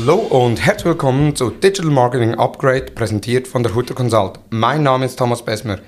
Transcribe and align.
Hallo 0.00 0.14
und 0.14 0.64
herzlich 0.64 0.84
willkommen 0.84 1.34
zu 1.34 1.50
Digital 1.50 1.90
Marketing 1.90 2.36
Upgrade, 2.36 2.92
präsentiert 2.94 3.48
von 3.48 3.64
der 3.64 3.74
Hutter 3.74 3.94
Consult. 3.94 4.38
Mein 4.48 4.84
Name 4.84 5.06
ist 5.06 5.18
Thomas 5.18 5.44
Besmer. 5.44 5.80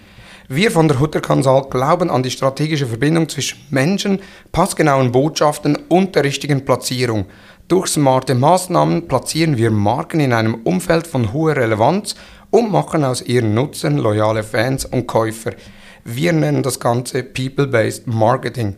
Wir 0.49 0.73
von 0.73 0.89
der 0.89 0.99
Hutter 0.99 1.21
Consult 1.21 1.71
glauben 1.71 2.11
an 2.11 2.25
die 2.25 2.33
strategische 2.33 2.89
Verbindung 2.89 3.29
zwischen 3.29 3.61
Menschen, 3.71 4.19
passgenauen 4.51 5.12
Botschaften 5.12 5.79
und 5.89 6.17
der 6.17 6.25
richtigen 6.25 6.65
Platzierung. 6.65 7.27
Durch 7.69 7.87
smarte 7.87 8.35
Maßnahmen 8.35 9.07
platzieren 9.07 9.57
wir 9.57 9.71
Marken 9.71 10.19
in 10.19 10.33
einem 10.33 10.55
Umfeld 10.65 11.07
von 11.07 11.33
hoher 11.33 11.55
Relevanz 11.55 12.17
und 12.51 12.73
machen 12.73 13.05
aus 13.05 13.23
ihren 13.23 13.55
Nutzern 13.55 13.97
loyale 13.97 14.43
Fans 14.43 14.87
und 14.87 15.07
Käufer. 15.07 15.53
Wir 16.03 16.33
nennen 16.33 16.65
das 16.65 16.81
Ganze 16.81 17.23
People-Based 17.23 18.09
Marketing. 18.09 18.75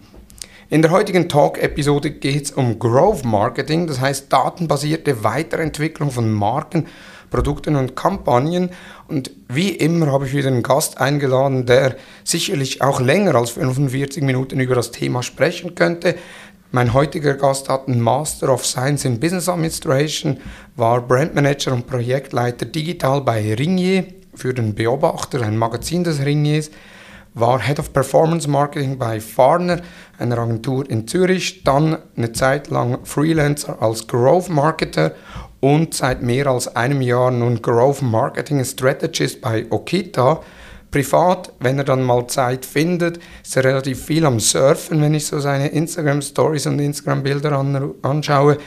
In 0.72 0.80
der 0.80 0.90
heutigen 0.90 1.28
Talk-Episode 1.28 2.12
geht 2.12 2.46
es 2.46 2.50
um 2.50 2.78
Growth 2.78 3.26
Marketing, 3.26 3.86
das 3.86 4.00
heißt 4.00 4.32
datenbasierte 4.32 5.22
Weiterentwicklung 5.22 6.10
von 6.10 6.32
Marken, 6.32 6.86
Produkten 7.30 7.76
und 7.76 7.94
Kampagnen. 7.94 8.70
Und 9.06 9.32
wie 9.48 9.68
immer 9.68 10.10
habe 10.10 10.26
ich 10.26 10.32
wieder 10.32 10.48
einen 10.48 10.62
Gast 10.62 10.98
eingeladen, 10.98 11.66
der 11.66 11.96
sicherlich 12.24 12.80
auch 12.80 13.02
länger 13.02 13.34
als 13.34 13.50
45 13.50 14.22
Minuten 14.22 14.60
über 14.60 14.74
das 14.74 14.92
Thema 14.92 15.22
sprechen 15.22 15.74
könnte. 15.74 16.14
Mein 16.70 16.94
heutiger 16.94 17.34
Gast 17.34 17.68
hat 17.68 17.86
einen 17.86 18.00
Master 18.00 18.50
of 18.50 18.64
Science 18.64 19.04
in 19.04 19.20
Business 19.20 19.50
Administration, 19.50 20.38
war 20.76 21.02
Brandmanager 21.02 21.74
und 21.74 21.86
Projektleiter 21.86 22.64
digital 22.64 23.20
bei 23.20 23.52
Ringier 23.52 24.06
für 24.34 24.54
den 24.54 24.74
Beobachter, 24.74 25.42
ein 25.42 25.58
Magazin 25.58 26.02
des 26.02 26.24
Ringiers 26.24 26.70
war 27.34 27.60
Head 27.60 27.78
of 27.78 27.92
Performance 27.92 28.48
Marketing 28.48 28.98
bei 28.98 29.20
Farner, 29.20 29.80
einer 30.18 30.38
Agentur 30.38 30.88
in 30.88 31.06
Zürich, 31.08 31.64
dann 31.64 31.98
eine 32.16 32.32
Zeit 32.32 32.68
lang 32.68 33.04
Freelancer 33.04 33.80
als 33.80 34.06
Growth 34.06 34.48
Marketer 34.48 35.12
und 35.60 35.94
seit 35.94 36.22
mehr 36.22 36.48
als 36.48 36.74
einem 36.74 37.00
Jahr 37.00 37.30
nun 37.30 37.62
Growth 37.62 38.02
Marketing 38.02 38.64
Strategist 38.64 39.40
bei 39.40 39.66
Okita. 39.70 40.40
Privat, 40.90 41.52
wenn 41.58 41.78
er 41.78 41.84
dann 41.84 42.02
mal 42.02 42.26
Zeit 42.26 42.66
findet, 42.66 43.18
ist 43.42 43.56
er 43.56 43.64
relativ 43.64 44.04
viel 44.04 44.26
am 44.26 44.38
Surfen, 44.38 45.00
wenn 45.00 45.14
ich 45.14 45.26
so 45.26 45.40
seine 45.40 45.68
Instagram 45.68 46.20
Stories 46.20 46.66
und 46.66 46.78
Instagram 46.80 47.22
Bilder 47.22 47.52
an, 47.52 47.94
anschaue. 48.02 48.58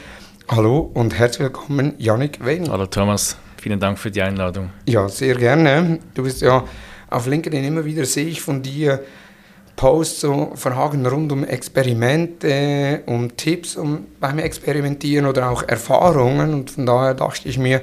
Hallo 0.48 0.90
und 0.94 1.16
herzlich 1.16 1.44
willkommen, 1.44 1.94
Yannick 1.98 2.44
Wen. 2.44 2.68
Hallo 2.68 2.86
Thomas, 2.86 3.36
vielen 3.60 3.78
Dank 3.78 3.96
für 3.96 4.10
die 4.10 4.22
Einladung. 4.22 4.70
Ja, 4.86 5.08
sehr 5.08 5.36
gerne. 5.36 6.00
Du 6.14 6.24
bist 6.24 6.40
ja 6.40 6.64
auf 7.10 7.26
LinkedIn 7.26 7.64
immer 7.64 7.84
wieder 7.84 8.04
sehe 8.04 8.26
ich 8.26 8.40
von 8.40 8.62
dir 8.62 9.02
Posts, 9.76 10.20
so 10.22 10.52
Fragen 10.54 11.06
rund 11.06 11.30
um 11.32 11.44
Experimente, 11.44 13.02
um 13.06 13.36
Tipps 13.36 13.76
um, 13.76 14.06
beim 14.18 14.38
Experimentieren 14.38 15.26
oder 15.26 15.50
auch 15.50 15.62
Erfahrungen. 15.62 16.54
Und 16.54 16.70
von 16.70 16.86
daher 16.86 17.14
dachte 17.14 17.48
ich 17.48 17.58
mir, 17.58 17.82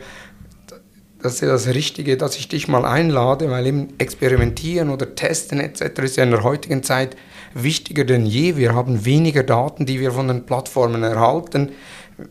das 1.21 1.35
ist 1.35 1.41
ja 1.41 1.47
das 1.47 1.67
Richtige, 1.67 2.17
dass 2.17 2.35
ich 2.35 2.49
dich 2.49 2.67
mal 2.67 2.83
einlade, 2.83 3.49
weil 3.49 3.65
eben 3.67 3.93
Experimentieren 3.97 4.89
oder 4.89 5.15
Testen 5.15 5.59
etc. 5.59 5.99
ist 5.99 6.17
ja 6.17 6.23
in 6.23 6.31
der 6.31 6.43
heutigen 6.43 6.83
Zeit 6.83 7.15
wichtiger 7.53 8.03
denn 8.03 8.25
je. 8.25 8.57
Wir 8.57 8.73
haben 8.73 9.05
weniger 9.05 9.43
Daten, 9.43 9.85
die 9.85 9.99
wir 9.99 10.11
von 10.11 10.27
den 10.27 10.45
Plattformen 10.45 11.03
erhalten 11.03 11.71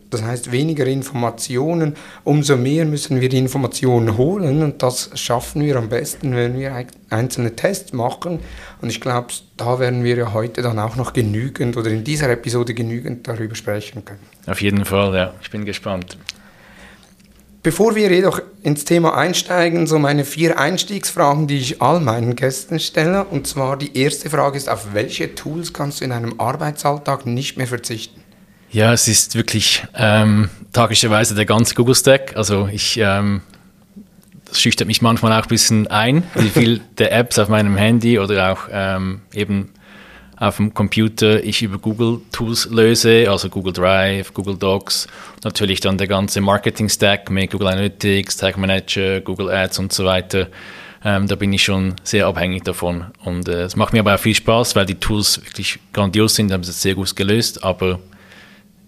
das 0.09 0.23
heißt 0.23 0.51
weniger 0.51 0.85
Informationen, 0.85 1.95
umso 2.23 2.55
mehr 2.55 2.85
müssen 2.85 3.21
wir 3.21 3.29
die 3.29 3.37
Informationen 3.37 4.17
holen 4.17 4.63
und 4.63 4.81
das 4.81 5.11
schaffen 5.15 5.63
wir 5.63 5.75
am 5.75 5.89
besten, 5.89 6.35
wenn 6.35 6.57
wir 6.57 6.85
einzelne 7.09 7.55
Tests 7.55 7.93
machen 7.93 8.39
und 8.81 8.89
ich 8.89 9.01
glaube, 9.01 9.27
da 9.57 9.79
werden 9.79 10.03
wir 10.03 10.15
ja 10.15 10.33
heute 10.33 10.61
dann 10.61 10.79
auch 10.79 10.95
noch 10.95 11.13
genügend 11.13 11.77
oder 11.77 11.89
in 11.89 12.03
dieser 12.03 12.29
Episode 12.29 12.73
genügend 12.73 13.27
darüber 13.27 13.55
sprechen 13.55 14.05
können. 14.05 14.21
Auf 14.47 14.61
jeden 14.61 14.85
Fall, 14.85 15.13
ja, 15.15 15.33
ich 15.41 15.51
bin 15.51 15.65
gespannt. 15.65 16.17
Bevor 17.63 17.95
wir 17.95 18.11
jedoch 18.11 18.41
ins 18.61 18.83
Thema 18.83 19.15
einsteigen, 19.15 19.87
so 19.87 19.97
meine 19.97 20.25
vier 20.25 20.59
Einstiegsfragen, 20.59 21.47
die 21.47 21.59
ich 21.59 21.81
all 21.81 22.01
meinen 22.01 22.35
Gästen 22.35 22.77
stelle. 22.77 23.23
Und 23.23 23.47
zwar 23.47 23.77
die 23.77 23.97
erste 23.97 24.29
Frage 24.29 24.57
ist, 24.57 24.67
auf 24.69 24.93
welche 24.93 25.33
Tools 25.33 25.71
kannst 25.71 26.01
du 26.01 26.05
in 26.05 26.11
einem 26.11 26.41
Arbeitsalltag 26.41 27.25
nicht 27.25 27.57
mehr 27.57 27.67
verzichten? 27.67 28.22
Ja, 28.73 28.91
es 28.91 29.07
ist 29.07 29.35
wirklich 29.35 29.83
ähm, 29.95 30.49
tragischerweise 30.73 31.35
der 31.35 31.45
ganze 31.45 31.75
Google-Stack. 31.75 32.35
Also 32.35 32.67
ich, 32.71 32.97
ähm, 32.97 33.41
das 34.45 34.59
schüchtert 34.59 34.87
mich 34.87 34.99
manchmal 34.99 35.31
auch 35.33 35.43
ein 35.43 35.47
bisschen 35.47 35.85
ein, 35.87 36.23
wie 36.33 36.49
viel 36.49 36.81
der 36.97 37.11
Apps 37.11 37.37
auf 37.37 37.49
meinem 37.49 37.77
Handy 37.77 38.17
oder 38.17 38.51
auch 38.51 38.61
ähm, 38.71 39.21
eben 39.31 39.69
auf 40.37 40.57
dem 40.57 40.73
Computer 40.73 41.43
ich 41.43 41.61
über 41.61 41.77
Google-Tools 41.77 42.69
löse, 42.71 43.27
also 43.29 43.47
Google 43.47 43.73
Drive, 43.73 44.33
Google 44.33 44.57
Docs, 44.57 45.07
natürlich 45.43 45.79
dann 45.79 45.99
der 45.99 46.07
ganze 46.07 46.41
Marketing-Stack 46.41 47.29
mit 47.29 47.51
Google 47.51 47.67
Analytics, 47.67 48.37
Tag 48.37 48.57
Manager, 48.57 49.21
Google 49.21 49.51
Ads 49.51 49.77
und 49.77 49.93
so 49.93 50.03
weiter. 50.03 50.47
Ähm, 51.05 51.27
da 51.27 51.35
bin 51.35 51.53
ich 51.53 51.63
schon 51.63 51.93
sehr 52.03 52.25
abhängig 52.25 52.63
davon. 52.63 53.05
Und 53.23 53.47
äh, 53.47 53.65
es 53.65 53.75
macht 53.75 53.93
mir 53.93 53.99
aber 53.99 54.15
auch 54.15 54.19
viel 54.19 54.33
Spaß, 54.33 54.75
weil 54.75 54.87
die 54.87 54.95
Tools 54.95 55.39
wirklich 55.45 55.77
grandios 55.93 56.33
sind, 56.33 56.51
haben 56.51 56.61
es 56.61 56.81
sehr 56.81 56.95
gut 56.95 57.15
gelöst, 57.15 57.63
aber 57.63 57.99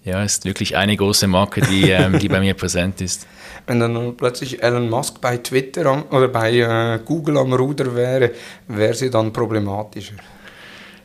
ja, 0.05 0.23
ist 0.23 0.45
wirklich 0.45 0.77
eine 0.77 0.95
große 0.95 1.27
Marke, 1.27 1.61
die, 1.61 1.89
ähm, 1.89 2.19
die 2.19 2.29
bei 2.29 2.39
mir 2.39 2.53
präsent 2.63 3.01
ist. 3.01 3.27
Wenn 3.65 3.79
dann 3.79 4.15
plötzlich 4.15 4.61
Elon 4.61 4.89
Musk 4.89 5.19
bei 5.19 5.37
Twitter 5.37 5.87
am, 5.87 6.03
oder 6.11 6.27
bei 6.27 6.53
äh, 6.59 6.99
Google 7.03 7.39
am 7.39 7.51
Ruder 7.51 7.93
wäre, 7.95 8.31
wäre 8.67 8.93
sie 8.93 9.09
dann 9.09 9.33
problematischer. 9.33 10.13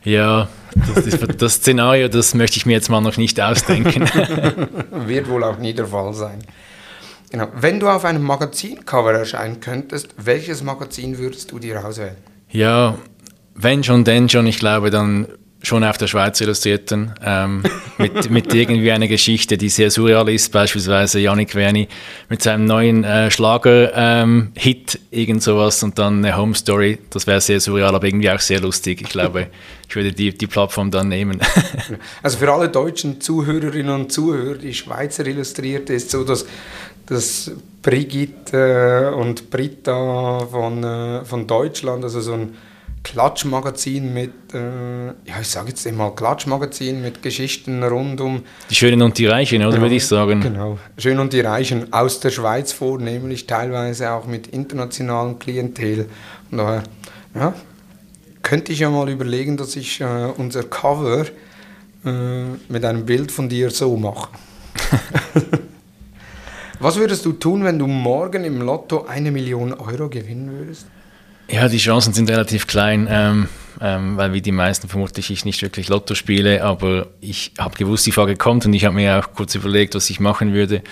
Ja, 0.05 0.49
das, 0.95 1.07
ist, 1.07 1.43
das, 1.43 1.55
Szenario, 1.55 2.09
das 2.09 2.35
möchte 2.35 2.59
ich 2.59 2.67
mir 2.67 2.73
jetzt 2.73 2.89
mal 2.89 3.01
noch 3.01 3.17
nicht 3.17 3.41
ausdenken. 3.41 4.03
Wird 5.07 5.29
wohl 5.29 5.45
auch 5.45 5.59
nie 5.59 5.75
der 5.75 5.87
Fall 5.87 6.13
sein. 6.15 6.39
Genau. 7.31 7.49
Wenn 7.55 7.81
du 7.81 7.89
auf 7.89 8.05
einem 8.05 8.23
Magazincover 8.23 9.13
erscheinen 9.13 9.61
könntest, 9.61 10.09
welches 10.17 10.63
Magazin 10.63 11.19
würdest 11.19 11.51
du 11.53 11.59
dir 11.59 11.85
auswählen? 11.85 12.17
Ja, 12.51 12.99
wenn 13.55 13.85
schon, 13.85 14.05
denn 14.05 14.29
schon. 14.29 14.47
Ich 14.47 14.59
glaube, 14.59 14.91
dann 14.91 15.29
schon 15.63 15.85
auf 15.85 15.99
der 15.99 16.07
Schweiz 16.07 16.41
Illustrierten, 16.41 17.13
ähm, 17.23 17.63
mit, 17.99 18.31
mit 18.31 18.55
irgendwie 18.55 18.91
einer 18.91 19.09
Geschichte, 19.09 19.59
die 19.59 19.69
sehr 19.69 19.91
surreal 19.91 20.29
ist, 20.29 20.51
beispielsweise 20.53 21.21
Yannick 21.21 21.55
Werni 21.55 21.89
mit 22.29 22.43
seinem 22.43 22.65
neuen 22.65 23.05
äh, 23.05 23.31
Schlager-Hit, 23.31 24.95
ähm, 24.95 25.01
irgend 25.11 25.43
sowas 25.43 25.83
und 25.83 25.99
dann 25.99 26.25
eine 26.25 26.37
Home 26.37 26.55
Story, 26.55 26.99
das 27.11 27.27
wäre 27.27 27.41
sehr 27.41 27.61
surreal, 27.61 27.95
aber 27.95 28.07
irgendwie 28.07 28.31
auch 28.31 28.41
sehr 28.41 28.61
lustig. 28.61 29.03
Ich 29.03 29.09
glaube, 29.11 29.49
ich 29.89 29.95
würde 29.95 30.13
die, 30.13 30.37
die 30.37 30.47
Plattform 30.47 30.91
dann 30.91 31.09
nehmen. 31.09 31.41
also 32.23 32.39
für 32.39 32.53
alle 32.53 32.69
deutschen 32.69 33.21
Zuhörerinnen 33.21 33.95
und 33.95 34.13
Zuhörer, 34.13 34.57
die 34.57 34.73
Schweizer 34.73 35.27
Illustrierte 35.27 35.93
ist 35.93 36.11
so, 36.11 36.25
dass, 36.25 36.47
dass 37.07 37.51
Brigitte 37.83 39.15
und 39.15 39.51
Britta 39.51 40.47
von, 40.51 40.85
äh, 40.85 41.25
von 41.25 41.47
Deutschland, 41.47 42.05
also 42.05 42.21
so 42.21 42.33
ein 42.33 42.57
Klatschmagazin 43.03 44.13
mit, 44.13 44.33
äh, 44.53 45.07
ja, 45.07 45.41
ich 45.41 45.49
sage 45.49 45.71
jetzt 45.71 45.87
einmal 45.87 46.15
Klatschmagazin 46.15 47.01
mit 47.01 47.23
Geschichten 47.23 47.83
rund 47.83 48.21
um. 48.21 48.43
Die 48.69 48.75
Schönen 48.75 49.01
und 49.03 49.17
die 49.17 49.27
Reichen, 49.27 49.63
oder 49.63 49.71
genau, 49.71 49.83
würde 49.83 49.95
ich 49.95 50.07
sagen? 50.07 50.41
Genau, 50.41 50.79
Schön 50.99 51.19
und 51.19 51.33
die 51.33 51.41
Reichen 51.41 51.93
aus 51.93 52.21
der 52.21 52.31
Schweiz 52.31 52.73
vornehmlich, 52.73 53.47
teilweise 53.47 54.11
auch 54.13 54.27
mit 54.27 54.49
internationalen 54.49 55.39
Klientel. 55.39 56.07
Und 56.51 56.59
daher, 56.59 56.83
ja, 57.35 57.55
könnte 58.43 58.73
ich 58.73 58.81
ja 58.81 58.91
mal 58.91 59.09
überlegen, 59.09 59.57
dass 59.57 59.77
ich 59.77 60.01
äh, 60.01 60.29
unser 60.37 60.65
Cover 60.65 61.25
äh, 62.05 62.43
mit 62.69 62.85
einem 62.85 63.07
Bild 63.07 63.33
von 63.33 63.49
dir 63.49 63.71
so 63.71 63.97
mache. 63.97 64.29
Was 66.81 66.97
würdest 66.97 67.25
du 67.27 67.33
tun, 67.33 67.65
wenn 67.65 67.79
du 67.79 67.87
morgen 67.87 68.45
im 68.45 68.63
Lotto 68.63 69.05
eine 69.05 69.31
Million 69.31 69.75
Euro 69.75 70.09
gewinnen 70.09 70.51
würdest? 70.51 70.87
Ja, 71.51 71.69
die 71.69 71.79
Chancen 71.79 72.13
sind 72.13 72.31
relativ 72.31 72.69
klein, 72.69 73.09
ähm, 73.11 73.49
ähm, 73.81 74.17
weil 74.17 74.33
wie 74.33 74.41
die 74.41 74.53
meisten 74.53 74.89
vermutlich 74.89 75.31
ich 75.31 75.45
nicht 75.45 75.63
wirklich 75.63 75.89
Lotto 75.89 76.15
spiele, 76.15 76.63
aber 76.63 77.09
ich 77.21 77.53
habe 77.59 77.77
gewusst, 77.77 78.07
die 78.07 78.13
Frage 78.13 78.37
kommt 78.37 78.67
und 78.67 78.73
ich 78.73 78.85
habe 78.85 78.95
mir 78.95 79.19
auch 79.19 79.35
kurz 79.35 79.57
überlegt, 79.57 79.97
was 79.97 80.09
ich 80.11 80.21
machen 80.21 80.53
würde. 80.53 80.83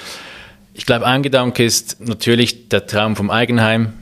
Ich 0.75 0.84
glaube, 0.84 1.06
ein 1.06 1.22
Gedanke 1.22 1.64
ist 1.64 2.00
natürlich 2.00 2.69
der 2.69 2.87
Traum 2.87 3.14
vom 3.14 3.31
Eigenheim. 3.31 3.93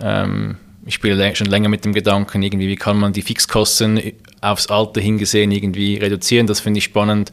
Ähm, 0.00 0.56
ich 0.86 0.94
spiele 0.94 1.34
schon 1.34 1.48
länger 1.48 1.68
mit 1.68 1.84
dem 1.84 1.92
Gedanken, 1.92 2.42
irgendwie, 2.42 2.68
wie 2.68 2.76
kann 2.76 2.98
man 2.98 3.12
die 3.12 3.22
Fixkosten 3.22 4.00
aufs 4.40 4.68
Alter 4.68 5.00
hingesehen 5.00 5.50
irgendwie 5.50 5.96
reduzieren. 5.96 6.46
Das 6.46 6.60
finde 6.60 6.78
ich 6.78 6.84
spannend. 6.84 7.32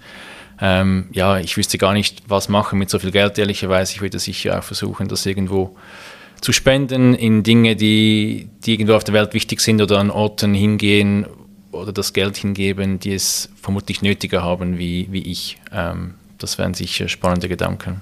Ähm, 0.59 1.09
ja, 1.11 1.37
ich 1.37 1.55
wüsste 1.55 1.77
gar 1.77 1.93
nicht, 1.93 2.23
was 2.27 2.49
machen 2.49 2.79
mit 2.79 2.89
so 2.89 2.97
viel 2.97 3.11
Geld, 3.11 3.37
ehrlicherweise. 3.37 3.93
Ich 3.93 4.01
würde 4.01 4.17
sicher 4.17 4.57
auch 4.57 4.63
versuchen, 4.63 5.07
das 5.07 5.25
irgendwo 5.25 5.75
zu 6.45 6.53
spenden 6.53 7.15
in 7.15 7.41
Dinge, 7.41 7.75
die, 7.75 8.49
die 8.63 8.73
irgendwo 8.73 8.93
auf 8.93 9.03
der 9.03 9.15
Welt 9.15 9.33
wichtig 9.33 9.61
sind 9.61 9.81
oder 9.81 9.97
an 9.97 10.11
Orten 10.11 10.53
hingehen 10.53 11.25
oder 11.71 11.91
das 11.91 12.13
Geld 12.13 12.37
hingeben, 12.37 12.99
die 12.99 13.15
es 13.15 13.49
vermutlich 13.59 14.03
nötiger 14.03 14.43
haben 14.43 14.77
wie, 14.77 15.07
wie 15.09 15.23
ich. 15.23 15.57
Ähm, 15.73 16.13
das 16.37 16.59
wären 16.59 16.75
sicher 16.75 17.07
spannende 17.07 17.49
Gedanken. 17.49 18.01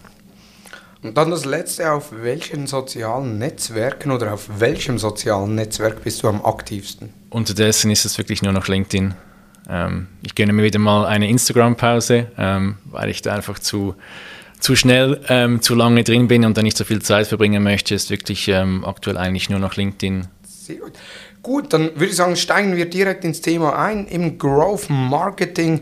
Und 1.03 1.15
dann 1.15 1.31
das 1.31 1.45
letzte, 1.45 1.89
auf 1.93 2.11
welchen 2.11 2.67
sozialen 2.67 3.37
Netzwerken 3.37 4.11
oder 4.11 4.33
auf 4.33 4.59
welchem 4.59 4.97
sozialen 4.97 5.55
Netzwerk 5.55 6.03
bist 6.03 6.21
du 6.21 6.27
am 6.27 6.43
aktivsten? 6.43 7.13
Unterdessen 7.29 7.91
ist 7.91 8.03
es 8.03 8.17
wirklich 8.17 8.41
nur 8.41 8.51
noch 8.51 8.67
LinkedIn. 8.67 9.13
Ähm, 9.69 10.07
ich 10.21 10.35
gönne 10.35 10.51
mir 10.51 10.63
wieder 10.63 10.79
mal 10.79 11.05
eine 11.05 11.29
Instagram-Pause, 11.29 12.27
ähm, 12.37 12.75
weil 12.83 13.07
ich 13.07 13.21
da 13.21 13.33
einfach 13.33 13.57
zu 13.57 13.95
zu 14.63 14.77
schnell 14.77 15.19
ähm, 15.27 15.61
zu 15.61 15.75
lange 15.75 16.05
drin 16.05 16.29
bin 16.29 16.45
und 16.45 16.57
da 16.57 16.61
nicht 16.61 16.77
so 16.77 16.85
viel 16.85 17.01
Zeit 17.01 17.27
verbringen 17.27 17.61
möchte, 17.61 17.93
ist 17.95 18.09
wirklich 18.09 18.47
ähm, 18.47 18.85
aktuell 18.85 19.17
eigentlich 19.17 19.49
nur 19.49 19.59
noch 19.59 19.75
LinkedIn. 19.75 20.27
Sehr 20.47 20.77
gut. 20.77 20.93
Gut, 21.41 21.73
dann 21.73 21.91
würde 21.95 22.05
ich 22.05 22.15
sagen, 22.15 22.37
steigen 22.37 22.77
wir 22.77 22.89
direkt 22.89 23.25
ins 23.25 23.41
Thema 23.41 23.77
ein. 23.77 24.07
Im 24.07 24.37
Growth 24.37 24.89
Marketing 24.89 25.81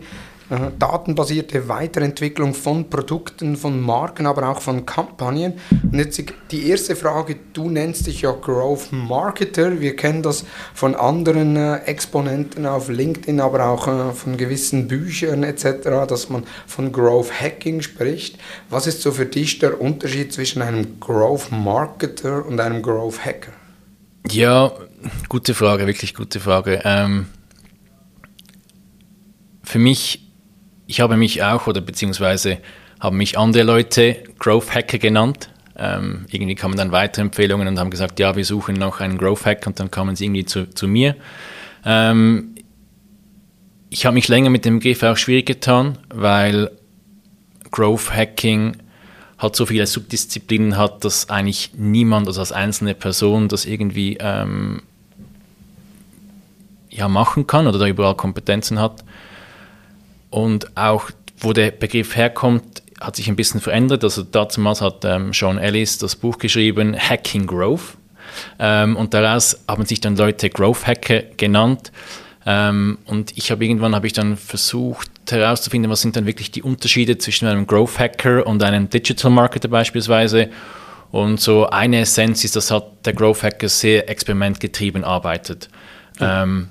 äh, 0.52 0.70
datenbasierte 0.78 1.70
Weiterentwicklung 1.70 2.54
von 2.54 2.90
Produkten, 2.90 3.56
von 3.56 3.80
Marken, 3.80 4.26
aber 4.26 4.50
auch 4.50 4.60
von 4.60 4.86
Kampagnen. 4.86 5.54
Und 5.82 5.98
jetzt 5.98 6.22
die 6.52 6.68
erste 6.68 6.98
Frage, 6.98 7.38
du 7.54 7.70
nennst 7.70 8.06
dich 8.06 8.24
ja 8.24 8.34
Growth 8.34 8.92
Marketer, 8.92 9.80
wir 9.80 9.96
kennen 9.96 10.22
das 10.24 10.44
von 10.74 10.94
anderen 10.96 11.56
äh, 11.56 11.78
Exponenten 11.86 12.66
auf 12.66 12.90
LinkedIn, 12.90 13.40
aber 13.40 13.66
auch 13.66 13.88
äh, 13.88 14.14
von 14.14 14.36
gewissen 14.36 14.90
Büchern 14.90 15.44
etc., 15.44 16.06
dass 16.06 16.30
man 16.30 16.44
von 16.68 16.92
Growth 16.92 17.32
Hacking 17.32 17.82
spricht. 17.82 18.38
Was 18.70 18.88
ist 18.88 19.02
so 19.02 19.14
für 19.14 19.26
dich 19.26 19.60
der 19.60 19.80
Unterschied 19.80 20.34
zwischen 20.34 20.62
einem 20.62 21.00
Growth 21.00 21.50
Marketer 21.54 22.46
und 22.46 22.60
einem 22.60 22.82
Growth 22.82 23.24
Hacker? 23.24 23.54
Ja, 24.30 24.74
gute 25.30 25.54
Frage, 25.54 25.88
wirklich 25.88 26.14
gute 26.14 26.42
Frage. 26.42 26.82
Ähm, 26.84 27.28
für 29.64 29.80
mich 29.80 30.31
ich 30.92 31.00
habe 31.00 31.16
mich 31.16 31.42
auch, 31.42 31.68
oder 31.68 31.80
beziehungsweise 31.80 32.58
haben 33.00 33.16
mich 33.16 33.38
andere 33.40 33.64
Leute 33.64 34.18
Growth 34.40 34.76
Hacker 34.76 34.98
genannt. 34.98 35.50
Ähm, 35.78 36.26
irgendwie 36.30 36.56
kamen 36.56 36.76
dann 36.76 36.92
weitere 36.92 37.22
Empfehlungen 37.22 37.66
und 37.70 37.80
haben 37.80 37.90
gesagt, 37.90 38.20
ja, 38.20 38.36
wir 38.36 38.44
suchen 38.44 38.76
noch 38.76 39.00
einen 39.00 39.18
Growth 39.18 39.46
Hack 39.46 39.66
und 39.66 39.80
dann 39.80 39.90
kamen 39.90 40.18
sie 40.18 40.26
irgendwie 40.26 40.44
zu, 40.44 40.70
zu 40.70 40.90
mir. 40.90 41.16
Ähm, 41.86 42.56
ich 43.90 44.06
habe 44.06 44.16
mich 44.16 44.28
länger 44.28 44.50
mit 44.50 44.66
dem 44.66 44.80
Begriff 44.80 45.02
auch 45.04 45.16
schwierig 45.16 45.46
getan, 45.46 45.98
weil 46.14 46.70
Growth 47.72 48.14
Hacking 48.14 48.76
halt 49.40 49.56
so 49.56 49.66
viele 49.66 49.88
Subdisziplinen 49.88 50.76
hat, 50.76 51.06
dass 51.06 51.30
eigentlich 51.30 51.72
niemand, 51.74 52.28
also 52.28 52.42
als 52.42 52.52
einzelne 52.52 52.96
Person, 52.96 53.48
das 53.48 53.64
irgendwie 53.64 54.18
ähm, 54.20 54.82
ja, 56.90 57.08
machen 57.08 57.48
kann 57.48 57.66
oder 57.66 57.80
da 57.80 57.88
überall 57.88 58.16
Kompetenzen 58.16 58.78
hat. 58.78 59.06
Und 60.32 60.76
auch, 60.76 61.12
wo 61.38 61.54
der 61.54 61.72
Begriff 61.72 62.16
herkommt, 62.16 62.82
hat 63.00 63.16
sich 63.16 63.28
ein 63.28 63.36
bisschen 63.36 63.60
verändert. 63.60 64.04
Also 64.04 64.24
damals 64.24 64.82
hat 64.82 65.06
ähm, 65.06 65.34
Sean 65.34 65.58
Ellis 65.58 65.98
das 65.98 66.16
Buch 66.16 66.40
geschrieben, 66.40 66.96
Hacking 66.98 67.46
Growth. 67.46 67.98
Ähm, 68.58 68.96
und 68.96 69.14
daraus 69.14 69.60
haben 69.68 69.86
sich 69.86 70.00
dann 70.00 70.16
Leute 70.16 70.50
Growth 70.50 70.88
Hacker 70.88 71.22
genannt. 71.36 71.92
Ähm, 72.46 72.98
und 73.06 73.38
ich 73.38 73.52
habe 73.52 73.66
irgendwann 73.66 73.94
habe 73.94 74.08
ich 74.08 74.14
dann 74.14 74.38
versucht 74.38 75.10
herauszufinden, 75.30 75.92
was 75.92 76.02
sind 76.02 76.16
dann 76.16 76.26
wirklich 76.26 76.50
die 76.50 76.64
Unterschiede 76.64 77.18
zwischen 77.18 77.48
einem 77.48 77.68
Growth 77.68 78.00
Hacker 78.00 78.48
und 78.48 78.64
einem 78.64 78.90
Digital 78.90 79.32
Marketer 79.32 79.68
beispielsweise. 79.68 80.50
Und 81.12 81.42
so 81.42 81.68
eine 81.68 82.00
Essenz 82.00 82.44
ist, 82.46 82.56
dass 82.56 82.72
halt 82.72 82.86
der 83.04 83.14
Growth 83.14 83.44
Hacker 83.44 83.68
sehr 83.68 84.10
experimentgetrieben 84.10 85.04
arbeitet. 85.04 85.70
Mhm 86.20 86.70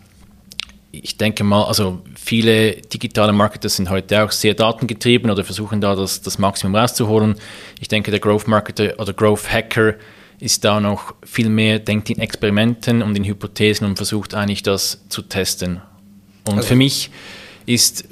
ich 0.92 1.16
denke 1.16 1.44
mal, 1.44 1.64
also 1.64 2.02
viele 2.22 2.72
digitale 2.72 3.32
Marketer 3.32 3.68
sind 3.68 3.88
heute 3.90 4.22
auch 4.22 4.30
sehr 4.30 4.54
datengetrieben 4.54 5.30
oder 5.30 5.42
versuchen 5.42 5.80
da 5.80 5.96
das, 5.96 6.20
das 6.20 6.38
Maximum 6.38 6.76
rauszuholen. 6.76 7.36
Ich 7.80 7.88
denke, 7.88 8.10
der 8.10 8.20
Growth 8.20 8.46
Marketer 8.46 8.94
oder 8.98 9.12
Growth 9.12 9.50
Hacker 9.50 9.94
ist 10.38 10.64
da 10.64 10.80
noch 10.80 11.14
viel 11.24 11.48
mehr, 11.48 11.78
denkt 11.78 12.10
in 12.10 12.18
Experimenten 12.18 13.02
und 13.02 13.16
in 13.16 13.24
Hypothesen 13.24 13.86
und 13.86 13.96
versucht 13.96 14.34
eigentlich 14.34 14.62
das 14.62 15.00
zu 15.08 15.22
testen. 15.22 15.80
Und 16.46 16.56
also. 16.56 16.68
für 16.68 16.76
mich 16.76 17.10
ist, 17.66 18.04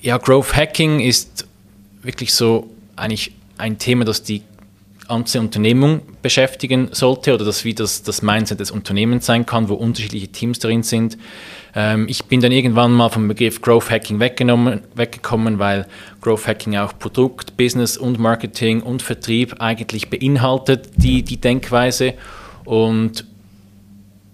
ja, 0.00 0.18
Growth 0.18 0.54
Hacking 0.54 1.00
ist 1.00 1.46
wirklich 2.02 2.32
so 2.34 2.70
eigentlich 2.96 3.32
ein 3.58 3.78
Thema, 3.78 4.04
das 4.04 4.22
die 4.22 4.42
ganze 5.08 5.40
Unternehmung 5.40 6.02
beschäftigen 6.22 6.88
sollte 6.92 7.34
oder 7.34 7.44
das 7.44 7.64
wie 7.64 7.74
das, 7.74 8.02
das 8.02 8.22
Mindset 8.22 8.60
des 8.60 8.70
Unternehmens 8.70 9.26
sein 9.26 9.46
kann, 9.46 9.68
wo 9.68 9.74
unterschiedliche 9.74 10.28
Teams 10.28 10.58
darin 10.58 10.82
sind. 10.82 11.18
Ähm, 11.74 12.06
ich 12.08 12.24
bin 12.24 12.40
dann 12.40 12.52
irgendwann 12.52 12.92
mal 12.92 13.08
vom 13.08 13.28
Begriff 13.28 13.60
Growth 13.60 13.90
Hacking 13.90 14.20
weggenommen, 14.20 14.80
weggekommen, 14.94 15.58
weil 15.58 15.86
Growth 16.20 16.46
Hacking 16.46 16.76
auch 16.76 16.98
Produkt, 16.98 17.56
Business 17.56 17.96
und 17.96 18.18
Marketing 18.18 18.80
und 18.80 19.02
Vertrieb 19.02 19.56
eigentlich 19.60 20.10
beinhaltet, 20.10 20.88
die, 20.96 21.22
die 21.22 21.40
Denkweise. 21.40 22.14
Und 22.64 23.26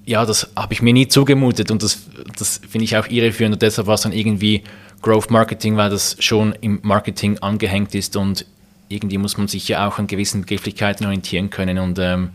ja, 0.07 0.25
das 0.27 0.51
habe 0.57 0.73
ich 0.73 0.83
mir 0.83 0.93
nie 0.93 1.09
zugemutet 1.09 1.71
und 1.71 1.83
das, 1.83 2.07
das 2.39 2.61
finde 2.69 2.85
ich 2.85 2.97
auch 2.97 3.07
irreführend 3.09 3.55
und 3.55 3.63
deshalb 3.63 3.87
war 3.87 3.95
es 3.95 4.03
dann 4.03 4.13
irgendwie 4.13 4.63
Growth 5.03 5.31
Marketing, 5.31 5.77
weil 5.77 5.91
das 5.91 6.17
schon 6.19 6.55
im 6.61 6.81
Marketing 6.83 7.39
angehängt 7.39 7.95
ist 7.95 8.17
und 8.17 8.45
irgendwie 8.91 9.19
muss 9.19 9.39
man 9.39 9.49
sich 9.49 9.67
ja 9.69 9.89
auch 9.89 9.99
an 9.99 10.07
gewissen 10.07 10.43
Begrifflichkeiten 10.43 11.07
orientieren 11.07 11.49
können 11.49 11.79
und 11.79 11.99
ähm, 11.99 12.31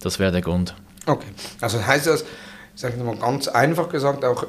das 0.00 0.18
wäre 0.18 0.32
der 0.32 0.40
Grund. 0.40 0.74
Okay, 1.04 1.26
also 1.60 1.84
heißt 1.84 2.06
das, 2.06 2.22
ich 2.22 2.80
sage 2.80 2.96
mal 3.02 3.16
ganz 3.16 3.48
einfach 3.48 3.88
gesagt, 3.88 4.24
auch 4.24 4.46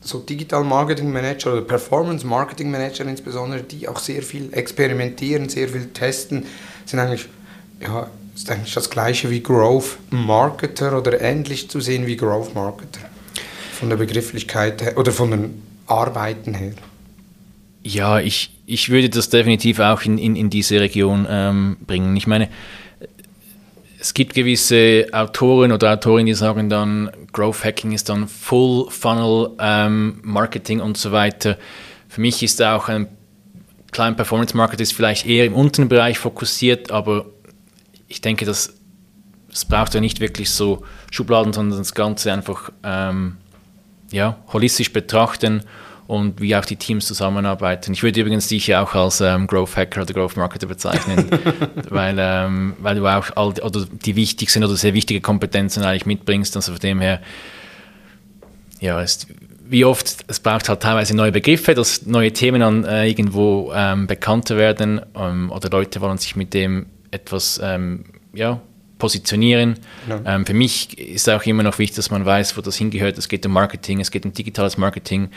so 0.00 0.20
Digital 0.20 0.64
Marketing 0.64 1.12
Manager 1.12 1.52
oder 1.52 1.62
Performance 1.62 2.26
Marketing 2.26 2.70
Manager 2.70 3.04
insbesondere, 3.04 3.62
die 3.62 3.86
auch 3.88 3.98
sehr 3.98 4.22
viel 4.22 4.52
experimentieren, 4.52 5.48
sehr 5.48 5.68
viel 5.68 5.88
testen, 5.88 6.46
sind 6.86 7.00
eigentlich, 7.00 7.28
ja, 7.80 8.08
ist 8.34 8.50
eigentlich 8.50 8.72
das 8.72 8.88
gleiche 8.88 9.30
wie 9.30 9.42
Growth 9.42 9.98
Marketer 10.10 10.96
oder 10.96 11.20
ähnlich 11.20 11.68
zu 11.68 11.80
sehen 11.80 12.06
wie 12.06 12.16
Growth 12.16 12.54
Marketer. 12.54 13.00
Von 13.78 13.90
der 13.90 13.96
Begrifflichkeit 13.96 14.82
her 14.82 14.96
oder 14.96 15.12
von 15.12 15.30
den 15.30 15.62
Arbeiten 15.86 16.54
her. 16.54 16.74
Ja, 17.82 18.20
ich, 18.20 18.50
ich 18.66 18.90
würde 18.90 19.08
das 19.08 19.30
definitiv 19.30 19.78
auch 19.80 20.02
in, 20.02 20.18
in, 20.18 20.36
in 20.36 20.50
diese 20.50 20.80
Region 20.80 21.26
ähm, 21.28 21.76
bringen. 21.86 22.16
Ich 22.16 22.26
meine, 22.26 22.48
es 23.98 24.14
gibt 24.14 24.34
gewisse 24.34 25.06
Autoren 25.12 25.72
oder 25.72 25.92
Autorinnen, 25.92 26.26
die 26.26 26.34
sagen 26.34 26.68
dann, 26.68 27.10
Growth 27.32 27.64
Hacking 27.64 27.92
ist 27.92 28.08
dann 28.08 28.28
Full 28.28 28.90
Funnel 28.90 29.50
ähm, 29.58 30.20
Marketing 30.22 30.80
und 30.80 30.96
so 30.96 31.12
weiter. 31.12 31.58
Für 32.08 32.20
mich 32.20 32.42
ist 32.42 32.62
auch 32.62 32.88
ein 32.88 33.08
Client 33.92 34.16
Performance 34.16 34.56
Marketing 34.56 34.84
ist 34.84 34.92
vielleicht 34.92 35.26
eher 35.26 35.44
im 35.44 35.54
unteren 35.54 35.88
Bereich 35.88 36.18
fokussiert, 36.18 36.90
aber 36.90 37.26
ich 38.08 38.20
denke, 38.20 38.44
dass 38.44 38.74
es 39.52 39.64
braucht 39.64 39.94
ja 39.94 40.00
nicht 40.00 40.20
wirklich 40.20 40.50
so 40.50 40.84
Schubladen, 41.10 41.52
sondern 41.52 41.78
das 41.78 41.94
Ganze 41.94 42.32
einfach 42.32 42.70
ähm, 42.84 43.36
ja, 44.12 44.38
holistisch 44.52 44.92
betrachten 44.92 45.62
und 46.10 46.40
wie 46.40 46.56
auch 46.56 46.64
die 46.64 46.74
Teams 46.74 47.06
zusammenarbeiten. 47.06 47.92
Ich 47.92 48.02
würde 48.02 48.20
übrigens 48.20 48.48
dich 48.48 48.66
ja 48.66 48.82
auch 48.82 48.96
als 48.96 49.20
ähm, 49.20 49.46
Growth 49.46 49.76
Hacker 49.76 50.02
oder 50.02 50.12
Growth 50.12 50.36
Marketer 50.36 50.66
bezeichnen, 50.66 51.30
weil, 51.88 52.16
ähm, 52.18 52.74
weil 52.80 52.96
du 52.96 53.06
auch 53.06 53.30
all, 53.36 53.52
oder 53.62 53.86
die 53.86 54.16
wichtigsten 54.16 54.64
oder 54.64 54.74
sehr 54.74 54.92
wichtige 54.92 55.20
Kompetenzen 55.20 55.84
eigentlich 55.84 56.06
mitbringst. 56.06 56.56
Also 56.56 56.72
von 56.72 56.80
dem 56.80 57.00
her, 57.00 57.20
ja, 58.80 59.00
ist, 59.00 59.28
wie 59.64 59.84
oft, 59.84 60.24
es 60.26 60.40
braucht 60.40 60.68
halt 60.68 60.80
teilweise 60.80 61.14
neue 61.14 61.30
Begriffe, 61.30 61.74
dass 61.74 62.04
neue 62.06 62.32
Themen 62.32 62.60
dann 62.60 62.84
äh, 62.84 63.06
irgendwo 63.06 63.72
ähm, 63.72 64.08
bekannter 64.08 64.56
werden 64.56 65.00
ähm, 65.14 65.52
oder 65.52 65.70
Leute 65.70 66.00
wollen 66.00 66.18
sich 66.18 66.34
mit 66.34 66.54
dem 66.54 66.86
etwas 67.12 67.60
ähm, 67.62 68.06
ja, 68.32 68.60
positionieren. 69.00 69.74
Ja. 70.08 70.36
Ähm, 70.36 70.46
für 70.46 70.54
mich 70.54 70.96
ist 70.96 71.28
auch 71.28 71.42
immer 71.44 71.64
noch 71.64 71.80
wichtig, 71.80 71.96
dass 71.96 72.12
man 72.12 72.24
weiß, 72.24 72.56
wo 72.56 72.60
das 72.60 72.76
hingehört. 72.76 73.18
Es 73.18 73.28
geht 73.28 73.44
um 73.44 73.52
Marketing, 73.52 74.00
es 74.00 74.12
geht 74.12 74.24
um 74.24 74.32
digitales 74.32 74.78
Marketing. 74.78 75.30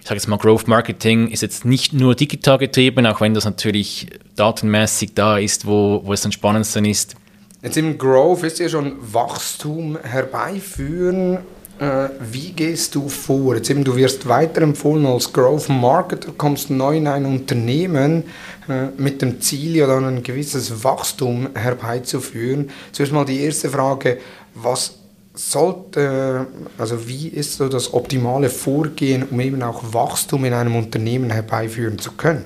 Ich 0.00 0.06
sage 0.06 0.14
jetzt 0.14 0.28
mal, 0.28 0.38
Growth 0.38 0.66
Marketing 0.66 1.28
ist 1.28 1.42
jetzt 1.42 1.66
nicht 1.66 1.92
nur 1.92 2.14
digital 2.14 2.56
getrieben, 2.56 3.04
auch 3.04 3.20
wenn 3.20 3.34
das 3.34 3.44
natürlich 3.44 4.06
datenmäßig 4.36 5.12
da 5.14 5.36
ist, 5.36 5.66
wo, 5.66 6.00
wo 6.04 6.14
es 6.14 6.24
am 6.24 6.32
spannendsten 6.32 6.86
ist. 6.86 7.14
Jetzt 7.62 7.76
im 7.76 7.98
Growth 7.98 8.44
ist 8.44 8.58
ja 8.60 8.70
schon 8.70 8.94
Wachstum 9.00 9.98
herbeiführen 10.02 11.40
wie 11.80 12.52
gehst 12.52 12.94
du 12.94 13.08
vor? 13.08 13.54
Jetzt 13.54 13.70
eben, 13.70 13.84
du 13.84 13.94
wirst 13.94 14.28
weiterempfohlen 14.28 15.06
als 15.06 15.32
Growth 15.32 15.68
Marketer, 15.68 16.32
kommst 16.36 16.70
neu 16.70 16.96
in 16.96 17.06
ein 17.06 17.24
Unternehmen 17.24 18.24
äh, 18.68 18.86
mit 18.96 19.22
dem 19.22 19.40
Ziel, 19.40 19.76
ja 19.76 19.86
dann 19.86 20.04
ein 20.04 20.22
gewisses 20.22 20.82
Wachstum 20.82 21.50
herbeizuführen. 21.54 22.70
Zuerst 22.90 23.12
mal 23.12 23.24
die 23.24 23.40
erste 23.40 23.70
Frage, 23.70 24.18
was 24.54 24.98
sollte, 25.34 26.46
also 26.78 27.06
wie 27.06 27.28
ist 27.28 27.54
so 27.54 27.68
das 27.68 27.94
optimale 27.94 28.50
Vorgehen, 28.50 29.22
um 29.30 29.38
eben 29.38 29.62
auch 29.62 29.92
Wachstum 29.92 30.44
in 30.44 30.54
einem 30.54 30.74
Unternehmen 30.74 31.30
herbeiführen 31.30 31.98
zu 31.98 32.12
können? 32.12 32.44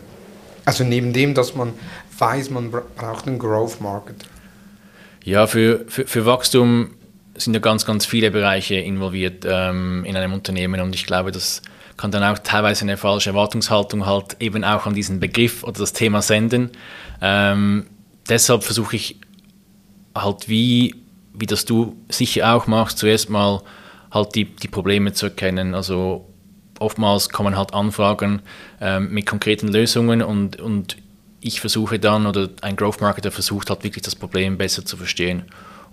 Also 0.67 0.85
neben 0.85 1.13
dem, 1.13 1.35
dass 1.35 1.55
man 1.55 1.73
weiß, 2.19 2.51
man 2.51 2.71
braucht 2.71 3.27
einen 3.27 3.39
Growth 3.39 3.81
Marketer. 3.81 4.27
Ja, 5.25 5.47
für, 5.47 5.85
für, 5.89 6.07
für 6.07 6.27
Wachstum 6.27 6.91
sind 7.45 7.55
ja 7.55 7.61
ganz, 7.61 7.85
ganz 7.85 8.07
viele 8.07 8.31
Bereiche 8.31 8.77
involviert 8.77 9.45
ähm, 9.49 10.05
in 10.05 10.17
einem 10.17 10.33
Unternehmen 10.33 10.81
und 10.81 10.95
ich 10.95 11.07
glaube, 11.07 11.33
das 11.33 11.63
kann 11.97 12.11
dann 12.11 12.25
auch 12.25 12.39
teilweise 12.39 12.83
eine 12.83 12.97
falsche 12.97 13.31
Erwartungshaltung 13.31 14.07
halt 14.07 14.37
eben 14.41 14.65
auch 14.65 14.87
an 14.87 14.95
diesen 14.95 15.21
Begriff 15.21 15.63
oder 15.63 15.79
das 15.81 15.93
Thema 15.93 16.23
senden. 16.23 16.71
Ähm, 17.21 17.87
deshalb 18.29 18.65
versuche 18.65 18.97
ich 18.97 19.21
halt 20.15 20.49
wie, 20.49 20.95
wie 21.35 21.47
das 21.47 21.65
du 21.65 21.97
sicher 22.09 22.55
auch 22.55 22.67
machst, 22.67 22.99
zuerst 22.99 23.31
mal 23.31 23.63
halt 24.11 24.35
die, 24.35 24.45
die 24.45 24.69
Probleme 24.69 25.13
zu 25.13 25.27
erkennen. 25.27 25.75
Also 25.75 26.29
oftmals 26.79 27.29
kommen 27.29 27.57
halt 27.57 27.75
Anfragen 27.75 28.43
ähm, 28.81 29.13
mit 29.13 29.27
konkreten 29.27 29.69
Lösungen 29.69 30.23
und, 30.23 30.61
und 30.61 30.97
ich 31.41 31.61
versuche 31.61 31.99
dann 31.99 32.27
oder 32.27 32.49
ein 32.63 32.77
Growth 32.77 33.01
Marketer 33.01 33.31
versucht 33.31 33.71
halt 33.71 33.85
wirklich 33.85 34.03
das 34.03 34.15
Problem 34.15 34.59
besser 34.59 34.85
zu 34.85 34.97
verstehen 34.97 35.45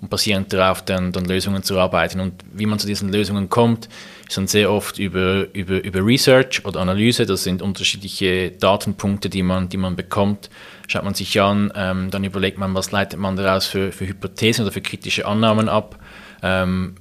und 0.02 0.10
basierend 0.10 0.54
darauf 0.54 0.84
dann, 0.84 1.12
dann 1.12 1.26
Lösungen 1.26 1.64
zu 1.64 1.78
arbeiten. 1.80 2.20
Und 2.20 2.34
wie 2.54 2.66
man 2.66 2.80
zu 2.80 2.88
diesen 2.88 3.12
Lösungen 3.12 3.50
kommt, 3.50 3.90
ist 4.28 4.38
dann 4.38 4.48
sehr 4.48 4.72
oft 4.72 5.00
über, 5.00 5.48
über, 5.54 5.84
über 5.84 6.06
Research 6.06 6.66
oder 6.66 6.80
Analyse. 6.80 7.26
Das 7.26 7.44
sind 7.44 7.62
unterschiedliche 7.62 8.52
Datenpunkte, 8.52 9.30
die 9.30 9.44
man, 9.44 9.70
die 9.70 9.78
man 9.78 9.96
bekommt. 9.96 10.50
Schaut 10.88 11.04
man 11.04 11.14
sich 11.14 11.40
an, 11.42 11.72
ähm, 11.76 12.12
dann 12.12 12.24
überlegt 12.24 12.58
man, 12.58 12.74
was 12.74 12.92
leitet 12.92 13.20
man 13.20 13.36
daraus 13.36 13.68
für, 13.68 13.92
für 13.92 14.08
Hypothesen 14.08 14.64
oder 14.64 14.72
für 14.72 14.82
kritische 14.82 15.26
Annahmen 15.26 15.70
ab. 15.70 16.00
Ähm, 16.42 16.96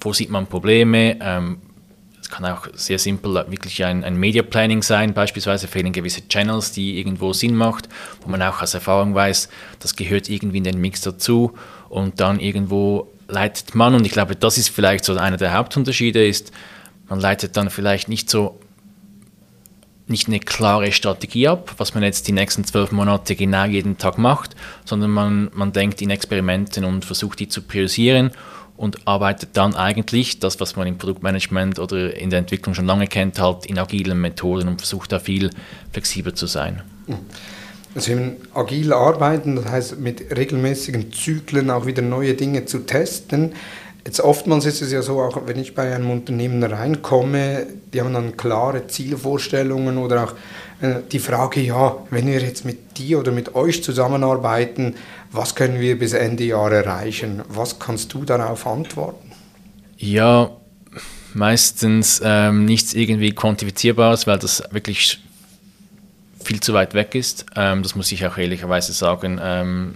wo 0.00 0.12
sieht 0.12 0.30
man 0.30 0.46
Probleme? 0.46 1.16
Ähm, 1.20 1.58
es 2.20 2.30
kann 2.30 2.46
auch 2.46 2.68
sehr 2.74 2.98
simpel 2.98 3.34
wirklich 3.48 3.84
ein, 3.84 4.04
ein 4.04 4.16
Media 4.16 4.42
Planning 4.42 4.82
sein. 4.82 5.12
Beispielsweise 5.12 5.68
fehlen 5.68 5.92
gewisse 5.92 6.26
Channels, 6.28 6.72
die 6.72 6.98
irgendwo 6.98 7.32
Sinn 7.32 7.54
macht, 7.54 7.88
wo 8.22 8.30
man 8.30 8.40
auch 8.42 8.62
aus 8.62 8.74
Erfahrung 8.74 9.14
weiß, 9.14 9.48
das 9.80 9.96
gehört 9.96 10.28
irgendwie 10.28 10.58
in 10.58 10.64
den 10.64 10.80
Mix 10.80 11.00
dazu 11.02 11.54
und 11.92 12.20
dann 12.20 12.40
irgendwo 12.40 13.12
leitet 13.28 13.74
man, 13.74 13.94
und 13.94 14.06
ich 14.06 14.12
glaube, 14.12 14.34
das 14.34 14.56
ist 14.56 14.70
vielleicht 14.70 15.04
so 15.04 15.14
einer 15.14 15.36
der 15.36 15.52
Hauptunterschiede, 15.52 16.26
ist, 16.26 16.50
man 17.08 17.20
leitet 17.20 17.58
dann 17.58 17.68
vielleicht 17.68 18.08
nicht 18.08 18.30
so 18.30 18.58
nicht 20.06 20.26
eine 20.26 20.40
klare 20.40 20.90
Strategie 20.90 21.48
ab, 21.48 21.74
was 21.76 21.94
man 21.94 22.02
jetzt 22.02 22.28
die 22.28 22.32
nächsten 22.32 22.64
zwölf 22.64 22.92
Monate 22.92 23.36
genau 23.36 23.64
jeden 23.66 23.98
Tag 23.98 24.16
macht, 24.16 24.56
sondern 24.86 25.10
man, 25.10 25.50
man 25.52 25.72
denkt 25.72 26.00
in 26.00 26.10
Experimenten 26.10 26.84
und 26.84 27.04
versucht 27.04 27.40
die 27.40 27.48
zu 27.48 27.60
priorisieren 27.62 28.30
und 28.76 29.06
arbeitet 29.06 29.50
dann 29.52 29.74
eigentlich 29.74 30.40
das, 30.40 30.58
was 30.58 30.74
man 30.74 30.86
im 30.86 30.96
Produktmanagement 30.96 31.78
oder 31.78 32.16
in 32.16 32.30
der 32.30 32.38
Entwicklung 32.38 32.74
schon 32.74 32.86
lange 32.86 33.06
kennt, 33.06 33.38
halt 33.38 33.66
in 33.66 33.78
agilen 33.78 34.20
Methoden 34.20 34.68
und 34.68 34.78
versucht 34.78 35.12
da 35.12 35.18
viel 35.18 35.50
flexibler 35.92 36.34
zu 36.34 36.46
sein. 36.46 36.82
Mhm. 37.06 37.18
Also 37.94 38.12
eben 38.12 38.36
agil 38.54 38.92
arbeiten, 38.92 39.56
das 39.56 39.66
heißt 39.66 40.00
mit 40.00 40.36
regelmäßigen 40.36 41.12
Zyklen 41.12 41.70
auch 41.70 41.86
wieder 41.86 42.02
neue 42.02 42.34
Dinge 42.34 42.64
zu 42.64 42.80
testen. 42.80 43.52
Jetzt 44.04 44.20
oftmals 44.20 44.66
ist 44.66 44.82
es 44.82 44.90
ja 44.90 45.02
so, 45.02 45.20
auch 45.20 45.46
wenn 45.46 45.58
ich 45.58 45.74
bei 45.74 45.94
einem 45.94 46.10
Unternehmen 46.10 46.62
reinkomme, 46.62 47.66
die 47.92 48.00
haben 48.00 48.12
dann 48.14 48.36
klare 48.36 48.86
Zielvorstellungen 48.88 49.96
oder 49.98 50.24
auch 50.24 50.34
äh, 50.80 51.00
die 51.12 51.20
Frage, 51.20 51.60
ja, 51.60 51.96
wenn 52.10 52.26
wir 52.26 52.40
jetzt 52.40 52.64
mit 52.64 52.98
dir 52.98 53.20
oder 53.20 53.30
mit 53.30 53.54
euch 53.54 53.84
zusammenarbeiten, 53.84 54.96
was 55.30 55.54
können 55.54 55.80
wir 55.80 55.98
bis 55.98 56.14
Ende 56.14 56.44
Jahr 56.44 56.72
erreichen? 56.72 57.42
Was 57.48 57.78
kannst 57.78 58.12
du 58.12 58.24
darauf 58.24 58.66
antworten? 58.66 59.30
Ja, 59.98 60.50
meistens 61.32 62.20
ähm, 62.24 62.64
nichts 62.64 62.94
irgendwie 62.94 63.32
quantifizierbares, 63.32 64.26
weil 64.26 64.38
das 64.38 64.64
wirklich 64.72 65.20
viel 66.52 66.60
zu 66.60 66.74
weit 66.74 66.92
weg 66.92 67.14
ist. 67.14 67.46
Ähm, 67.56 67.82
das 67.82 67.94
muss 67.94 68.12
ich 68.12 68.26
auch 68.26 68.36
ehrlicherweise 68.36 68.92
sagen. 68.92 69.40
Ähm, 69.42 69.94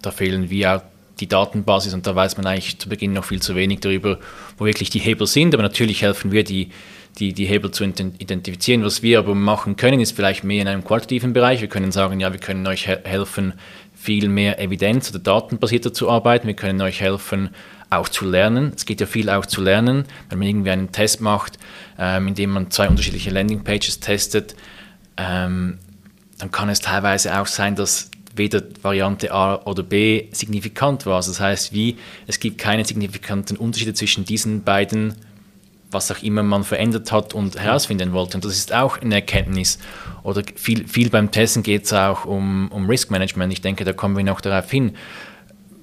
da 0.00 0.10
fehlen 0.10 0.48
wie 0.48 0.66
auch 0.66 0.80
die 1.20 1.28
Datenbasis 1.28 1.92
und 1.92 2.06
da 2.06 2.14
weiß 2.14 2.38
man 2.38 2.46
eigentlich 2.46 2.78
zu 2.78 2.88
Beginn 2.88 3.12
noch 3.12 3.24
viel 3.24 3.42
zu 3.42 3.54
wenig 3.54 3.80
darüber, 3.80 4.18
wo 4.56 4.64
wirklich 4.64 4.88
die 4.88 5.00
Hebel 5.00 5.26
sind. 5.26 5.52
Aber 5.52 5.62
natürlich 5.62 6.00
helfen 6.00 6.32
wir, 6.32 6.44
die, 6.44 6.70
die, 7.18 7.34
die 7.34 7.44
Hebel 7.44 7.72
zu 7.72 7.84
identifizieren. 7.84 8.84
Was 8.84 9.02
wir 9.02 9.18
aber 9.18 9.34
machen 9.34 9.76
können, 9.76 10.00
ist 10.00 10.16
vielleicht 10.16 10.44
mehr 10.44 10.62
in 10.62 10.68
einem 10.68 10.82
qualitativen 10.82 11.34
Bereich. 11.34 11.60
Wir 11.60 11.68
können 11.68 11.92
sagen, 11.92 12.20
ja, 12.20 12.32
wir 12.32 12.40
können 12.40 12.66
euch 12.66 12.86
he 12.86 12.96
helfen, 13.04 13.52
viel 13.94 14.30
mehr 14.30 14.58
Evidenz- 14.60 15.10
oder 15.10 15.18
datenbasierter 15.18 15.92
zu 15.92 16.08
arbeiten. 16.08 16.46
Wir 16.46 16.54
können 16.54 16.80
euch 16.80 17.02
helfen, 17.02 17.50
auch 17.90 18.08
zu 18.08 18.24
lernen. 18.24 18.72
Es 18.74 18.86
geht 18.86 19.02
ja 19.02 19.06
viel 19.06 19.28
auch 19.28 19.44
zu 19.44 19.60
lernen, 19.60 20.04
wenn 20.30 20.38
man 20.38 20.48
irgendwie 20.48 20.70
einen 20.70 20.90
Test 20.90 21.20
macht, 21.20 21.58
ähm, 21.98 22.28
indem 22.28 22.50
man 22.50 22.70
zwei 22.70 22.88
unterschiedliche 22.88 23.28
Landingpages 23.28 24.00
testet. 24.00 24.54
Ähm, 25.18 25.78
dann 26.38 26.50
kann 26.50 26.68
es 26.68 26.80
teilweise 26.80 27.38
auch 27.38 27.46
sein, 27.46 27.74
dass 27.74 28.10
weder 28.38 28.62
Variante 28.82 29.32
A 29.32 29.56
oder 29.64 29.82
B 29.82 30.28
signifikant 30.32 31.04
war. 31.04 31.16
Also 31.16 31.32
das 31.32 31.40
heißt, 31.40 31.72
wie 31.72 31.96
es 32.26 32.40
gibt 32.40 32.58
keine 32.58 32.84
signifikanten 32.84 33.56
Unterschiede 33.56 33.94
zwischen 33.94 34.24
diesen 34.24 34.62
beiden, 34.62 35.14
was 35.90 36.10
auch 36.10 36.22
immer 36.22 36.42
man 36.42 36.64
verändert 36.64 37.10
hat 37.12 37.34
und 37.34 37.58
herausfinden 37.58 38.12
wollte. 38.12 38.36
Und 38.36 38.44
das 38.44 38.52
ist 38.52 38.72
auch 38.72 38.98
eine 39.00 39.16
Erkenntnis. 39.16 39.78
Oder 40.22 40.42
viel, 40.54 40.86
viel 40.86 41.10
beim 41.10 41.30
Testen 41.30 41.62
geht 41.62 41.84
es 41.84 41.92
auch 41.92 42.24
um, 42.24 42.70
um 42.70 42.88
Risk 42.88 43.10
Management. 43.10 43.52
Ich 43.52 43.60
denke, 43.60 43.84
da 43.84 43.92
kommen 43.92 44.16
wir 44.16 44.24
noch 44.24 44.40
darauf 44.40 44.70
hin. 44.70 44.94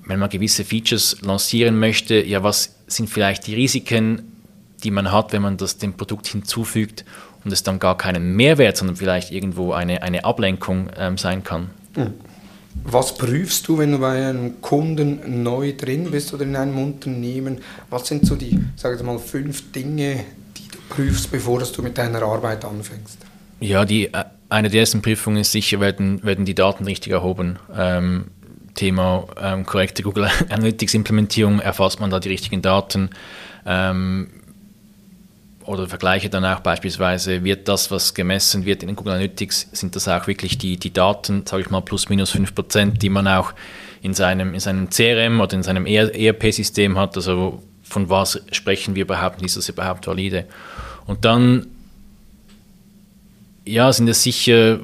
Wenn 0.05 0.19
man 0.19 0.29
gewisse 0.29 0.63
Features 0.63 1.17
lancieren 1.21 1.79
möchte, 1.79 2.23
ja, 2.23 2.43
was 2.43 2.75
sind 2.87 3.09
vielleicht 3.09 3.47
die 3.47 3.55
Risiken, 3.55 4.31
die 4.83 4.91
man 4.91 5.11
hat, 5.11 5.33
wenn 5.33 5.41
man 5.41 5.57
das 5.57 5.79
dem 5.79 5.93
Produkt 5.93 6.27
hinzufügt 6.27 7.03
und 7.45 7.53
es 7.53 7.63
dann 7.63 7.79
gar 7.79 7.97
keinen 7.97 8.35
Mehrwert, 8.35 8.75
sondern 8.75 8.97
vielleicht 8.97 9.31
irgendwo 9.31 9.71
eine, 9.71 10.01
eine 10.01 10.25
Ablenkung 10.25 10.89
ähm, 10.97 11.17
sein 11.17 11.43
kann. 11.43 11.69
Hm. 11.93 12.13
Was 12.83 13.17
prüfst 13.17 13.67
du, 13.67 13.77
wenn 13.77 13.93
du 13.93 13.99
bei 13.99 14.27
einem 14.27 14.61
Kunden 14.61 15.43
neu 15.43 15.73
drin 15.77 16.11
bist 16.11 16.33
oder 16.33 16.43
in 16.43 16.55
einem 16.55 16.77
Unternehmen? 16.77 17.59
Was 17.89 18.07
sind 18.07 18.25
so 18.25 18.35
die, 18.35 18.59
sage 18.75 18.97
ich 18.97 19.03
mal, 19.03 19.17
fünf 19.17 19.71
Dinge, 19.71 20.25
die 20.57 20.67
du 20.67 20.77
prüfst, 20.89 21.31
bevor 21.31 21.63
du 21.63 21.81
mit 21.81 21.97
deiner 21.97 22.21
Arbeit 22.21 22.65
anfängst? 22.65 23.19
Ja, 23.61 23.85
die, 23.85 24.07
äh, 24.07 24.25
eine 24.49 24.69
der 24.69 24.81
ersten 24.81 25.01
Prüfungen 25.01 25.37
ist 25.37 25.51
sicher, 25.51 25.79
werden, 25.79 26.23
werden 26.23 26.45
die 26.45 26.55
Daten 26.55 26.83
richtig 26.83 27.13
erhoben. 27.13 27.57
Ähm, 27.75 28.25
Thema 28.73 29.25
ähm, 29.41 29.65
korrekte 29.65 30.03
Google 30.03 30.29
Analytics 30.49 30.93
Implementierung, 30.93 31.59
erfasst 31.59 31.99
man 31.99 32.09
da 32.09 32.19
die 32.19 32.29
richtigen 32.29 32.61
Daten? 32.61 33.09
Ähm, 33.65 34.27
oder 35.65 35.87
vergleiche 35.87 36.29
dann 36.29 36.45
auch 36.45 36.59
beispielsweise, 36.59 37.43
wird 37.43 37.67
das, 37.67 37.89
was 37.89 38.13
gemessen 38.13 38.65
wird 38.65 38.83
in 38.83 38.95
Google 38.95 39.13
Analytics, 39.13 39.69
sind 39.71 39.95
das 39.95 40.07
auch 40.07 40.27
wirklich 40.27 40.57
die, 40.57 40.77
die 40.77 40.93
Daten, 40.93 41.45
sage 41.45 41.63
ich 41.63 41.69
mal, 41.69 41.81
plus 41.81 42.09
minus 42.09 42.31
5 42.31 42.53
Prozent, 42.53 43.01
die 43.01 43.09
man 43.09 43.27
auch 43.27 43.53
in 44.01 44.13
seinem, 44.13 44.53
in 44.53 44.59
seinem 44.59 44.89
CRM 44.89 45.39
oder 45.39 45.55
in 45.55 45.63
seinem 45.63 45.85
ERP-System 45.85 46.97
hat, 46.97 47.15
also 47.15 47.63
von 47.83 48.09
was 48.09 48.41
sprechen 48.51 48.95
wir 48.95 49.03
überhaupt, 49.03 49.41
ist 49.41 49.57
das 49.57 49.69
überhaupt 49.69 50.05
valide? 50.07 50.45
Und 51.07 51.25
dann, 51.25 51.67
ja, 53.65 53.91
sind 53.91 54.07
es 54.07 54.21
sicher, 54.21 54.79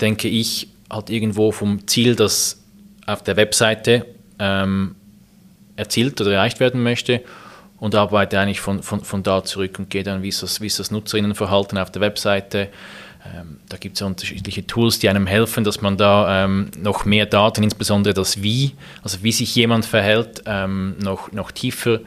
denke 0.00 0.28
ich, 0.28 0.68
halt 0.90 1.10
irgendwo 1.10 1.52
vom 1.52 1.86
Ziel, 1.86 2.16
das 2.16 2.62
auf 3.06 3.22
der 3.22 3.36
Webseite 3.36 4.06
ähm, 4.38 4.94
erzielt 5.76 6.20
oder 6.20 6.32
erreicht 6.32 6.60
werden 6.60 6.82
möchte 6.82 7.22
und 7.82 7.96
arbeite 7.96 8.38
eigentlich 8.38 8.60
von, 8.60 8.80
von, 8.80 9.02
von 9.02 9.24
da 9.24 9.42
zurück 9.42 9.80
und 9.80 9.90
gehe 9.90 10.04
dann, 10.04 10.22
wie 10.22 10.28
ist 10.28 10.40
das, 10.40 10.60
wie 10.60 10.68
ist 10.68 10.78
das 10.78 10.92
Nutzerinnenverhalten 10.92 11.76
auf 11.78 11.90
der 11.90 12.00
Webseite. 12.00 12.68
Ähm, 13.26 13.58
da 13.68 13.76
gibt 13.76 13.96
es 13.96 14.00
ja 14.00 14.06
unterschiedliche 14.06 14.64
Tools, 14.64 15.00
die 15.00 15.08
einem 15.08 15.26
helfen, 15.26 15.64
dass 15.64 15.80
man 15.80 15.96
da 15.96 16.44
ähm, 16.44 16.70
noch 16.78 17.04
mehr 17.06 17.26
Daten, 17.26 17.64
insbesondere 17.64 18.14
das 18.14 18.40
Wie, 18.40 18.76
also 19.02 19.24
wie 19.24 19.32
sich 19.32 19.52
jemand 19.56 19.84
verhält, 19.84 20.44
ähm, 20.46 20.94
noch, 21.02 21.32
noch 21.32 21.50
tiefer 21.50 21.98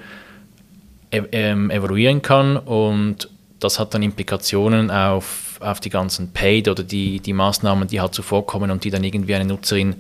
e 1.12 1.22
ähm, 1.34 1.70
evaluieren 1.70 2.22
kann 2.22 2.56
und 2.56 3.30
das 3.60 3.78
hat 3.78 3.94
dann 3.94 4.02
Implikationen 4.02 4.90
auf, 4.90 5.60
auf 5.60 5.82
die 5.82 5.90
ganzen 5.90 6.32
Paid 6.32 6.70
oder 6.70 6.84
die, 6.84 7.20
die 7.20 7.34
Maßnahmen, 7.34 7.90
die 7.90 8.00
halt 8.00 8.14
zuvorkommen 8.14 8.72
und 8.72 8.86
die 8.86 8.92
dann 8.92 9.04
irgendwie 9.04 9.36
eine 9.36 9.44
Nutzerin 9.44 9.96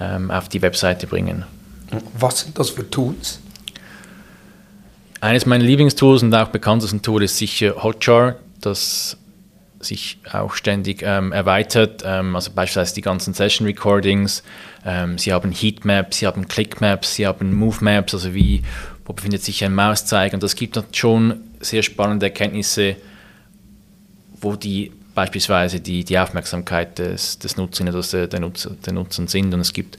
ähm, 0.00 0.30
auf 0.30 0.48
die 0.48 0.62
Webseite 0.62 1.06
bringen. 1.06 1.44
Was 2.18 2.40
sind 2.40 2.58
das 2.58 2.70
für 2.70 2.88
Tools? 2.88 3.40
Eines 5.20 5.46
meiner 5.46 5.64
Lieblingstools 5.64 6.22
und 6.22 6.34
auch 6.34 6.48
bekanntesten 6.48 7.02
Tool 7.02 7.24
ist 7.24 7.38
sicher 7.38 7.82
Hotjar, 7.82 8.36
das 8.60 9.16
sich 9.80 10.18
auch 10.32 10.54
ständig 10.54 11.02
ähm, 11.02 11.32
erweitert. 11.32 12.02
Ähm, 12.04 12.34
also 12.34 12.50
beispielsweise 12.52 12.94
die 12.94 13.00
ganzen 13.00 13.34
Session 13.34 13.66
Recordings. 13.66 14.42
Ähm, 14.84 15.18
sie 15.18 15.32
haben 15.32 15.52
Heatmaps, 15.52 16.18
sie 16.18 16.26
haben 16.26 16.46
Clickmaps, 16.48 17.14
sie 17.16 17.26
haben 17.26 17.54
Movemaps, 17.54 18.14
also 18.14 18.34
wie, 18.34 18.62
wo 19.04 19.12
befindet 19.12 19.42
sich 19.42 19.64
ein 19.64 19.74
Mauszeiger. 19.74 20.34
Und 20.34 20.42
das 20.42 20.56
gibt 20.56 20.78
schon 20.96 21.40
sehr 21.60 21.82
spannende 21.82 22.26
Erkenntnisse, 22.26 22.96
wo 24.40 24.56
die 24.56 24.92
beispielsweise 25.14 25.80
die, 25.80 26.04
die 26.04 26.18
Aufmerksamkeit 26.18 26.98
des, 26.98 27.38
des 27.40 27.56
Nutzers 27.56 28.14
oder 28.14 28.26
der, 28.28 28.40
Nutzer, 28.40 28.70
der 28.84 28.92
Nutzer 28.92 29.26
sind. 29.26 29.52
Und 29.52 29.60
es 29.60 29.72
gibt 29.72 29.98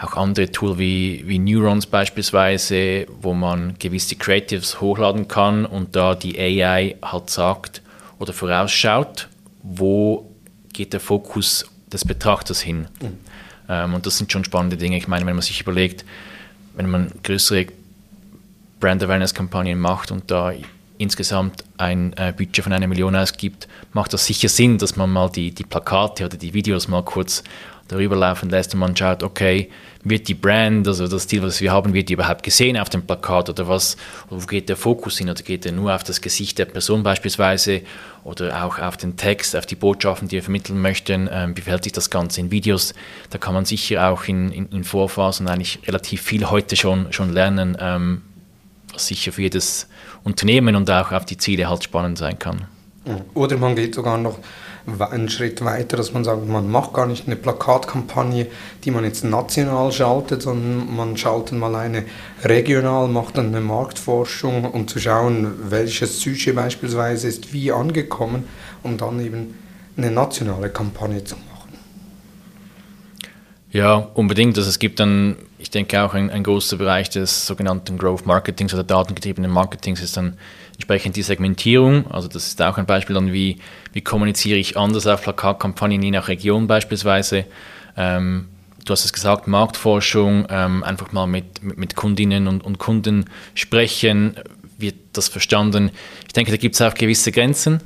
auch 0.00 0.16
andere 0.16 0.50
Tools 0.50 0.78
wie, 0.78 1.24
wie 1.26 1.38
Neurons 1.38 1.86
beispielsweise, 1.86 3.06
wo 3.20 3.34
man 3.34 3.74
gewisse 3.78 4.16
Creatives 4.16 4.80
hochladen 4.80 5.28
kann 5.28 5.66
und 5.66 5.94
da 5.94 6.14
die 6.14 6.38
AI 6.38 6.96
halt 7.02 7.28
sagt 7.30 7.82
oder 8.18 8.32
vorausschaut, 8.32 9.28
wo 9.62 10.30
geht 10.72 10.92
der 10.92 11.00
Fokus 11.00 11.66
des 11.92 12.04
Betrachters 12.04 12.60
hin. 12.62 12.86
Mhm. 13.00 13.18
Ähm, 13.68 13.94
und 13.94 14.06
das 14.06 14.16
sind 14.16 14.32
schon 14.32 14.44
spannende 14.44 14.76
Dinge. 14.76 14.96
Ich 14.96 15.08
meine, 15.08 15.26
wenn 15.26 15.34
man 15.34 15.42
sich 15.42 15.60
überlegt, 15.60 16.04
wenn 16.76 16.90
man 16.90 17.12
größere 17.22 17.66
Brand 18.78 19.02
Awareness-Kampagnen 19.02 19.78
macht 19.78 20.10
und 20.10 20.30
da 20.30 20.52
insgesamt 20.96 21.64
ein 21.76 22.14
äh, 22.14 22.32
Budget 22.34 22.64
von 22.64 22.72
einer 22.72 22.86
Million 22.86 23.16
ausgibt, 23.16 23.68
macht 23.92 24.12
das 24.12 24.24
sicher 24.24 24.48
Sinn, 24.48 24.78
dass 24.78 24.96
man 24.96 25.10
mal 25.10 25.30
die, 25.30 25.50
die 25.50 25.64
Plakate 25.64 26.24
oder 26.24 26.36
die 26.36 26.54
Videos 26.54 26.88
mal 26.88 27.02
kurz 27.02 27.42
darüber 27.90 28.16
laufen 28.16 28.50
lässt 28.50 28.74
und 28.74 28.80
man 28.80 28.96
schaut, 28.96 29.22
okay, 29.22 29.68
wird 30.02 30.28
die 30.28 30.34
Brand, 30.34 30.88
also 30.88 31.06
das 31.06 31.28
Ziel, 31.28 31.42
was 31.42 31.60
wir 31.60 31.72
haben, 31.72 31.92
wird 31.92 32.08
die 32.08 32.14
überhaupt 32.14 32.42
gesehen 32.42 32.78
auf 32.78 32.88
dem 32.88 33.02
Plakat 33.02 33.50
oder 33.50 33.68
was, 33.68 33.96
wo 34.30 34.38
geht 34.38 34.68
der 34.68 34.76
Fokus 34.76 35.18
hin 35.18 35.28
oder 35.28 35.42
geht 35.42 35.66
er 35.66 35.72
nur 35.72 35.94
auf 35.94 36.04
das 36.04 36.20
Gesicht 36.20 36.58
der 36.58 36.64
Person 36.64 37.02
beispielsweise 37.02 37.82
oder 38.24 38.64
auch 38.64 38.78
auf 38.78 38.96
den 38.96 39.16
Text, 39.16 39.54
auf 39.56 39.66
die 39.66 39.74
Botschaften, 39.74 40.28
die 40.28 40.36
wir 40.36 40.42
vermitteln 40.42 40.80
möchten, 40.80 41.28
ähm, 41.30 41.56
wie 41.56 41.60
verhält 41.60 41.84
sich 41.84 41.92
das 41.92 42.08
Ganze 42.08 42.40
in 42.40 42.50
Videos, 42.50 42.94
da 43.28 43.38
kann 43.38 43.54
man 43.54 43.64
sicher 43.66 44.08
auch 44.08 44.24
in, 44.24 44.50
in, 44.52 44.68
in 44.70 44.84
Vorphasen 44.84 45.48
eigentlich 45.48 45.80
relativ 45.86 46.22
viel 46.22 46.48
heute 46.48 46.76
schon, 46.76 47.12
schon 47.12 47.32
lernen, 47.32 47.76
ähm, 47.78 48.22
was 48.92 49.06
sicher 49.06 49.32
für 49.32 49.42
jedes 49.42 49.88
Unternehmen 50.24 50.76
und 50.76 50.90
auch 50.90 51.12
auf 51.12 51.26
die 51.26 51.36
Ziele 51.36 51.68
halt 51.68 51.84
spannend 51.84 52.18
sein 52.18 52.38
kann. 52.38 52.66
Oder 53.34 53.56
man 53.56 53.76
geht 53.76 53.94
sogar 53.94 54.18
noch 54.18 54.38
einen 55.10 55.28
Schritt 55.28 55.64
weiter, 55.64 55.96
dass 55.96 56.12
man 56.12 56.24
sagt, 56.24 56.46
man 56.46 56.70
macht 56.70 56.92
gar 56.92 57.06
nicht 57.06 57.26
eine 57.26 57.36
Plakatkampagne, 57.36 58.46
die 58.84 58.90
man 58.90 59.04
jetzt 59.04 59.24
national 59.24 59.92
schaltet, 59.92 60.42
sondern 60.42 60.94
man 60.94 61.16
schaltet 61.16 61.58
mal 61.58 61.74
eine 61.74 62.04
regional, 62.44 63.08
macht 63.08 63.38
dann 63.38 63.48
eine 63.48 63.60
Marktforschung, 63.60 64.64
um 64.70 64.88
zu 64.88 64.98
schauen, 64.98 65.70
welches 65.70 66.20
Sujet 66.20 66.54
beispielsweise 66.54 67.28
ist 67.28 67.52
wie 67.52 67.72
angekommen, 67.72 68.44
um 68.82 68.96
dann 68.96 69.24
eben 69.24 69.54
eine 69.96 70.10
nationale 70.10 70.70
Kampagne 70.70 71.22
zu 71.24 71.36
machen. 71.36 71.46
Ja, 73.72 73.96
unbedingt. 74.14 74.56
Also 74.58 74.68
es 74.68 74.78
gibt 74.78 74.98
dann, 74.98 75.36
ich 75.58 75.70
denke 75.70 76.02
auch 76.02 76.14
ein, 76.14 76.30
ein 76.30 76.42
großer 76.42 76.76
Bereich 76.76 77.08
des 77.10 77.46
sogenannten 77.46 77.98
Growth 77.98 78.26
Marketings 78.26 78.74
oder 78.74 78.82
datengetriebenen 78.82 79.50
Marketings 79.50 80.00
ist 80.00 80.16
dann 80.16 80.36
entsprechend 80.80 81.14
die 81.14 81.22
Segmentierung. 81.22 82.10
Also 82.10 82.26
das 82.26 82.46
ist 82.46 82.62
auch 82.62 82.78
ein 82.78 82.86
Beispiel 82.86 83.14
dann, 83.14 83.34
wie, 83.34 83.58
wie 83.92 84.00
kommuniziere 84.00 84.58
ich 84.58 84.78
anders 84.78 85.06
auf 85.06 85.22
Plakatkampagnen 85.22 86.02
je 86.02 86.10
nach 86.10 86.28
Region 86.28 86.66
beispielsweise. 86.66 87.44
Ähm, 87.98 88.48
du 88.86 88.92
hast 88.92 89.04
es 89.04 89.12
gesagt, 89.12 89.46
Marktforschung, 89.46 90.46
ähm, 90.48 90.82
einfach 90.82 91.12
mal 91.12 91.26
mit, 91.26 91.62
mit, 91.62 91.76
mit 91.76 91.96
Kundinnen 91.96 92.48
und, 92.48 92.64
und, 92.64 92.78
Kunden 92.78 93.26
sprechen, 93.54 94.36
wird 94.78 94.94
das 95.12 95.28
verstanden. 95.28 95.90
Ich 96.26 96.32
denke, 96.32 96.50
da 96.50 96.56
gibt 96.56 96.76
es 96.76 96.80
auch 96.80 96.94
gewisse 96.94 97.30
Grenzen, 97.30 97.82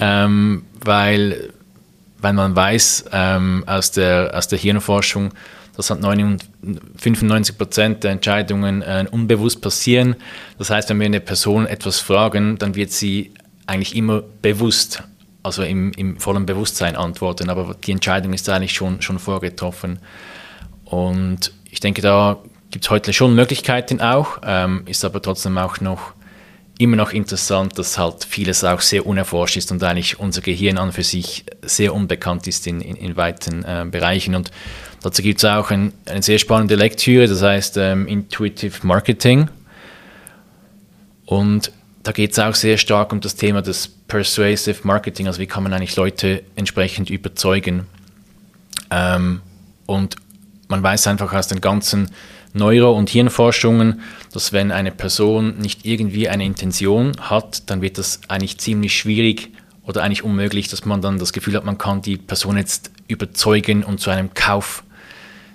ähm, 0.00 0.64
weil, 0.84 1.50
weil 2.18 2.32
man 2.32 2.56
weiß 2.56 3.04
ähm, 3.12 3.62
aus, 3.68 3.92
der, 3.92 4.32
aus 4.34 4.48
der 4.48 4.58
Hirnforschung, 4.58 5.30
dass 5.76 5.90
halt 5.90 6.00
95 6.02 7.56
Prozent 7.56 8.04
der 8.04 8.12
Entscheidungen 8.12 8.82
äh, 8.82 9.06
unbewusst 9.10 9.60
passieren. 9.62 10.16
Das 10.58 10.70
heißt, 10.70 10.90
wenn 10.90 11.00
wir 11.00 11.06
eine 11.06 11.20
Person 11.20 11.66
etwas 11.66 11.98
fragen, 11.98 12.58
dann 12.58 12.74
wird 12.74 12.90
sie 12.90 13.32
eigentlich 13.66 13.96
immer 13.96 14.22
bewusst, 14.42 15.02
also 15.42 15.62
im, 15.62 15.92
im 15.92 16.18
vollen 16.18 16.46
Bewusstsein 16.46 16.96
antworten. 16.96 17.48
Aber 17.48 17.74
die 17.84 17.92
Entscheidung 17.92 18.32
ist 18.32 18.48
eigentlich 18.48 18.74
schon, 18.74 19.00
schon 19.00 19.18
vorgetroffen. 19.18 19.98
Und 20.84 21.52
ich 21.70 21.80
denke, 21.80 22.02
da 22.02 22.38
gibt 22.70 22.84
es 22.84 22.90
heute 22.90 23.12
schon 23.12 23.34
Möglichkeiten 23.34 24.00
auch, 24.00 24.38
ähm, 24.44 24.82
ist 24.86 25.04
aber 25.04 25.22
trotzdem 25.22 25.56
auch 25.58 25.80
noch 25.80 26.12
immer 26.78 26.96
noch 26.96 27.12
interessant, 27.12 27.78
dass 27.78 27.98
halt 27.98 28.24
vieles 28.24 28.64
auch 28.64 28.80
sehr 28.80 29.06
unerforscht 29.06 29.56
ist 29.56 29.70
und 29.70 29.82
eigentlich 29.82 30.18
unser 30.18 30.40
Gehirn 30.40 30.78
an 30.78 30.90
für 30.92 31.04
sich 31.04 31.44
sehr 31.62 31.94
unbekannt 31.94 32.46
ist 32.46 32.66
in, 32.66 32.80
in, 32.80 32.96
in 32.96 33.16
weiten 33.16 33.64
äh, 33.64 33.86
Bereichen. 33.88 34.34
Und 34.34 34.50
dazu 35.02 35.22
gibt 35.22 35.38
es 35.38 35.44
auch 35.44 35.70
ein, 35.70 35.92
eine 36.06 36.22
sehr 36.22 36.38
spannende 36.38 36.76
Lektüre, 36.76 37.26
das 37.26 37.42
heißt 37.42 37.76
ähm, 37.76 38.06
Intuitive 38.06 38.86
Marketing. 38.86 39.48
Und 41.26 41.72
da 42.02 42.12
geht 42.12 42.32
es 42.32 42.38
auch 42.38 42.54
sehr 42.54 42.78
stark 42.78 43.12
um 43.12 43.20
das 43.20 43.36
Thema 43.36 43.62
des 43.62 43.88
Persuasive 43.88 44.80
Marketing, 44.82 45.26
also 45.26 45.40
wie 45.40 45.46
kann 45.46 45.62
man 45.62 45.72
eigentlich 45.72 45.96
Leute 45.96 46.42
entsprechend 46.56 47.10
überzeugen. 47.10 47.86
Ähm, 48.90 49.40
und 49.86 50.16
man 50.68 50.82
weiß 50.82 51.06
einfach 51.06 51.32
aus 51.32 51.48
den 51.48 51.60
ganzen 51.60 52.10
Neuro- 52.54 52.92
und 52.92 53.08
Hirnforschungen, 53.08 54.00
dass 54.32 54.52
wenn 54.52 54.72
eine 54.72 54.90
Person 54.90 55.58
nicht 55.58 55.86
irgendwie 55.86 56.28
eine 56.28 56.44
Intention 56.44 57.12
hat, 57.20 57.70
dann 57.70 57.80
wird 57.80 57.98
das 57.98 58.20
eigentlich 58.28 58.58
ziemlich 58.58 58.94
schwierig 58.94 59.50
oder 59.84 60.02
eigentlich 60.02 60.22
unmöglich, 60.22 60.68
dass 60.68 60.84
man 60.84 61.00
dann 61.00 61.18
das 61.18 61.32
Gefühl 61.32 61.56
hat, 61.56 61.64
man 61.64 61.78
kann 61.78 62.02
die 62.02 62.16
Person 62.16 62.56
jetzt 62.56 62.90
überzeugen 63.08 63.82
und 63.84 64.00
zu 64.00 64.10
einem 64.10 64.34
Kauf 64.34 64.84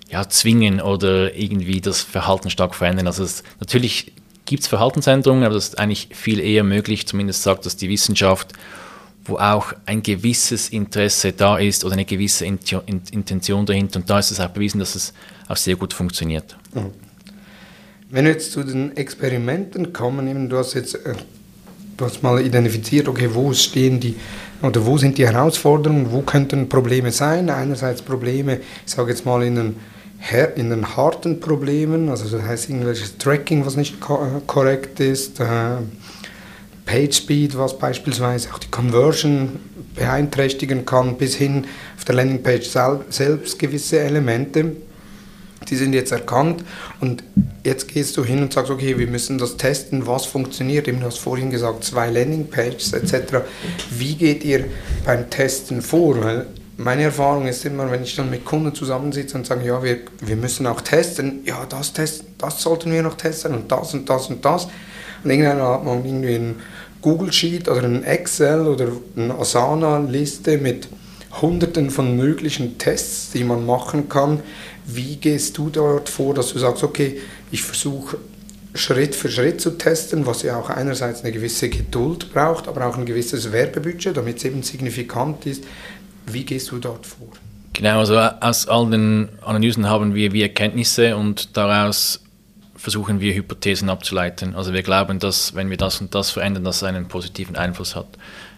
ja, 0.09 0.27
zwingen 0.29 0.81
oder 0.81 1.35
irgendwie 1.35 1.81
das 1.81 2.01
Verhalten 2.01 2.49
stark 2.49 2.75
verändern. 2.75 3.07
Also 3.07 3.23
es, 3.23 3.43
natürlich 3.59 4.13
gibt 4.45 4.63
es 4.63 4.67
Verhaltensänderungen, 4.67 5.43
aber 5.43 5.55
das 5.55 5.69
ist 5.69 5.79
eigentlich 5.79 6.09
viel 6.13 6.39
eher 6.39 6.63
möglich, 6.63 7.07
zumindest 7.07 7.43
sagt 7.43 7.65
das 7.65 7.75
die 7.75 7.89
Wissenschaft, 7.89 8.53
wo 9.25 9.37
auch 9.37 9.73
ein 9.85 10.03
gewisses 10.03 10.69
Interesse 10.69 11.33
da 11.33 11.57
ist 11.57 11.83
oder 11.83 11.93
eine 11.93 12.05
gewisse 12.05 12.45
Intention 12.45 13.65
dahinter. 13.65 13.99
Und 13.99 14.09
da 14.09 14.19
ist 14.19 14.31
es 14.31 14.39
auch 14.39 14.49
bewiesen, 14.49 14.79
dass 14.79 14.95
es 14.95 15.13
auch 15.49 15.57
sehr 15.57 15.75
gut 15.75 15.93
funktioniert. 15.93 16.55
Mhm. 16.73 16.91
Wenn 18.09 18.23
wir 18.23 18.31
jetzt 18.31 18.53
zu 18.53 18.63
den 18.63 18.95
Experimenten 18.95 19.91
kommen, 19.91 20.29
eben, 20.29 20.47
du 20.47 20.57
hast 20.57 20.75
jetzt 20.75 20.95
äh, 20.95 21.13
du 21.97 22.05
hast 22.05 22.23
mal 22.23 22.39
identifiziert, 22.39 23.07
okay, 23.07 23.29
wo 23.33 23.51
stehen 23.53 23.99
die 23.99 24.15
oder 24.61 24.85
wo 24.85 24.97
sind 24.97 25.17
die 25.17 25.27
Herausforderungen, 25.27 26.11
wo 26.11 26.21
könnten 26.21 26.69
Probleme 26.69 27.11
sein? 27.11 27.49
Einerseits 27.49 28.01
Probleme, 28.01 28.59
ich 28.85 28.91
sage 28.91 29.11
jetzt 29.11 29.25
mal 29.25 29.43
in 29.43 29.55
den, 29.55 29.75
in 30.57 30.69
den 30.69 30.97
harten 30.97 31.39
Problemen, 31.39 32.09
also 32.09 32.27
das 32.27 32.45
heißt 32.45 32.69
irgendwelches 32.69 33.17
Tracking, 33.17 33.65
was 33.65 33.77
nicht 33.77 33.99
korrekt 33.99 34.99
ist, 34.99 35.39
äh, 35.39 35.77
PageSpeed, 36.85 37.57
was 37.57 37.77
beispielsweise 37.77 38.49
auch 38.53 38.59
die 38.59 38.71
Conversion 38.71 39.59
beeinträchtigen 39.95 40.85
kann, 40.85 41.17
bis 41.17 41.35
hin 41.35 41.65
auf 41.97 42.05
der 42.05 42.15
Landingpage 42.15 42.67
selbst 43.09 43.59
gewisse 43.59 43.99
Elemente. 43.99 44.77
Die 45.69 45.75
sind 45.75 45.93
jetzt 45.93 46.13
erkannt 46.13 46.63
und 47.01 47.23
jetzt 47.65 47.89
gehst 47.89 48.15
du 48.15 48.23
hin 48.23 48.41
und 48.41 48.53
sagst, 48.53 48.71
okay, 48.71 48.97
wir 48.97 49.07
müssen 49.07 49.37
das 49.37 49.57
testen, 49.57 50.07
was 50.07 50.25
funktioniert. 50.25 50.87
du 50.87 51.01
hast 51.01 51.17
vorhin 51.17 51.49
gesagt, 51.49 51.83
zwei 51.83 52.09
Landingpages 52.09 52.93
etc. 52.93 53.39
Wie 53.89 54.15
geht 54.15 54.45
ihr 54.45 54.65
beim 55.03 55.29
Testen 55.29 55.81
vor? 55.81 56.23
Weil 56.23 56.47
meine 56.77 57.03
Erfahrung 57.03 57.47
ist 57.47 57.65
immer, 57.65 57.89
wenn 57.89 58.03
ich 58.03 58.15
dann 58.15 58.29
mit 58.29 58.45
Kunden 58.45 58.73
zusammensitze 58.73 59.35
und 59.35 59.47
sage, 59.47 59.65
ja, 59.65 59.83
wir, 59.83 59.99
wir 60.21 60.35
müssen 60.35 60.67
auch 60.67 60.81
testen, 60.81 61.41
ja, 61.43 61.65
das, 61.67 61.93
testen, 61.93 62.27
das 62.37 62.61
sollten 62.61 62.91
wir 62.91 63.01
noch 63.01 63.15
testen 63.15 63.53
und 63.53 63.71
das 63.71 63.93
und 63.93 64.07
das 64.09 64.27
und 64.27 64.45
das. 64.45 64.67
Und 65.23 65.31
irgendwann 65.31 65.61
hat 65.61 65.83
man 65.83 66.05
irgendwie 66.05 66.35
ein 66.35 66.55
Google 67.01 67.33
Sheet 67.33 67.67
oder 67.67 67.83
ein 67.83 68.03
Excel 68.03 68.67
oder 68.67 68.89
eine 69.15 69.33
Asana-Liste 69.35 70.59
mit 70.59 70.87
hunderten 71.41 71.89
von 71.89 72.15
möglichen 72.15 72.77
Tests, 72.77 73.31
die 73.31 73.43
man 73.43 73.65
machen 73.65 74.07
kann. 74.07 74.41
Wie 74.85 75.17
gehst 75.17 75.57
du 75.57 75.69
dort 75.69 76.09
vor, 76.09 76.33
dass 76.33 76.53
du 76.53 76.59
sagst, 76.59 76.83
okay, 76.83 77.19
ich 77.51 77.63
versuche 77.63 78.17
Schritt 78.77 79.15
für 79.15 79.29
Schritt 79.29 79.59
zu 79.59 79.71
testen, 79.71 80.25
was 80.25 80.43
ja 80.43 80.57
auch 80.57 80.69
einerseits 80.69 81.23
eine 81.23 81.31
gewisse 81.31 81.69
Geduld 81.69 82.31
braucht, 82.33 82.67
aber 82.67 82.85
auch 82.85 82.97
ein 82.97 83.05
gewisses 83.05 83.51
Werbebudget, 83.51 84.15
damit 84.15 84.37
es 84.37 84.45
eben 84.45 84.61
signifikant 84.63 85.45
ist. 85.45 85.63
Wie 86.27 86.43
gehst 86.43 86.71
du 86.71 86.77
dort 86.77 87.05
vor? 87.05 87.29
Genau, 87.73 87.99
also 87.99 88.17
aus 88.17 88.67
all 88.67 88.89
den 88.89 89.29
Analysen 89.45 89.87
haben 89.87 90.15
wir 90.15 90.33
wie 90.33 90.41
Erkenntnisse 90.41 91.15
und 91.15 91.55
daraus 91.55 92.21
versuchen 92.75 93.19
wir 93.19 93.33
Hypothesen 93.33 93.89
abzuleiten. 93.89 94.55
Also 94.55 94.73
wir 94.73 94.83
glauben, 94.83 95.19
dass 95.19 95.55
wenn 95.55 95.69
wir 95.69 95.77
das 95.77 96.01
und 96.01 96.13
das 96.15 96.31
verändern, 96.31 96.63
das 96.63 96.83
einen 96.83 97.07
positiven 97.07 97.55
Einfluss 97.55 97.95
hat. 97.95 98.07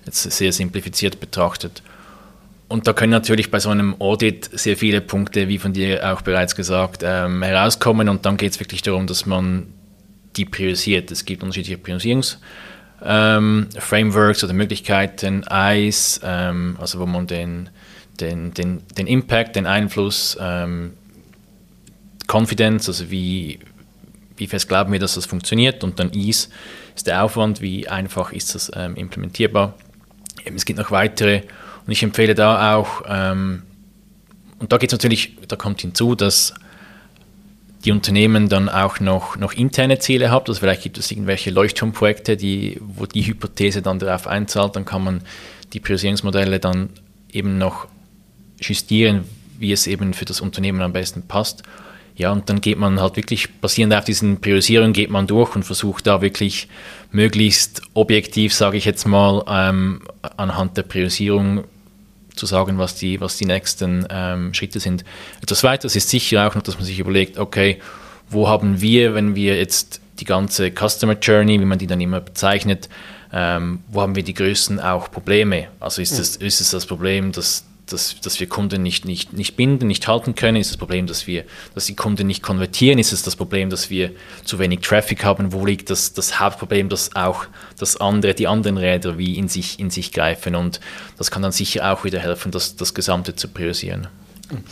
Jetzt 0.05 0.23
sehr 0.23 0.51
simplifiziert 0.51 1.19
betrachtet. 1.19 1.83
Und 2.67 2.87
da 2.87 2.93
können 2.93 3.11
natürlich 3.11 3.49
bei 3.49 3.59
so 3.59 3.69
einem 3.69 3.99
Audit 3.99 4.49
sehr 4.53 4.77
viele 4.77 5.01
Punkte, 5.01 5.47
wie 5.47 5.57
von 5.57 5.73
dir 5.73 6.13
auch 6.13 6.21
bereits 6.21 6.55
gesagt, 6.55 7.01
ähm, 7.03 7.41
herauskommen. 7.41 8.07
Und 8.09 8.25
dann 8.25 8.37
geht 8.37 8.53
es 8.53 8.59
wirklich 8.59 8.83
darum, 8.83 9.07
dass 9.07 9.25
man 9.25 9.67
die 10.35 10.45
priorisiert. 10.45 11.11
Es 11.11 11.25
gibt 11.25 11.41
unterschiedliche 11.43 11.79
Priorisierungsframeworks 11.79 12.39
ähm, 13.03 13.67
oder 13.75 14.53
Möglichkeiten, 14.53 15.43
EIS, 15.47 16.21
ähm, 16.23 16.77
also 16.79 16.99
wo 16.99 17.05
man 17.05 17.27
den, 17.27 17.69
den, 18.19 18.53
den, 18.53 18.83
den 18.97 19.07
Impact, 19.07 19.55
den 19.55 19.65
Einfluss, 19.65 20.37
ähm, 20.39 20.93
Confidence, 22.27 22.87
also 22.87 23.09
wie, 23.09 23.59
wie 24.37 24.47
fest 24.47 24.67
glauben 24.67 24.91
wir, 24.91 24.99
dass 24.99 25.15
das 25.15 25.25
funktioniert 25.25 25.83
und 25.83 25.99
dann 25.99 26.13
Ease 26.13 26.49
ist 26.95 27.07
der 27.07 27.23
Aufwand, 27.23 27.61
wie 27.61 27.87
einfach 27.87 28.31
ist 28.31 28.55
das 28.55 28.71
ähm, 28.75 28.95
implementierbar. 28.95 29.75
Eben, 30.45 30.55
es 30.55 30.65
gibt 30.65 30.79
noch 30.79 30.91
weitere 30.91 31.41
und 31.85 31.91
ich 31.91 32.03
empfehle 32.03 32.35
da 32.35 32.75
auch, 32.75 33.03
ähm, 33.07 33.63
und 34.59 34.73
da 34.73 34.77
geht 34.77 34.91
es 34.91 34.93
natürlich, 34.93 35.37
da 35.47 35.55
kommt 35.55 35.81
hinzu, 35.81 36.15
dass 36.15 36.53
die 37.85 37.91
Unternehmen 37.91 38.49
dann 38.49 38.67
auch 38.67 38.99
noch, 38.99 39.37
noch 39.37 39.53
interne 39.53 39.99
Ziele 39.99 40.31
haben. 40.31 40.45
Also 40.47 40.59
vielleicht 40.59 40.83
gibt 40.83 40.97
es 40.97 41.11
irgendwelche 41.11 41.49
Leuchtturmprojekte, 41.49 42.35
die, 42.35 42.77
wo 42.81 43.05
die 43.05 43.25
Hypothese 43.25 43.81
dann 43.81 43.99
darauf 43.99 44.27
einzahlt, 44.27 44.75
dann 44.75 44.85
kann 44.85 45.03
man 45.03 45.21
die 45.73 45.79
Priorisierungsmodelle 45.79 46.59
dann 46.59 46.89
eben 47.31 47.57
noch 47.57 47.87
justieren, 48.59 49.23
wie 49.57 49.71
es 49.71 49.87
eben 49.87 50.13
für 50.13 50.25
das 50.25 50.41
Unternehmen 50.41 50.81
am 50.81 50.93
besten 50.93 51.23
passt. 51.23 51.63
Ja, 52.15 52.33
und 52.33 52.49
dann 52.49 52.59
geht 52.59 52.77
man 52.77 52.99
halt 52.99 53.15
wirklich, 53.15 53.49
basierend 53.61 53.93
auf 53.93 54.03
diesen 54.03 54.41
Priorisierungen, 54.41 54.91
geht 54.91 55.09
man 55.09 55.25
durch 55.25 55.55
und 55.55 55.63
versucht 55.63 56.05
da 56.05 56.21
wirklich 56.21 56.67
möglichst 57.13 57.81
objektiv, 57.93 58.53
sage 58.53 58.75
ich 58.75 58.83
jetzt 58.83 59.07
mal, 59.07 59.43
ähm, 59.47 60.01
anhand 60.35 60.75
der 60.75 60.83
Priorisierung 60.83 61.63
zu 62.39 62.45
sagen, 62.45 62.77
was 62.77 62.95
die, 62.95 63.19
was 63.21 63.37
die 63.37 63.45
nächsten 63.45 64.07
ähm, 64.09 64.53
Schritte 64.53 64.79
sind. 64.79 65.03
Etwas 65.41 65.63
weiteres 65.63 65.95
ist 65.95 66.09
sicher 66.09 66.47
auch 66.47 66.55
noch, 66.55 66.63
dass 66.63 66.75
man 66.75 66.85
sich 66.85 66.99
überlegt, 66.99 67.37
okay, 67.37 67.79
wo 68.29 68.47
haben 68.47 68.81
wir, 68.81 69.13
wenn 69.13 69.35
wir 69.35 69.57
jetzt 69.57 70.01
die 70.19 70.25
ganze 70.25 70.71
Customer 70.71 71.13
Journey, 71.13 71.59
wie 71.59 71.65
man 71.65 71.77
die 71.77 71.87
dann 71.87 72.01
immer 72.01 72.21
bezeichnet, 72.21 72.89
ähm, 73.31 73.79
wo 73.89 74.01
haben 74.01 74.15
wir 74.15 74.23
die 74.23 74.33
größten 74.33 74.79
auch 74.79 75.11
Probleme? 75.11 75.67
Also 75.79 76.01
ist, 76.01 76.17
es, 76.17 76.35
ist 76.35 76.61
es 76.61 76.71
das 76.71 76.85
Problem, 76.85 77.31
dass 77.31 77.63
dass, 77.91 78.19
dass 78.21 78.39
wir 78.39 78.47
Kunden 78.47 78.83
nicht, 78.83 79.05
nicht, 79.05 79.33
nicht 79.33 79.55
binden, 79.55 79.87
nicht 79.87 80.07
halten 80.07 80.35
können? 80.35 80.57
Ist 80.57 80.71
das 80.71 80.77
Problem, 80.77 81.07
dass, 81.07 81.27
wir, 81.27 81.43
dass 81.73 81.85
die 81.85 81.95
Kunden 81.95 82.27
nicht 82.27 82.43
konvertieren? 82.43 82.99
Ist 82.99 83.11
es 83.11 83.23
das 83.23 83.35
Problem, 83.35 83.69
dass 83.69 83.89
wir 83.89 84.11
zu 84.43 84.59
wenig 84.59 84.81
Traffic 84.81 85.23
haben? 85.23 85.51
Wo 85.53 85.65
liegt 85.65 85.89
das, 85.89 86.13
das 86.13 86.39
Hauptproblem, 86.39 86.89
dass 86.89 87.15
auch 87.15 87.45
das 87.77 87.97
andere, 87.97 88.33
die 88.33 88.47
anderen 88.47 88.77
Räder 88.77 89.17
wie 89.17 89.37
in 89.37 89.47
sich, 89.47 89.79
in 89.79 89.89
sich 89.89 90.11
greifen? 90.11 90.55
Und 90.55 90.79
das 91.17 91.31
kann 91.31 91.41
dann 91.41 91.51
sicher 91.51 91.91
auch 91.91 92.03
wieder 92.03 92.19
helfen, 92.19 92.51
das, 92.51 92.75
das 92.75 92.93
Gesamte 92.93 93.35
zu 93.35 93.47
priorisieren. 93.47 94.07
Mhm. 94.51 94.63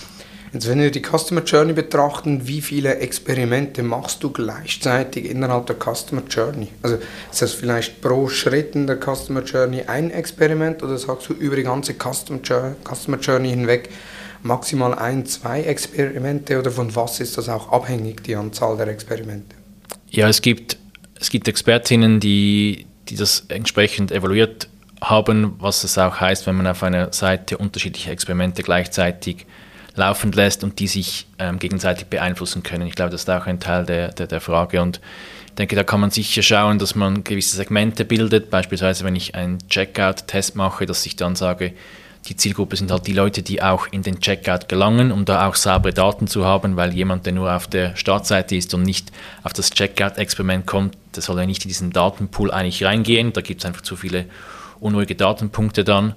Jetzt, 0.53 0.69
wenn 0.69 0.79
wir 0.79 0.91
die 0.91 1.01
Customer 1.01 1.43
Journey 1.43 1.73
betrachten, 1.73 2.47
wie 2.47 2.61
viele 2.61 2.95
Experimente 2.99 3.83
machst 3.83 4.23
du 4.23 4.31
gleichzeitig 4.31 5.29
innerhalb 5.29 5.67
der 5.67 5.75
Customer 5.75 6.23
Journey? 6.29 6.69
Also 6.81 6.97
ist 7.31 7.41
das 7.41 7.53
vielleicht 7.53 8.01
pro 8.01 8.29
Schritt 8.29 8.73
in 8.73 8.87
der 8.87 8.97
Customer 8.97 9.43
Journey 9.43 9.83
ein 9.87 10.09
Experiment 10.09 10.83
oder 10.83 10.97
sagst 10.97 11.29
du 11.29 11.33
über 11.33 11.57
die 11.57 11.63
ganze 11.63 11.93
Customer 11.93 13.19
Journey 13.19 13.49
hinweg 13.49 13.89
maximal 14.43 14.93
ein, 14.93 15.25
zwei 15.25 15.63
Experimente 15.63 16.59
oder 16.59 16.71
von 16.71 16.95
was 16.95 17.19
ist 17.19 17.37
das 17.37 17.49
auch 17.49 17.71
abhängig, 17.71 18.23
die 18.23 18.35
Anzahl 18.35 18.77
der 18.77 18.87
Experimente? 18.87 19.55
Ja, 20.09 20.29
es 20.29 20.41
gibt, 20.41 20.77
es 21.19 21.29
gibt 21.29 21.47
Expertinnen, 21.49 22.21
die, 22.21 22.85
die 23.09 23.15
das 23.15 23.45
entsprechend 23.49 24.11
evaluiert 24.11 24.69
haben, 25.01 25.55
was 25.59 25.83
es 25.83 25.97
auch 25.97 26.19
heißt, 26.19 26.47
wenn 26.47 26.55
man 26.55 26.67
auf 26.67 26.81
einer 26.83 27.11
Seite 27.11 27.57
unterschiedliche 27.57 28.11
Experimente 28.11 28.63
gleichzeitig 28.63 29.45
laufen 29.97 30.31
lässt 30.31 30.63
und 30.63 30.79
die 30.79 30.87
sich 30.87 31.27
ähm, 31.39 31.59
gegenseitig 31.59 32.07
beeinflussen 32.07 32.63
können. 32.63 32.87
Ich 32.87 32.95
glaube, 32.95 33.11
das 33.11 33.21
ist 33.21 33.29
auch 33.29 33.45
ein 33.45 33.59
Teil 33.59 33.85
der, 33.85 34.09
der, 34.09 34.27
der 34.27 34.41
Frage. 34.41 34.81
Und 34.81 35.01
ich 35.47 35.53
denke, 35.55 35.75
da 35.75 35.83
kann 35.83 35.99
man 35.99 36.11
sicher 36.11 36.41
schauen, 36.41 36.79
dass 36.79 36.95
man 36.95 37.23
gewisse 37.23 37.55
Segmente 37.55 38.05
bildet. 38.05 38.49
Beispielsweise, 38.49 39.03
wenn 39.03 39.15
ich 39.15 39.35
einen 39.35 39.59
Checkout-Test 39.69 40.55
mache, 40.55 40.85
dass 40.85 41.05
ich 41.05 41.15
dann 41.15 41.35
sage, 41.35 41.73
die 42.27 42.35
Zielgruppe 42.35 42.75
sind 42.75 42.91
halt 42.91 43.07
die 43.07 43.13
Leute, 43.13 43.41
die 43.41 43.61
auch 43.61 43.87
in 43.89 44.01
den 44.01 44.19
Checkout 44.19 44.67
gelangen, 44.67 45.11
um 45.11 45.23
da 45.23 45.47
auch 45.47 45.55
saubere 45.55 45.93
Daten 45.93 46.27
zu 46.27 46.45
haben, 46.45 46.75
weil 46.75 46.93
jemand, 46.93 47.25
der 47.25 47.33
nur 47.33 47.53
auf 47.53 47.67
der 47.67 47.95
Startseite 47.95 48.55
ist 48.55 48.73
und 48.73 48.83
nicht 48.83 49.11
auf 49.43 49.53
das 49.53 49.71
Checkout-Experiment 49.71 50.65
kommt, 50.65 50.97
der 51.15 51.23
soll 51.23 51.39
ja 51.39 51.45
nicht 51.45 51.63
in 51.63 51.69
diesen 51.69 51.91
Datenpool 51.91 52.51
eigentlich 52.51 52.83
reingehen. 52.83 53.33
Da 53.33 53.41
gibt 53.41 53.61
es 53.61 53.65
einfach 53.65 53.81
zu 53.81 53.95
viele 53.95 54.25
unruhige 54.79 55.15
Datenpunkte 55.15 55.83
dann. 55.83 56.15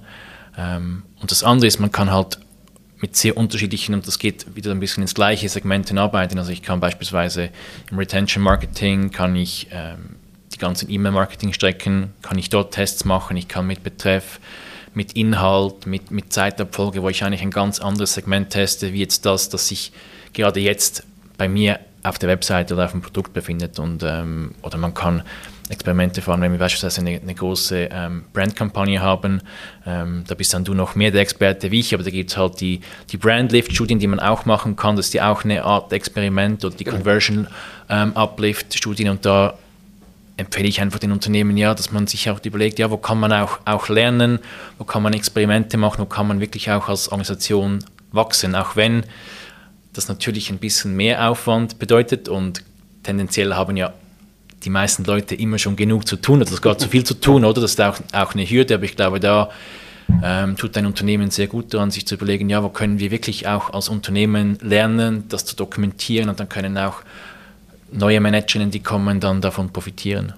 Ähm, 0.57 1.03
und 1.21 1.31
das 1.31 1.43
andere 1.43 1.67
ist, 1.67 1.79
man 1.79 1.91
kann 1.91 2.11
halt 2.11 2.39
mit 3.01 3.15
sehr 3.15 3.35
unterschiedlichen, 3.35 3.93
und 3.93 4.07
das 4.07 4.19
geht 4.19 4.55
wieder 4.55 4.71
ein 4.71 4.79
bisschen 4.79 5.01
ins 5.03 5.15
gleiche 5.15 5.49
Segment 5.49 5.87
hinarbeiten. 5.87 6.37
Also 6.37 6.51
ich 6.51 6.61
kann 6.61 6.79
beispielsweise 6.79 7.49
im 7.89 7.97
Retention 7.97 8.43
Marketing, 8.43 9.11
kann 9.11 9.35
ich 9.35 9.67
ähm, 9.71 10.15
die 10.53 10.59
ganzen 10.59 10.89
E-Mail-Marketing-Strecken, 10.89 12.13
kann 12.21 12.37
ich 12.37 12.49
dort 12.49 12.73
Tests 12.73 13.03
machen, 13.03 13.35
ich 13.37 13.47
kann 13.47 13.65
mit 13.65 13.83
Betreff, 13.83 14.39
mit 14.93 15.13
Inhalt, 15.13 15.87
mit, 15.87 16.11
mit 16.11 16.31
Zeitabfolge, 16.31 17.01
wo 17.01 17.09
ich 17.09 17.23
eigentlich 17.23 17.41
ein 17.41 17.51
ganz 17.51 17.79
anderes 17.79 18.13
Segment 18.13 18.51
teste, 18.51 18.93
wie 18.93 18.99
jetzt 18.99 19.25
das, 19.25 19.49
das 19.49 19.67
sich 19.67 19.91
gerade 20.33 20.59
jetzt 20.59 21.03
bei 21.37 21.47
mir 21.49 21.79
auf 22.03 22.19
der 22.19 22.29
Webseite 22.29 22.73
oder 22.73 22.85
auf 22.85 22.91
dem 22.91 23.01
Produkt 23.01 23.33
befindet. 23.33 23.79
Und, 23.79 24.03
ähm, 24.03 24.53
oder 24.61 24.77
man 24.77 24.93
kann 24.93 25.23
Experimente 25.71 26.21
fahren, 26.21 26.41
wenn 26.41 26.51
wir 26.51 26.59
beispielsweise 26.59 27.01
eine, 27.01 27.19
eine 27.21 27.33
große 27.33 27.89
ähm, 27.91 28.25
Brandkampagne 28.33 29.01
haben. 29.01 29.41
Ähm, 29.85 30.23
da 30.27 30.35
bist 30.35 30.53
dann 30.53 30.63
du 30.63 30.73
noch 30.73 30.95
mehr 30.95 31.11
der 31.11 31.19
Experte 31.21 31.71
wie 31.71 31.79
ich, 31.79 31.93
aber 31.93 32.03
da 32.03 32.09
gibt 32.09 32.31
es 32.31 32.37
halt 32.37 32.61
die, 32.61 32.81
die 33.09 33.17
Brand-Lift-Studien, 33.17 33.99
die 33.99 34.07
man 34.07 34.19
auch 34.19 34.45
machen 34.45 34.75
kann. 34.75 34.95
Das 34.95 35.07
ist 35.07 35.13
ja 35.13 35.31
auch 35.31 35.43
eine 35.43 35.63
Art 35.63 35.93
Experiment 35.93 36.65
oder 36.65 36.75
die 36.75 36.83
Conversion-Uplift-Studien 36.83 39.07
ähm, 39.07 39.13
und 39.13 39.25
da 39.25 39.57
empfehle 40.37 40.67
ich 40.67 40.81
einfach 40.81 40.99
den 40.99 41.11
Unternehmen 41.11 41.57
ja, 41.57 41.73
dass 41.73 41.91
man 41.91 42.05
sich 42.07 42.29
auch 42.29 42.39
überlegt, 42.43 42.79
ja, 42.79 42.91
wo 42.91 42.97
kann 42.97 43.19
man 43.19 43.31
auch, 43.31 43.59
auch 43.65 43.87
lernen, 43.89 44.39
wo 44.77 44.83
kann 44.83 45.03
man 45.03 45.13
Experimente 45.13 45.77
machen, 45.77 46.01
wo 46.01 46.05
kann 46.05 46.27
man 46.27 46.39
wirklich 46.39 46.71
auch 46.71 46.89
als 46.89 47.09
Organisation 47.09 47.79
wachsen, 48.11 48.55
auch 48.55 48.75
wenn 48.75 49.03
das 49.93 50.07
natürlich 50.07 50.49
ein 50.49 50.57
bisschen 50.57 50.95
mehr 50.95 51.29
Aufwand 51.29 51.77
bedeutet 51.79 52.27
und 52.27 52.63
tendenziell 53.03 53.53
haben 53.53 53.77
ja 53.77 53.93
die 54.63 54.69
meisten 54.69 55.03
Leute 55.03 55.35
immer 55.35 55.57
schon 55.57 55.75
genug 55.75 56.07
zu 56.07 56.15
tun, 56.15 56.41
oder 56.41 56.51
es 56.51 56.61
gar 56.61 56.77
zu 56.77 56.87
viel 56.87 57.03
zu 57.03 57.15
tun, 57.15 57.45
oder? 57.45 57.61
Das 57.61 57.71
ist 57.71 57.81
auch, 57.81 57.97
auch 58.13 58.33
eine 58.33 58.45
Hürde, 58.45 58.75
aber 58.75 58.85
ich 58.85 58.95
glaube, 58.95 59.19
da 59.19 59.49
ähm, 60.23 60.57
tut 60.57 60.77
ein 60.77 60.85
Unternehmen 60.85 61.31
sehr 61.31 61.47
gut 61.47 61.73
daran, 61.73 61.91
sich 61.91 62.05
zu 62.05 62.15
überlegen, 62.15 62.49
ja, 62.49 62.63
wo 62.63 62.69
können 62.69 62.99
wir 62.99 63.11
wirklich 63.11 63.47
auch 63.47 63.73
als 63.73 63.89
Unternehmen 63.89 64.57
lernen, 64.61 65.25
das 65.29 65.45
zu 65.45 65.55
dokumentieren 65.55 66.29
und 66.29 66.39
dann 66.39 66.49
können 66.49 66.77
auch 66.77 67.01
neue 67.91 68.19
Managerinnen, 68.19 68.71
die 68.71 68.81
kommen, 68.81 69.19
dann 69.19 69.41
davon 69.41 69.69
profitieren. 69.69 70.33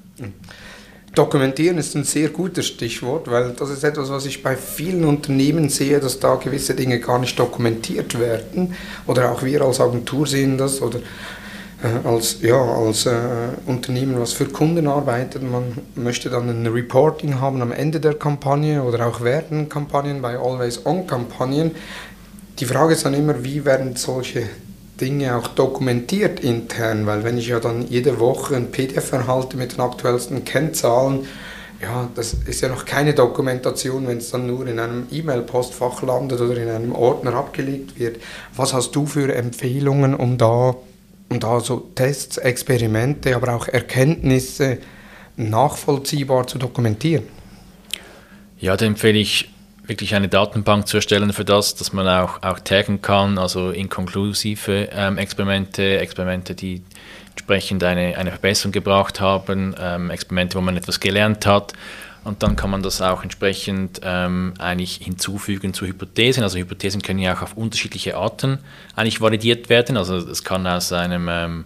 Dokumentieren 1.16 1.78
ist 1.78 1.96
ein 1.96 2.06
sehr 2.06 2.30
gutes 2.30 2.66
Stichwort, 2.66 3.30
weil 3.30 3.52
das 3.52 3.70
ist 3.70 3.84
etwas, 3.84 4.10
was 4.10 4.26
ich 4.26 4.42
bei 4.42 4.56
vielen 4.56 5.06
Unternehmen 5.06 5.70
sehe, 5.70 6.00
dass 6.00 6.20
da 6.20 6.36
gewisse 6.36 6.74
Dinge 6.74 7.00
gar 7.00 7.20
nicht 7.20 7.38
dokumentiert 7.38 8.20
werden. 8.20 8.74
Oder 9.06 9.32
auch 9.32 9.44
wir 9.44 9.62
als 9.62 9.80
Agentur 9.80 10.26
sehen 10.26 10.58
das. 10.58 10.82
Oder 10.82 11.00
als, 12.04 12.38
ja, 12.42 12.62
als 12.62 13.06
äh, 13.06 13.12
Unternehmen, 13.66 14.20
was 14.20 14.34
für 14.34 14.46
Kunden 14.46 14.88
arbeitet. 14.88 15.44
Man 15.44 15.78
möchte 15.96 16.30
dann 16.30 16.50
ein 16.50 16.68
Reporting 16.68 17.42
haben 17.42 17.62
am 17.62 17.72
Ende 17.72 18.00
der 18.00 18.14
Kampagne 18.14 18.82
oder 18.84 19.08
auch 19.08 19.22
während 19.22 19.70
Kampagnen, 19.70 20.22
bei 20.22 20.38
Always-On-Kampagnen. 20.38 21.72
Die 22.60 22.66
Frage 22.66 22.94
ist 22.94 23.06
dann 23.06 23.14
immer, 23.14 23.44
wie 23.44 23.66
werden 23.66 23.96
solche 23.96 24.44
Dinge 25.02 25.36
auch 25.36 25.50
dokumentiert 25.50 26.40
intern, 26.40 27.06
weil 27.06 27.24
wenn 27.24 27.38
ich 27.38 27.48
ja 27.48 27.60
dann 27.60 27.88
jede 27.88 28.20
Woche 28.20 28.56
ein 28.56 28.72
PDF 28.72 29.12
erhalte 29.12 29.58
mit 29.58 29.74
den 29.74 29.82
aktuellsten 29.82 30.46
Kennzahlen, 30.46 31.26
ja, 31.82 32.08
das 32.16 32.34
ist 32.48 32.62
ja 32.62 32.70
noch 32.70 32.86
keine 32.86 33.14
Dokumentation, 33.14 34.08
wenn 34.08 34.20
es 34.20 34.32
dann 34.32 34.48
nur 34.48 34.66
in 34.68 34.80
einem 34.80 35.08
E-Mail-Postfach 35.12 36.02
landet 36.02 36.40
oder 36.40 36.56
in 36.56 36.70
einem 36.70 36.96
Ordner 36.96 37.34
abgelegt 37.34 38.00
wird. 38.00 38.20
Was 38.56 38.74
hast 38.74 38.92
du 38.92 39.06
für 39.06 39.36
Empfehlungen, 39.36 40.16
um 40.16 40.38
da 40.38 40.76
und 41.30 41.46
also 41.46 41.92
Tests, 41.96 42.38
Experimente, 42.38 43.36
aber 43.36 43.56
auch 43.56 43.68
Erkenntnisse 43.68 44.80
nachvollziehbar 45.36 46.48
zu 46.48 46.58
dokumentieren. 46.58 47.24
Ja, 48.60 48.78
da 48.78 48.86
empfehle 48.86 49.18
ich 49.18 49.50
wirklich 49.86 50.16
eine 50.16 50.30
Datenbank 50.30 50.88
zu 50.88 50.98
erstellen 50.98 51.34
für 51.34 51.44
das, 51.44 51.76
dass 51.76 51.92
man 51.92 52.08
auch, 52.08 52.42
auch 52.42 52.60
taggen 52.60 53.02
kann, 53.02 53.38
also 53.38 53.72
inkonklusive 53.72 54.90
ähm, 54.92 55.18
Experimente, 55.18 56.00
Experimente, 56.00 56.56
die 56.56 56.84
entsprechend 57.32 57.84
eine, 57.84 58.18
eine 58.18 58.30
Verbesserung 58.30 58.72
gebracht 58.72 59.20
haben, 59.20 59.76
ähm, 59.80 60.10
Experimente, 60.10 60.58
wo 60.58 60.62
man 60.62 60.78
etwas 60.78 61.00
gelernt 61.00 61.46
hat 61.46 61.74
und 62.24 62.42
dann 62.42 62.56
kann 62.56 62.70
man 62.70 62.82
das 62.82 63.02
auch 63.02 63.24
entsprechend 63.24 64.00
ähm, 64.04 64.54
eigentlich 64.58 64.96
hinzufügen 65.04 65.74
zu 65.74 65.86
Hypothesen. 65.86 66.44
Also 66.44 66.58
Hypothesen 66.58 67.02
können 67.02 67.20
ja 67.20 67.36
auch 67.36 67.42
auf 67.42 67.58
unterschiedliche 67.58 68.16
Arten 68.16 68.60
eigentlich 68.96 69.20
validiert 69.20 69.70
werden. 69.70 69.98
Also 69.98 70.18
es 70.18 70.44
kann 70.44 70.66
aus 70.66 70.94
einem 70.94 71.28
ähm, 71.30 71.66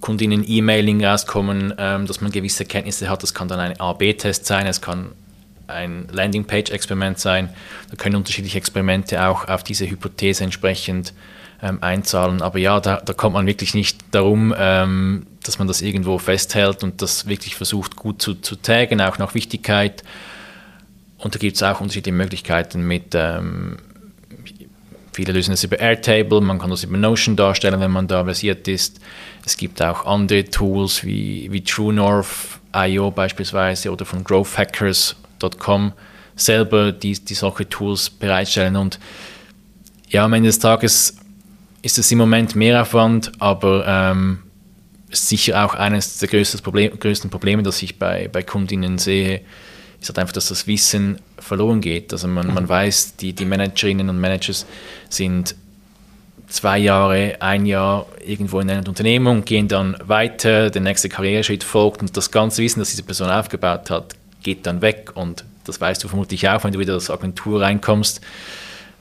Kundinnen-E-Mailing 0.00 1.04
rauskommen, 1.04 1.74
ähm, 1.76 2.06
dass 2.06 2.20
man 2.20 2.32
gewisse 2.32 2.64
Kenntnisse 2.64 3.10
hat. 3.10 3.22
Das 3.22 3.34
kann 3.34 3.48
dann 3.48 3.60
ein 3.60 3.78
A-B-Test 3.80 4.46
sein, 4.46 4.66
es 4.66 4.80
kann 4.80 5.12
ein 5.66 6.08
Landingpage-Experiment 6.10 7.18
sein. 7.18 7.50
Da 7.90 7.96
können 7.96 8.16
unterschiedliche 8.16 8.58
Experimente 8.58 9.26
auch 9.26 9.48
auf 9.48 9.62
diese 9.62 9.88
Hypothese 9.88 10.44
entsprechend 10.44 11.12
ähm, 11.62 11.78
einzahlen. 11.80 12.42
Aber 12.42 12.58
ja, 12.58 12.80
da, 12.80 12.96
da, 12.96 13.12
kommt 13.12 13.34
man 13.34 13.46
wirklich 13.46 13.74
nicht 13.74 13.98
darum, 14.10 14.52
ähm, 14.58 15.26
dass 15.44 15.58
man 15.58 15.68
das 15.68 15.80
irgendwo 15.80 16.18
festhält 16.18 16.82
und 16.82 17.00
das 17.00 17.26
wirklich 17.26 17.54
versucht 17.54 17.96
gut 17.96 18.20
zu, 18.20 18.34
zu 18.34 18.56
taggen, 18.56 19.00
auch 19.00 19.18
nach 19.18 19.34
Wichtigkeit. 19.34 20.02
Und 21.18 21.34
da 21.34 21.38
gibt 21.38 21.56
es 21.56 21.62
auch 21.62 21.80
unterschiedliche 21.80 22.16
Möglichkeiten 22.16 22.86
mit, 22.86 23.14
ähm, 23.14 23.76
viele 25.12 25.32
lösen 25.32 25.52
es 25.52 25.62
über 25.62 25.78
Airtable, 25.78 26.40
man 26.40 26.58
kann 26.58 26.70
das 26.70 26.82
über 26.82 26.96
Notion 26.96 27.36
darstellen, 27.36 27.80
wenn 27.80 27.92
man 27.92 28.08
da 28.08 28.24
versiert 28.24 28.66
ist. 28.66 29.00
Es 29.46 29.56
gibt 29.56 29.80
auch 29.80 30.04
andere 30.04 30.44
Tools 30.44 31.04
wie, 31.04 31.48
wie 31.52 31.62
TrueNorth.io 31.62 33.10
beispielsweise 33.12 33.92
oder 33.92 34.04
von 34.04 34.24
growthhackers.com 34.24 35.92
selber, 36.34 36.90
die, 36.90 37.12
die 37.12 37.34
solche 37.34 37.68
Tools 37.68 38.10
bereitstellen. 38.10 38.74
Und 38.74 38.98
ja, 40.08 40.24
am 40.24 40.32
Ende 40.32 40.48
des 40.48 40.58
Tages 40.58 41.21
ist 41.82 41.98
es 41.98 42.10
im 42.10 42.18
Moment 42.18 42.54
Mehraufwand, 42.54 43.32
aber 43.38 43.84
ähm, 43.86 44.38
sicher 45.10 45.64
auch 45.64 45.74
eines 45.74 46.18
der 46.18 46.28
größten, 46.28 46.60
Problem, 46.60 46.98
größten 46.98 47.30
Probleme, 47.30 47.62
das 47.62 47.82
ich 47.82 47.98
bei, 47.98 48.28
bei 48.32 48.42
Kundinnen 48.42 48.98
sehe, 48.98 49.42
ist 50.00 50.08
halt 50.08 50.18
einfach, 50.18 50.32
dass 50.32 50.48
das 50.48 50.66
Wissen 50.66 51.18
verloren 51.38 51.80
geht. 51.80 52.12
Also 52.12 52.28
man, 52.28 52.54
man 52.54 52.68
weiß, 52.68 53.16
die, 53.16 53.32
die 53.32 53.44
Managerinnen 53.44 54.08
und 54.08 54.20
Managers 54.20 54.66
sind 55.08 55.54
zwei 56.48 56.78
Jahre, 56.78 57.36
ein 57.40 57.66
Jahr 57.66 58.06
irgendwo 58.24 58.60
in 58.60 58.70
einer 58.70 58.86
Unternehmung, 58.86 59.44
gehen 59.44 59.68
dann 59.68 59.96
weiter, 60.04 60.70
der 60.70 60.82
nächste 60.82 61.08
Karriereschritt 61.08 61.64
folgt 61.64 62.00
und 62.00 62.16
das 62.16 62.30
ganze 62.30 62.62
Wissen, 62.62 62.80
das 62.80 62.90
diese 62.90 63.02
Person 63.02 63.30
aufgebaut 63.30 63.90
hat, 63.90 64.14
geht 64.42 64.66
dann 64.66 64.82
weg 64.82 65.12
und 65.14 65.44
das 65.64 65.80
weißt 65.80 66.02
du 66.02 66.08
vermutlich 66.08 66.48
auch, 66.48 66.64
wenn 66.64 66.72
du 66.72 66.78
wieder 66.78 66.94
als 66.94 67.10
Agentur 67.10 67.60
reinkommst 67.62 68.20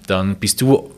dann 0.07 0.35
bist 0.35 0.61
du 0.61 0.91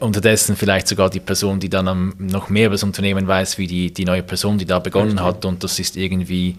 unterdessen 0.00 0.56
vielleicht 0.56 0.88
sogar 0.88 1.10
die 1.10 1.20
Person, 1.20 1.60
die 1.60 1.68
dann 1.68 2.14
noch 2.18 2.48
mehr 2.48 2.66
über 2.66 2.74
das 2.74 2.82
Unternehmen 2.82 3.26
weiß, 3.26 3.58
wie 3.58 3.66
die, 3.66 3.92
die 3.92 4.04
neue 4.04 4.22
Person, 4.22 4.58
die 4.58 4.66
da 4.66 4.78
begonnen 4.78 5.22
hat. 5.22 5.44
Und 5.44 5.64
das 5.64 5.78
ist 5.78 5.96
irgendwie, 5.96 6.56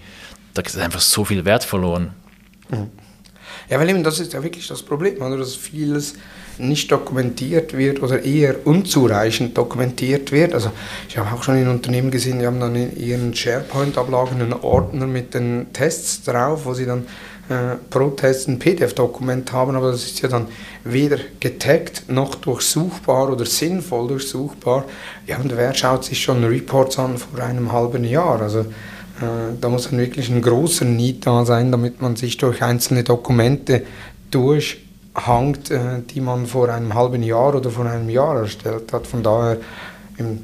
da 0.53 0.61
ist 0.61 0.77
einfach 0.77 1.01
so 1.01 1.25
viel 1.25 1.45
Wert 1.45 1.63
verloren. 1.63 2.11
Mhm. 2.69 2.89
Ja, 3.69 3.79
weil 3.79 3.89
eben 3.89 4.03
das 4.03 4.19
ist 4.19 4.33
ja 4.33 4.43
wirklich 4.43 4.67
das 4.67 4.83
Problem, 4.83 5.21
oder? 5.21 5.37
dass 5.37 5.55
vieles 5.55 6.15
nicht 6.57 6.91
dokumentiert 6.91 7.75
wird 7.75 8.01
oder 8.01 8.23
eher 8.23 8.65
unzureichend 8.65 9.57
dokumentiert 9.57 10.31
wird. 10.31 10.53
Also 10.53 10.71
ich 11.09 11.17
habe 11.17 11.35
auch 11.35 11.43
schon 11.43 11.57
in 11.57 11.67
Unternehmen 11.67 12.11
gesehen, 12.11 12.39
die 12.39 12.45
haben 12.45 12.59
dann 12.59 12.75
in 12.75 12.95
ihren 12.97 13.35
SharePoint-Ablagen 13.35 14.41
einen 14.41 14.53
Ordner 14.53 15.07
mit 15.07 15.33
den 15.33 15.73
Tests 15.73 16.23
drauf, 16.23 16.65
wo 16.65 16.73
sie 16.73 16.85
dann 16.85 17.07
äh, 17.47 17.75
pro 17.89 18.09
Test 18.09 18.47
ein 18.47 18.57
PDF-Dokument 18.57 19.51
haben, 19.51 19.75
aber 19.75 19.91
das 19.91 20.03
ist 20.03 20.21
ja 20.21 20.29
dann 20.29 20.47
weder 20.83 21.17
getaggt 21.39 22.05
noch 22.07 22.35
durchsuchbar 22.35 23.31
oder 23.31 23.45
sinnvoll 23.45 24.07
durchsuchbar. 24.07 24.85
Ja, 25.27 25.37
und 25.37 25.55
wer 25.55 25.73
schaut 25.75 26.05
sich 26.05 26.23
schon 26.23 26.43
Reports 26.43 26.97
an 26.97 27.17
vor 27.17 27.39
einem 27.43 27.71
halben 27.71 28.03
Jahr? 28.03 28.41
Also 28.41 28.61
äh, 28.61 29.53
da 29.61 29.69
muss 29.69 29.89
dann 29.89 29.99
wirklich 29.99 30.29
ein 30.29 30.41
großer 30.41 30.85
Need 30.85 31.27
da 31.27 31.45
sein, 31.45 31.71
damit 31.71 32.01
man 32.01 32.15
sich 32.15 32.37
durch 32.37 32.63
einzelne 32.63 33.03
Dokumente 33.03 33.83
durchhangt, 34.31 35.69
äh, 35.69 36.01
die 36.09 36.21
man 36.21 36.47
vor 36.47 36.69
einem 36.69 36.95
halben 36.95 37.21
Jahr 37.21 37.55
oder 37.55 37.69
vor 37.69 37.85
einem 37.85 38.09
Jahr 38.09 38.39
erstellt 38.39 38.91
hat. 38.91 39.05
Von 39.05 39.21
daher 39.23 39.57
im 40.17 40.39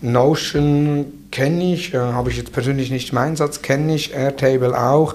Notion 0.00 1.06
kenne 1.30 1.74
ich, 1.74 1.92
äh, 1.92 1.98
habe 1.98 2.30
ich 2.30 2.38
jetzt 2.38 2.52
persönlich 2.52 2.90
nicht 2.90 3.12
im 3.12 3.18
Einsatz, 3.18 3.60
kenne 3.60 3.94
ich, 3.94 4.14
Airtable 4.14 4.80
auch. 4.80 5.14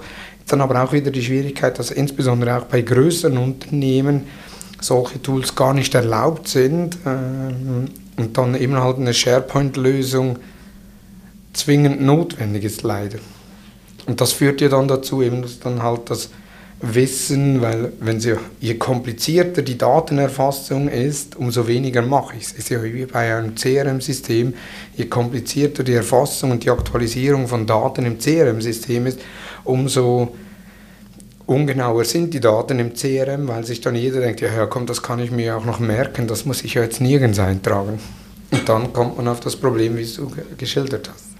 Dann 0.52 0.60
aber 0.60 0.84
auch 0.84 0.92
wieder 0.92 1.10
die 1.10 1.22
Schwierigkeit, 1.22 1.78
dass 1.78 1.90
insbesondere 1.90 2.58
auch 2.58 2.64
bei 2.64 2.82
größeren 2.82 3.38
Unternehmen 3.38 4.24
solche 4.82 5.22
Tools 5.22 5.54
gar 5.54 5.72
nicht 5.72 5.94
erlaubt 5.94 6.46
sind 6.46 6.98
äh, 7.06 8.20
und 8.20 8.36
dann 8.36 8.54
eben 8.54 8.76
halt 8.76 8.98
eine 8.98 9.14
SharePoint-Lösung 9.14 10.38
zwingend 11.54 12.02
notwendig 12.02 12.64
ist, 12.64 12.82
leider. 12.82 13.18
Und 14.04 14.20
das 14.20 14.32
führt 14.32 14.60
ja 14.60 14.68
dann 14.68 14.88
dazu, 14.88 15.22
eben, 15.22 15.40
dass 15.40 15.58
dann 15.58 15.82
halt 15.82 16.10
das 16.10 16.28
Wissen, 16.82 17.62
weil 17.62 17.94
wenn 18.00 18.20
sie, 18.20 18.36
je 18.60 18.74
komplizierter 18.74 19.62
die 19.62 19.78
Datenerfassung 19.78 20.88
ist, 20.88 21.34
umso 21.34 21.66
weniger 21.66 22.02
mache 22.02 22.36
ich. 22.36 22.42
Es 22.42 22.52
ist 22.52 22.68
ja 22.68 22.82
wie 22.82 23.06
bei 23.06 23.34
einem 23.34 23.54
CRM-System, 23.54 24.52
je 24.96 25.06
komplizierter 25.06 25.82
die 25.82 25.94
Erfassung 25.94 26.50
und 26.50 26.62
die 26.62 26.70
Aktualisierung 26.70 27.48
von 27.48 27.66
Daten 27.66 28.04
im 28.04 28.18
CRM-System 28.18 29.06
ist, 29.06 29.20
umso 29.64 30.34
ungenauer 31.46 32.04
sind 32.04 32.34
die 32.34 32.40
Daten 32.40 32.78
im 32.78 32.94
CRM, 32.94 33.48
weil 33.48 33.64
sich 33.64 33.80
dann 33.80 33.94
jeder 33.94 34.20
denkt, 34.20 34.40
ja, 34.40 34.52
ja 34.52 34.66
komm, 34.66 34.86
das 34.86 35.02
kann 35.02 35.18
ich 35.18 35.30
mir 35.30 35.56
auch 35.56 35.64
noch 35.64 35.80
merken, 35.80 36.26
das 36.26 36.44
muss 36.44 36.62
ich 36.62 36.74
ja 36.74 36.82
jetzt 36.82 37.00
nirgends 37.00 37.38
eintragen. 37.38 37.98
Und 38.50 38.68
dann 38.68 38.92
kommt 38.92 39.16
man 39.16 39.28
auf 39.28 39.40
das 39.40 39.56
Problem, 39.56 39.96
wie 39.96 40.04
du 40.04 40.30
geschildert 40.58 41.08
hast. 41.08 41.32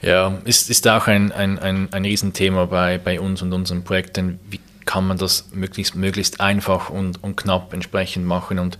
Ja, 0.00 0.38
ist, 0.44 0.70
ist 0.70 0.86
auch 0.86 1.06
ein, 1.06 1.32
ein, 1.32 1.58
ein, 1.58 1.88
ein 1.92 2.04
Riesenthema 2.04 2.66
bei, 2.66 2.98
bei 2.98 3.20
uns 3.20 3.42
und 3.42 3.52
unseren 3.52 3.82
Projekten. 3.82 4.38
Wie 4.48 4.60
kann 4.84 5.06
man 5.06 5.18
das 5.18 5.48
möglichst, 5.52 5.96
möglichst 5.96 6.40
einfach 6.40 6.90
und, 6.90 7.22
und 7.22 7.36
knapp 7.36 7.72
entsprechend 7.72 8.24
machen? 8.26 8.58
Und 8.58 8.78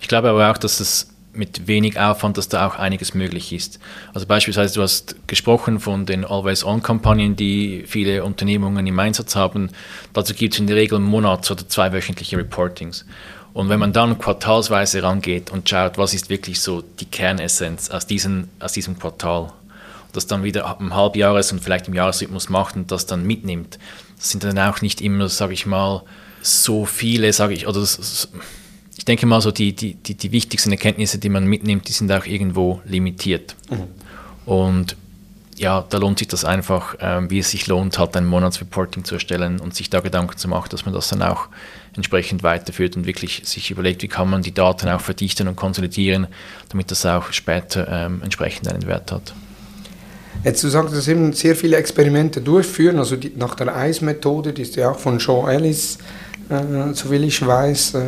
ich 0.00 0.08
glaube 0.08 0.28
aber 0.28 0.50
auch, 0.50 0.58
dass 0.58 0.80
es 0.80 1.08
mit 1.38 1.68
wenig 1.68 1.98
Aufwand, 1.98 2.36
dass 2.36 2.48
da 2.48 2.66
auch 2.66 2.74
einiges 2.74 3.14
möglich 3.14 3.52
ist. 3.52 3.78
Also 4.12 4.26
beispielsweise, 4.26 4.74
du 4.74 4.82
hast 4.82 5.14
gesprochen 5.28 5.78
von 5.78 6.04
den 6.04 6.24
Always-On-Kampagnen, 6.24 7.36
die 7.36 7.84
viele 7.86 8.24
Unternehmungen 8.24 8.86
im 8.86 8.98
Einsatz 8.98 9.36
haben. 9.36 9.70
Dazu 10.12 10.34
gibt 10.34 10.54
es 10.54 10.60
in 10.60 10.66
der 10.66 10.76
Regel 10.76 10.98
monats- 10.98 11.50
oder 11.50 11.66
zweiwöchentliche 11.66 12.36
Reportings. 12.36 13.06
Und 13.54 13.68
wenn 13.68 13.78
man 13.78 13.92
dann 13.92 14.18
quartalsweise 14.18 15.02
rangeht 15.02 15.50
und 15.50 15.68
schaut, 15.68 15.96
was 15.96 16.12
ist 16.12 16.28
wirklich 16.28 16.60
so 16.60 16.82
die 16.82 17.06
Kernessenz 17.06 17.88
aus, 17.88 18.06
diesen, 18.06 18.50
aus 18.60 18.72
diesem 18.72 18.98
Quartal, 18.98 19.52
das 20.12 20.26
dann 20.26 20.42
wieder 20.42 20.76
im 20.80 20.94
Halbjahres- 20.94 21.52
und 21.52 21.60
vielleicht 21.60 21.88
im 21.88 21.94
Jahresrhythmus 21.94 22.48
macht 22.48 22.76
und 22.76 22.90
das 22.90 23.06
dann 23.06 23.24
mitnimmt, 23.24 23.78
das 24.16 24.30
sind 24.30 24.42
dann 24.42 24.58
auch 24.58 24.82
nicht 24.82 25.00
immer, 25.00 25.28
sage 25.28 25.54
ich 25.54 25.66
mal, 25.66 26.02
so 26.42 26.84
viele, 26.84 27.32
sage 27.32 27.54
ich, 27.54 27.66
oder 27.66 27.80
das, 27.80 28.28
ich 28.98 29.04
denke 29.04 29.26
mal, 29.26 29.40
so 29.40 29.52
die, 29.52 29.72
die, 29.74 29.94
die, 29.94 30.14
die, 30.14 30.32
wichtigsten 30.32 30.72
Erkenntnisse, 30.72 31.18
die 31.18 31.28
man 31.28 31.46
mitnimmt, 31.46 31.88
die 31.88 31.92
sind 31.92 32.10
auch 32.10 32.26
irgendwo 32.26 32.82
limitiert. 32.84 33.54
Mhm. 33.70 33.84
Und 34.44 34.96
ja, 35.56 35.84
da 35.88 35.98
lohnt 35.98 36.18
sich 36.18 36.28
das 36.28 36.44
einfach, 36.44 36.96
ähm, 37.00 37.30
wie 37.30 37.38
es 37.38 37.50
sich 37.50 37.68
lohnt, 37.68 37.96
halt 37.98 38.16
ein 38.16 38.26
Monatsreporting 38.26 39.04
zu 39.04 39.14
erstellen 39.14 39.60
und 39.60 39.74
sich 39.74 39.88
da 39.88 40.00
Gedanken 40.00 40.36
zu 40.36 40.48
machen, 40.48 40.68
dass 40.70 40.84
man 40.84 40.94
das 40.94 41.08
dann 41.08 41.22
auch 41.22 41.48
entsprechend 41.94 42.42
weiterführt 42.42 42.96
und 42.96 43.06
wirklich 43.06 43.42
sich 43.44 43.70
überlegt, 43.70 44.02
wie 44.02 44.08
kann 44.08 44.28
man 44.28 44.42
die 44.42 44.52
Daten 44.52 44.88
auch 44.88 45.00
verdichten 45.00 45.46
und 45.46 45.54
konsolidieren, 45.54 46.26
damit 46.68 46.90
das 46.90 47.06
auch 47.06 47.32
später 47.32 47.88
ähm, 47.88 48.20
entsprechend 48.22 48.68
einen 48.68 48.86
Wert 48.86 49.12
hat. 49.12 49.32
Jetzt 50.44 50.62
du 50.62 50.68
sagst, 50.68 50.94
dass 50.94 51.06
eben 51.06 51.32
sehr 51.32 51.54
viele 51.54 51.76
Experimente 51.76 52.40
durchführen, 52.40 52.98
also 52.98 53.16
die, 53.16 53.32
nach 53.36 53.54
der 53.54 53.74
EIS-Methode, 53.74 54.52
die 54.52 54.62
ist 54.62 54.76
ja 54.76 54.90
auch 54.90 54.98
von 54.98 55.18
Sean 55.20 55.48
Ellis 55.48 55.98
äh, 56.48 56.94
soviel 56.94 57.24
ich 57.24 57.44
weiß, 57.44 57.94
äh, 57.94 58.00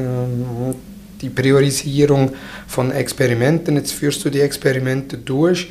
die 1.21 1.31
Priorisierung 1.31 2.33
von 2.67 2.91
Experimenten. 2.91 3.77
Jetzt 3.77 3.93
führst 3.93 4.25
du 4.25 4.31
die 4.31 4.41
Experimente 4.41 5.19
durch. 5.19 5.71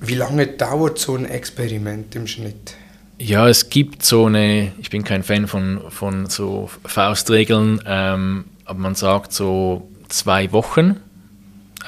Wie 0.00 0.14
lange 0.14 0.46
dauert 0.46 0.98
so 0.98 1.14
ein 1.14 1.24
Experiment 1.24 2.14
im 2.14 2.26
Schnitt? 2.26 2.74
Ja, 3.18 3.48
es 3.48 3.70
gibt 3.70 4.04
so 4.04 4.26
eine, 4.26 4.72
ich 4.80 4.90
bin 4.90 5.04
kein 5.04 5.22
Fan 5.22 5.46
von, 5.46 5.80
von 5.88 6.26
so 6.26 6.68
Faustregeln, 6.84 7.80
ähm, 7.86 8.44
aber 8.64 8.78
man 8.80 8.94
sagt 8.96 9.32
so 9.32 9.88
zwei 10.08 10.50
Wochen 10.52 10.96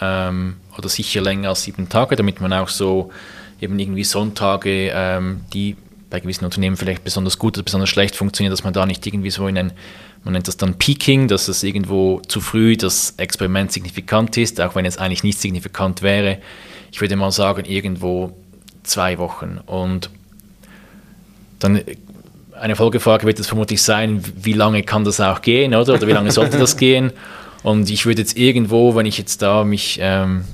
ähm, 0.01 0.55
oder 0.79 0.89
sicher 0.89 1.21
länger 1.21 1.51
als 1.51 1.65
sieben 1.65 1.89
Tage, 1.89 2.17
damit 2.17 2.41
man 2.41 2.53
auch 2.53 2.69
so 2.69 3.11
eben 3.61 3.79
irgendwie 3.79 4.05
Sonntage, 4.05 4.93
ähm, 4.95 5.41
die 5.53 5.77
bei 6.17 6.21
gewissen 6.21 6.47
Unternehmen 6.47 6.79
vielleicht 6.79 7.05
besonders 7.05 7.39
gut 7.39 7.59
oder 7.59 7.65
besonders 7.65 7.91
schlecht 7.91 8.17
funktioniert, 8.17 8.51
dass 8.51 8.65
man 8.65 8.73
da 8.73 8.87
nicht 8.87 9.07
irgendwie 9.07 9.31
so 9.31 9.49
in 9.49 9.59
ein, 9.59 9.73
man 10.25 10.33
nennt 10.33 10.49
das 10.49 10.57
dann 10.57 10.79
Peaking, 10.79 11.29
dass 11.29 11.47
es 11.49 11.63
irgendwo 11.63 12.21
zu 12.27 12.41
früh 12.41 12.79
das 12.79 13.15
Experiment 13.19 13.71
signifikant 13.71 14.35
ist, 14.39 14.59
auch 14.63 14.75
wenn 14.75 14.87
es 14.87 14.97
eigentlich 14.97 15.25
nicht 15.25 15.39
signifikant 15.39 16.01
wäre. 16.01 16.39
Ich 16.91 17.03
würde 17.03 17.17
mal 17.17 17.31
sagen, 17.33 17.67
irgendwo 17.67 18.35
zwei 18.83 19.19
Wochen. 19.19 19.61
Und 19.67 20.09
dann 21.59 21.83
eine 22.59 22.77
Folgefrage 22.77 23.27
wird 23.27 23.39
es 23.39 23.47
vermutlich 23.47 23.83
sein, 23.83 24.23
wie 24.37 24.55
lange 24.55 24.85
kann 24.85 25.05
das 25.05 25.21
auch 25.21 25.43
gehen, 25.43 25.75
oder? 25.75 25.95
Oder 25.95 26.07
wie 26.07 26.13
lange 26.13 26.31
sollte 26.31 26.59
das 26.59 26.77
gehen? 26.79 27.13
Und 27.63 27.91
ich 27.91 28.07
würde 28.07 28.23
jetzt 28.23 28.39
irgendwo, 28.39 28.95
wenn 28.95 29.05
ich 29.05 29.19
jetzt 29.19 29.43
da 29.43 29.65
mich 29.65 29.99
ähm, 30.01 30.47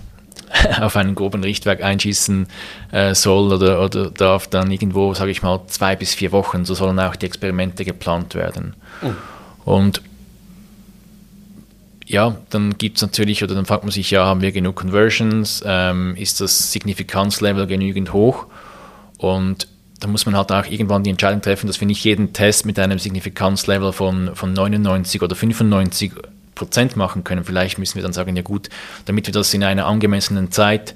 auf 0.81 0.97
einen 0.97 1.15
groben 1.15 1.43
Richtwerk 1.43 1.83
einschießen 1.83 2.47
äh, 2.91 3.15
soll 3.15 3.53
oder, 3.53 3.85
oder 3.85 4.11
darf, 4.11 4.47
dann 4.49 4.71
irgendwo, 4.71 5.15
sage 5.15 5.31
ich 5.31 5.43
mal, 5.43 5.61
zwei 5.67 5.97
bis 5.97 6.15
vier 6.15 6.33
Wochen, 6.33 6.65
so 6.65 6.75
sollen 6.75 6.99
auch 7.01 7.17
die 7.17 7.27
Experimente 7.27 7.85
geplant 7.85 8.35
werden. 8.35 8.75
Mhm. 9.01 9.17
Und 9.65 10.03
ja, 12.07 12.37
dann 12.51 12.77
gibt 12.77 12.97
es 12.97 13.03
natürlich, 13.03 13.43
oder 13.43 13.55
dann 13.55 13.65
fragt 13.65 13.85
man 13.85 13.93
sich, 13.93 14.11
ja, 14.11 14.27
haben 14.27 14.43
wir 14.43 14.53
genug 14.53 14.77
Conversions? 14.77 15.63
Ähm, 15.65 16.15
ist 16.17 16.41
das 16.41 16.73
Signifikanzlevel 16.73 17.67
genügend 17.67 18.13
hoch? 18.13 18.47
Und 19.19 19.69
da 20.01 20.09
muss 20.09 20.27
man 20.27 20.37
halt 20.37 20.51
auch 20.51 20.67
irgendwann 20.67 21.05
die 21.05 21.11
Entscheidung 21.11 21.41
treffen, 21.41 21.69
dass 21.69 21.81
wir 21.81 21.87
nicht 21.87 22.05
jeden 22.05 22.33
Test 22.33 22.67
mit 22.67 22.79
einem 22.79 22.99
Signifikanzlevel 22.99 23.93
von, 23.93 24.35
von 24.35 24.53
99 24.53 25.23
oder 25.23 25.37
95 25.37 26.13
Prozent 26.55 26.97
machen 26.97 27.25
können. 27.25 27.45
Vielleicht 27.45 27.79
müssen 27.79 27.97
wir 27.97 28.03
dann 28.03 28.13
sagen, 28.13 28.37
ja 28.37 28.43
gut, 28.43 28.69
damit 29.07 29.27
wir 29.27 29.33
das 29.33 29.53
in 29.55 29.65
einer 29.65 29.87
angemessenen 29.87 30.51
Zeit 30.51 30.95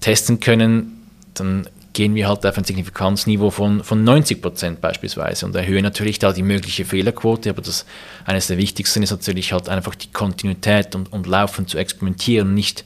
testen 0.00 0.40
können, 0.40 1.08
dann 1.34 1.68
gehen 1.92 2.14
wir 2.14 2.28
halt 2.28 2.44
auf 2.44 2.58
ein 2.58 2.64
Signifikanzniveau 2.64 3.50
von, 3.50 3.82
von 3.82 4.04
90 4.04 4.42
Prozent 4.42 4.80
beispielsweise 4.82 5.46
und 5.46 5.56
erhöhen 5.56 5.82
natürlich 5.82 6.18
da 6.18 6.32
die 6.32 6.42
mögliche 6.42 6.84
Fehlerquote, 6.84 7.48
aber 7.48 7.62
das 7.62 7.86
eines 8.26 8.48
der 8.48 8.58
wichtigsten 8.58 9.02
ist 9.02 9.12
natürlich 9.12 9.52
halt 9.52 9.70
einfach 9.70 9.94
die 9.94 10.12
Kontinuität 10.12 10.94
und, 10.94 11.10
und 11.10 11.26
laufend 11.26 11.70
zu 11.70 11.78
experimentieren, 11.78 12.52
nicht 12.52 12.84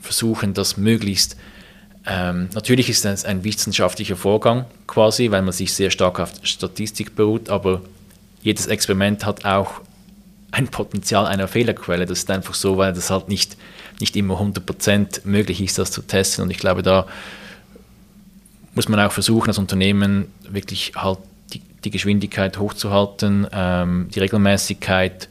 versuchen, 0.00 0.54
das 0.54 0.76
möglichst 0.76 1.36
ähm, 2.06 2.48
natürlich 2.54 2.88
ist 2.88 3.04
das 3.04 3.24
ein 3.24 3.44
wissenschaftlicher 3.44 4.16
Vorgang 4.16 4.64
quasi, 4.86 5.30
weil 5.30 5.42
man 5.42 5.52
sich 5.52 5.72
sehr 5.72 5.90
stark 5.90 6.18
auf 6.20 6.32
Statistik 6.42 7.14
beruht, 7.14 7.48
aber 7.48 7.80
jedes 8.42 8.66
Experiment 8.66 9.24
hat 9.24 9.44
auch 9.44 9.80
ein 10.52 10.68
Potenzial 10.68 11.26
einer 11.26 11.48
Fehlerquelle. 11.48 12.06
Das 12.06 12.20
ist 12.20 12.30
einfach 12.30 12.54
so, 12.54 12.76
weil 12.76 12.92
das 12.92 13.10
halt 13.10 13.28
nicht, 13.28 13.56
nicht 14.00 14.14
immer 14.14 14.40
100% 14.40 15.22
möglich 15.24 15.60
ist, 15.60 15.78
das 15.78 15.90
zu 15.90 16.02
testen. 16.02 16.44
Und 16.44 16.50
ich 16.50 16.58
glaube, 16.58 16.82
da 16.82 17.06
muss 18.74 18.88
man 18.88 19.00
auch 19.00 19.12
versuchen, 19.12 19.48
als 19.48 19.58
Unternehmen 19.58 20.26
wirklich 20.48 20.92
halt 20.94 21.18
die, 21.52 21.62
die 21.84 21.90
Geschwindigkeit 21.90 22.58
hochzuhalten, 22.58 23.46
ähm, 23.52 24.08
die 24.14 24.20
Regelmäßigkeit 24.20 25.28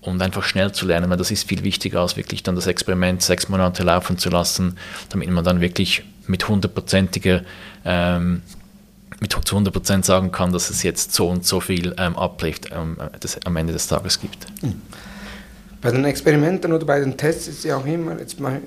und 0.00 0.20
einfach 0.22 0.42
schnell 0.42 0.72
zu 0.72 0.86
lernen, 0.86 1.10
weil 1.10 1.16
das 1.16 1.30
ist 1.30 1.48
viel 1.48 1.62
wichtiger, 1.62 2.00
als 2.00 2.16
wirklich 2.16 2.42
dann 2.42 2.56
das 2.56 2.66
Experiment 2.66 3.22
sechs 3.22 3.48
Monate 3.48 3.84
laufen 3.84 4.18
zu 4.18 4.30
lassen, 4.30 4.76
damit 5.10 5.30
man 5.30 5.44
dann 5.44 5.60
wirklich 5.60 6.02
mit 6.26 6.48
hundertprozentiger 6.48 7.42
ähm, 7.84 8.42
mit 9.20 9.32
zu 9.32 9.56
100% 9.56 10.04
sagen 10.04 10.32
kann, 10.32 10.52
dass 10.52 10.70
es 10.70 10.82
jetzt 10.82 11.12
so 11.12 11.28
und 11.28 11.44
so 11.44 11.60
viel 11.60 11.94
ähm, 11.98 12.16
Uplift 12.16 12.70
ähm, 12.72 12.96
das 13.20 13.38
am 13.44 13.56
Ende 13.56 13.72
des 13.72 13.86
Tages 13.86 14.20
gibt. 14.20 14.46
Hm. 14.60 14.80
Bei 15.80 15.90
den 15.90 16.04
Experimenten 16.04 16.72
oder 16.72 16.84
bei 16.84 17.00
den 17.00 17.16
Tests 17.16 17.48
ist 17.48 17.64
ja 17.64 17.76
auch 17.76 17.86
immer, 17.86 18.18
jetzt 18.18 18.38
mal 18.38 18.60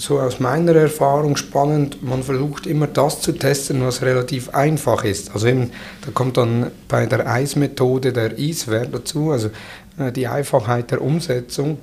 so 0.00 0.18
aus 0.18 0.40
meiner 0.40 0.74
Erfahrung 0.74 1.36
spannend, 1.36 2.02
man 2.02 2.22
versucht 2.22 2.66
immer 2.66 2.86
das 2.86 3.20
zu 3.20 3.32
testen, 3.32 3.84
was 3.84 4.00
relativ 4.00 4.48
einfach 4.50 5.04
ist. 5.04 5.32
Also 5.32 5.48
eben, 5.48 5.72
da 6.04 6.10
kommt 6.12 6.38
dann 6.38 6.70
bei 6.88 7.04
der 7.06 7.26
Eismethode 7.26 8.12
der 8.12 8.38
Ease-Wert 8.38 8.94
dazu, 8.94 9.30
also 9.30 9.50
äh, 9.98 10.10
die 10.10 10.26
Einfachheit 10.26 10.90
der 10.90 11.02
Umsetzung. 11.02 11.78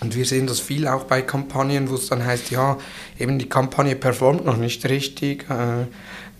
Und 0.00 0.16
wir 0.16 0.24
sehen 0.24 0.46
das 0.46 0.60
viel 0.60 0.88
auch 0.88 1.04
bei 1.04 1.22
Kampagnen, 1.22 1.90
wo 1.90 1.94
es 1.94 2.08
dann 2.08 2.24
heißt, 2.24 2.50
ja, 2.50 2.78
eben 3.18 3.38
die 3.38 3.48
Kampagne 3.48 3.94
performt 3.94 4.44
noch 4.44 4.56
nicht 4.56 4.84
richtig, 4.88 5.48
äh, 5.50 5.86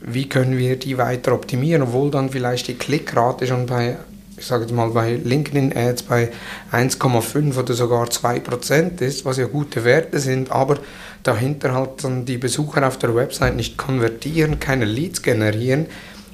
wie 0.00 0.28
können 0.28 0.56
wir 0.58 0.76
die 0.76 0.98
weiter 0.98 1.32
optimieren, 1.32 1.82
obwohl 1.82 2.10
dann 2.10 2.30
vielleicht 2.30 2.68
die 2.68 2.74
Klickrate 2.74 3.46
schon 3.46 3.66
bei 3.66 3.96
ich 4.40 4.46
sage 4.46 4.62
jetzt 4.62 4.72
mal 4.72 4.88
bei 4.88 5.16
LinkedIn 5.16 5.76
Ads 5.76 6.04
bei 6.04 6.30
1,5 6.72 7.58
oder 7.58 7.74
sogar 7.74 8.06
2% 8.06 9.02
ist, 9.02 9.26
was 9.26 9.36
ja 9.36 9.46
gute 9.46 9.84
Werte 9.84 10.18
sind, 10.18 10.50
aber 10.50 10.78
dahinter 11.22 11.74
halt 11.74 12.02
dann 12.02 12.24
die 12.24 12.38
Besucher 12.38 12.86
auf 12.86 12.96
der 12.96 13.14
Website 13.14 13.54
nicht 13.54 13.76
konvertieren, 13.76 14.58
keine 14.58 14.86
Leads 14.86 15.22
generieren. 15.22 15.86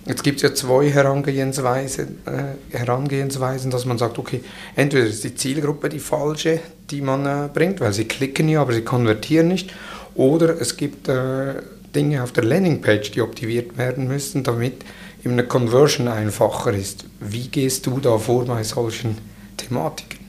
Jetzt 0.07 0.22
gibt 0.22 0.37
es 0.37 0.42
ja 0.42 0.55
zwei 0.55 0.88
Herangehensweisen, 0.88 2.18
äh, 2.26 2.76
Herangehensweisen, 2.76 3.72
dass 3.72 3.87
man 3.87 3.98
sagt, 3.98 4.20
okay, 4.20 4.40
entweder 4.76 5.07
ist 5.07 5.24
die 5.24 5.35
Zielgruppe 5.35 5.88
die 5.88 5.98
falsche, 5.98 6.61
die 6.90 7.00
man 7.00 7.26
äh, 7.26 7.48
bringt, 7.52 7.81
weil 7.81 7.92
sie 7.92 8.05
klicken 8.05 8.48
ja, 8.48 8.61
aber 8.61 8.72
sie 8.72 8.83
konvertieren 8.83 9.48
nicht, 9.48 9.72
oder 10.14 10.61
es 10.61 10.76
gibt 10.76 11.09
äh, 11.09 11.55
Dinge 11.96 12.22
auf 12.22 12.32
der 12.32 12.44
Landingpage, 12.44 13.11
die 13.11 13.22
optimiert 13.22 13.76
werden 13.78 14.06
müssen, 14.06 14.44
damit 14.44 14.85
eine 15.24 15.44
Conversion 15.44 16.09
einfacher 16.09 16.72
ist. 16.72 17.04
Wie 17.20 17.48
gehst 17.48 17.87
du 17.87 17.98
da 17.98 18.18
vor 18.18 18.44
bei 18.44 18.62
solchen 18.62 19.18
Thematiken? 19.56 20.20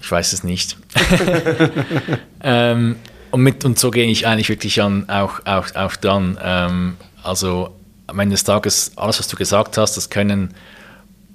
Ich 0.00 0.10
weiß 0.10 0.34
es 0.34 0.44
nicht. 0.44 0.76
ähm, 2.42 2.96
und, 3.30 3.40
mit, 3.42 3.64
und 3.64 3.78
so 3.78 3.90
gehe 3.90 4.04
ich 4.04 4.26
eigentlich 4.26 4.50
wirklich 4.50 4.82
an, 4.82 5.08
auch, 5.08 5.40
auch, 5.46 5.74
auch 5.74 5.96
dran. 5.96 6.38
Ähm, 6.42 6.96
also 7.22 7.70
am 8.06 8.18
Ende 8.18 8.34
des 8.34 8.44
Tages, 8.44 8.92
alles, 8.96 9.18
was 9.18 9.28
du 9.28 9.36
gesagt 9.36 9.78
hast, 9.78 9.96
das 9.96 10.10
können 10.10 10.52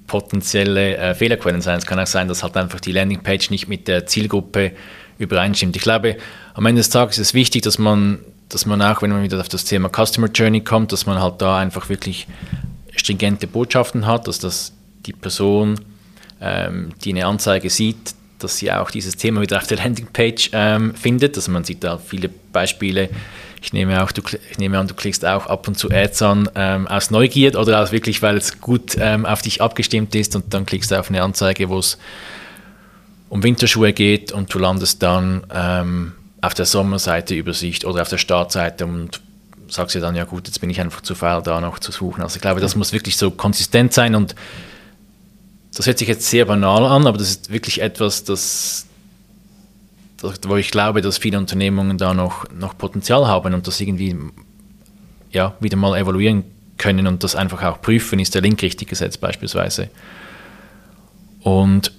potenzielle 0.06 0.96
äh, 0.96 1.14
Fehlerquellen 1.14 1.60
sein. 1.62 1.78
Es 1.78 1.86
kann 1.86 1.98
auch 1.98 2.06
sein, 2.06 2.28
dass 2.28 2.42
halt 2.42 2.56
einfach 2.56 2.80
die 2.80 2.92
Landingpage 2.92 3.50
nicht 3.50 3.68
mit 3.68 3.88
der 3.88 4.06
Zielgruppe 4.06 4.72
übereinstimmt. 5.18 5.76
Ich 5.76 5.82
glaube, 5.82 6.16
am 6.54 6.66
Ende 6.66 6.80
des 6.80 6.90
Tages 6.90 7.18
ist 7.18 7.28
es 7.28 7.34
wichtig, 7.34 7.62
dass 7.62 7.78
man, 7.78 8.20
dass 8.50 8.66
man 8.66 8.82
auch, 8.82 9.00
wenn 9.00 9.10
man 9.10 9.22
wieder 9.22 9.40
auf 9.40 9.48
das 9.48 9.64
Thema 9.64 9.88
Customer 9.88 10.28
Journey 10.28 10.60
kommt, 10.60 10.92
dass 10.92 11.06
man 11.06 11.20
halt 11.20 11.40
da 11.40 11.58
einfach 11.58 11.88
wirklich 11.88 12.26
stringente 12.94 13.46
Botschaften 13.46 14.06
hat, 14.06 14.28
dass 14.28 14.38
das 14.38 14.72
die 15.06 15.12
Person, 15.12 15.80
ähm, 16.40 16.90
die 17.02 17.10
eine 17.10 17.26
Anzeige 17.26 17.70
sieht, 17.70 18.14
dass 18.38 18.58
sie 18.58 18.72
auch 18.72 18.90
dieses 18.90 19.16
Thema 19.16 19.40
wieder 19.40 19.58
auf 19.58 19.66
der 19.66 19.78
Landingpage 19.78 20.50
ähm, 20.52 20.94
findet. 20.94 21.36
Also 21.36 21.52
man 21.52 21.64
sieht 21.64 21.84
da 21.84 21.98
viele 21.98 22.28
Beispiele. 22.28 23.08
Ich 23.62 23.72
nehme, 23.72 24.02
auch, 24.02 24.10
du, 24.10 24.22
ich 24.50 24.58
nehme 24.58 24.78
an, 24.78 24.88
du 24.88 24.94
klickst 24.94 25.24
auch 25.24 25.46
ab 25.46 25.68
und 25.68 25.78
zu 25.78 25.90
Ads 25.90 26.22
an 26.22 26.50
ähm, 26.54 26.88
aus 26.88 27.10
Neugier 27.10 27.58
oder 27.58 27.82
aus 27.82 27.92
wirklich, 27.92 28.22
weil 28.22 28.36
es 28.38 28.60
gut 28.60 28.96
ähm, 28.98 29.26
auf 29.26 29.42
dich 29.42 29.60
abgestimmt 29.60 30.14
ist 30.14 30.34
und 30.34 30.52
dann 30.54 30.64
klickst 30.64 30.90
du 30.90 30.98
auf 30.98 31.10
eine 31.10 31.22
Anzeige, 31.22 31.68
wo 31.68 31.78
es 31.78 31.98
um 33.28 33.42
Winterschuhe 33.42 33.92
geht 33.92 34.32
und 34.32 34.52
du 34.52 34.58
landest 34.58 35.02
dann 35.02 35.44
ähm, 35.54 36.12
auf 36.40 36.54
der 36.54 36.66
Sommerseite 36.66 37.34
Übersicht 37.34 37.84
oder 37.84 38.02
auf 38.02 38.08
der 38.08 38.18
Startseite 38.18 38.86
und 38.86 39.20
sagst 39.68 39.94
du 39.94 40.00
dann, 40.00 40.16
ja 40.16 40.24
gut, 40.24 40.46
jetzt 40.46 40.60
bin 40.60 40.70
ich 40.70 40.80
einfach 40.80 41.00
zu 41.00 41.14
faul, 41.14 41.42
da 41.42 41.60
noch 41.60 41.78
zu 41.78 41.92
suchen. 41.92 42.22
Also 42.22 42.36
ich 42.36 42.42
glaube, 42.42 42.60
das 42.60 42.76
muss 42.76 42.92
wirklich 42.92 43.16
so 43.16 43.30
konsistent 43.30 43.92
sein 43.92 44.14
und 44.14 44.34
das 45.74 45.86
hört 45.86 45.98
sich 45.98 46.08
jetzt 46.08 46.28
sehr 46.28 46.46
banal 46.46 46.84
an, 46.84 47.06
aber 47.06 47.18
das 47.18 47.30
ist 47.30 47.52
wirklich 47.52 47.80
etwas, 47.80 48.24
das, 48.24 48.86
das 50.16 50.40
wo 50.46 50.56
ich 50.56 50.70
glaube, 50.70 51.00
dass 51.00 51.18
viele 51.18 51.38
Unternehmungen 51.38 51.98
da 51.98 52.14
noch, 52.14 52.50
noch 52.50 52.76
Potenzial 52.76 53.26
haben 53.28 53.54
und 53.54 53.66
das 53.66 53.80
irgendwie 53.80 54.16
ja, 55.30 55.54
wieder 55.60 55.76
mal 55.76 55.96
evaluieren 55.96 56.44
können 56.76 57.06
und 57.06 57.22
das 57.22 57.36
einfach 57.36 57.62
auch 57.62 57.80
prüfen, 57.80 58.18
ist 58.18 58.34
der 58.34 58.42
Link 58.42 58.60
richtig 58.62 58.88
gesetzt 58.88 59.20
beispielsweise. 59.20 59.90
Und 61.42 61.92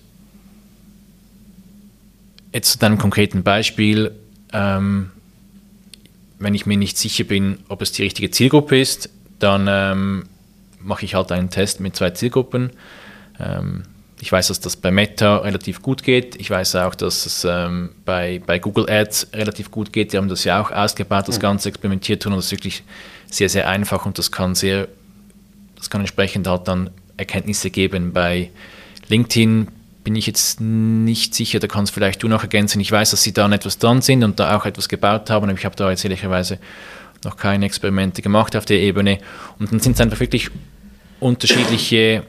jetzt 2.51 2.73
zu 2.73 2.79
deinem 2.79 2.97
konkreten 2.97 3.43
Beispiel, 3.43 4.11
ähm, 4.53 5.11
wenn 6.39 6.55
ich 6.55 6.65
mir 6.65 6.77
nicht 6.77 6.97
sicher 6.97 7.23
bin, 7.23 7.59
ob 7.69 7.81
es 7.81 7.91
die 7.91 8.03
richtige 8.03 8.31
Zielgruppe 8.31 8.79
ist, 8.79 9.09
dann 9.39 9.67
ähm, 9.69 10.23
mache 10.79 11.05
ich 11.05 11.15
halt 11.15 11.31
einen 11.31 11.49
Test 11.49 11.79
mit 11.79 11.95
zwei 11.95 12.11
Zielgruppen. 12.11 12.71
Ähm, 13.39 13.83
ich 14.19 14.31
weiß, 14.31 14.49
dass 14.49 14.59
das 14.59 14.75
bei 14.75 14.91
Meta 14.91 15.37
relativ 15.37 15.81
gut 15.81 16.03
geht. 16.03 16.35
Ich 16.35 16.49
weiß 16.49 16.75
auch, 16.75 16.93
dass 16.93 17.25
es 17.25 17.43
ähm, 17.43 17.89
bei, 18.05 18.39
bei 18.45 18.59
Google 18.59 18.87
Ads 18.87 19.29
relativ 19.33 19.71
gut 19.71 19.91
geht. 19.91 20.13
Die 20.13 20.17
haben 20.17 20.29
das 20.29 20.43
ja 20.43 20.61
auch 20.61 20.71
ausgebaut, 20.71 21.27
das 21.27 21.39
Ganze 21.39 21.69
experimentiert 21.69 22.25
und 22.25 22.33
das 22.35 22.45
ist 22.45 22.51
wirklich 22.51 22.83
sehr, 23.29 23.49
sehr 23.49 23.67
einfach 23.67 24.05
und 24.05 24.19
das 24.19 24.31
kann 24.31 24.53
sehr, 24.53 24.87
das 25.75 25.89
kann 25.89 26.01
entsprechend 26.01 26.47
halt 26.47 26.67
dann 26.67 26.91
Erkenntnisse 27.17 27.71
geben. 27.71 28.13
Bei 28.13 28.51
LinkedIn 29.07 29.67
bin 30.03 30.15
ich 30.15 30.25
jetzt 30.27 30.59
nicht 30.59 31.35
sicher, 31.35 31.59
da 31.59 31.67
kannst 31.67 31.93
vielleicht 31.93 32.23
du 32.23 32.27
noch 32.27 32.41
ergänzen. 32.41 32.79
Ich 32.79 32.91
weiß, 32.91 33.11
dass 33.11 33.23
sie 33.23 33.33
da 33.33 33.45
an 33.45 33.53
etwas 33.53 33.77
dran 33.77 34.01
sind 34.01 34.23
und 34.23 34.39
da 34.39 34.55
auch 34.55 34.65
etwas 34.65 34.89
gebaut 34.89 35.29
haben, 35.29 35.49
aber 35.49 35.57
ich 35.57 35.65
habe 35.65 35.75
da 35.75 35.89
jetzt 35.89 36.03
ehrlicherweise 36.03 36.59
noch 37.23 37.37
keine 37.37 37.65
Experimente 37.65 38.21
gemacht 38.21 38.55
auf 38.55 38.65
der 38.65 38.79
Ebene. 38.79 39.19
Und 39.59 39.71
dann 39.71 39.79
sind 39.79 39.93
es 39.93 40.01
einfach 40.01 40.19
wirklich 40.19 40.49
unterschiedliche, 41.19 42.23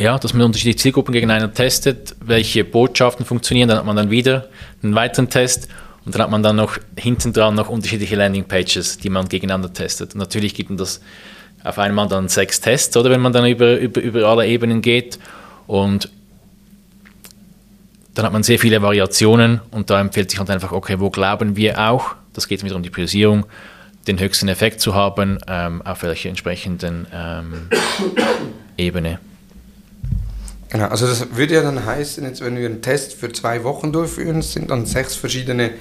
ja, 0.00 0.18
dass 0.18 0.34
man 0.34 0.46
unterschiedliche 0.46 0.78
Zielgruppen 0.78 1.12
gegeneinander 1.12 1.52
testet, 1.52 2.14
welche 2.20 2.64
Botschaften 2.64 3.26
funktionieren, 3.26 3.68
dann 3.68 3.78
hat 3.78 3.86
man 3.86 3.96
dann 3.96 4.10
wieder 4.10 4.48
einen 4.82 4.94
weiteren 4.94 5.28
Test 5.28 5.68
und 6.04 6.14
dann 6.14 6.22
hat 6.22 6.30
man 6.30 6.44
dann 6.44 6.56
noch 6.56 6.78
hinten 6.96 7.32
dran 7.32 7.56
noch 7.56 7.68
unterschiedliche 7.68 8.14
Landingpages, 8.14 8.98
die 8.98 9.10
man 9.10 9.28
gegeneinander 9.28 9.72
testet. 9.72 10.14
Und 10.14 10.20
natürlich 10.20 10.54
gibt 10.54 10.70
man 10.70 10.76
das 10.76 11.00
auf 11.64 11.80
einmal 11.80 12.06
dann 12.06 12.28
sechs 12.28 12.60
Tests, 12.60 12.96
oder 12.96 13.10
wenn 13.10 13.20
man 13.20 13.32
dann 13.32 13.44
über, 13.46 13.76
über, 13.76 14.00
über 14.00 14.28
alle 14.28 14.46
Ebenen 14.46 14.82
geht. 14.82 15.18
Und 15.66 16.08
dann 18.16 18.24
hat 18.24 18.32
man 18.32 18.42
sehr 18.42 18.58
viele 18.58 18.80
Variationen 18.80 19.60
und 19.70 19.90
da 19.90 20.00
empfiehlt 20.00 20.30
sich 20.30 20.38
halt 20.38 20.48
einfach, 20.48 20.72
okay, 20.72 20.98
wo 20.98 21.10
glauben 21.10 21.54
wir 21.54 21.78
auch, 21.78 22.14
das 22.32 22.48
geht 22.48 22.64
wieder 22.64 22.74
um 22.74 22.82
die 22.82 22.88
Priorisierung, 22.88 23.44
den 24.06 24.18
höchsten 24.18 24.48
Effekt 24.48 24.80
zu 24.80 24.94
haben, 24.94 25.38
ähm, 25.46 25.82
auf 25.82 26.02
welcher 26.02 26.30
entsprechenden 26.30 27.06
ähm, 27.12 27.68
Ebene. 28.78 29.18
Genau, 30.70 30.86
also 30.86 31.06
das 31.06 31.36
würde 31.36 31.54
ja 31.54 31.62
dann 31.62 31.84
heißen, 31.84 32.24
jetzt 32.24 32.40
wenn 32.40 32.56
wir 32.56 32.64
einen 32.64 32.80
Test 32.80 33.12
für 33.12 33.30
zwei 33.32 33.62
Wochen 33.64 33.92
durchführen, 33.92 34.40
sind 34.40 34.70
dann 34.70 34.86
sechs 34.86 35.14
verschiedene 35.14 35.72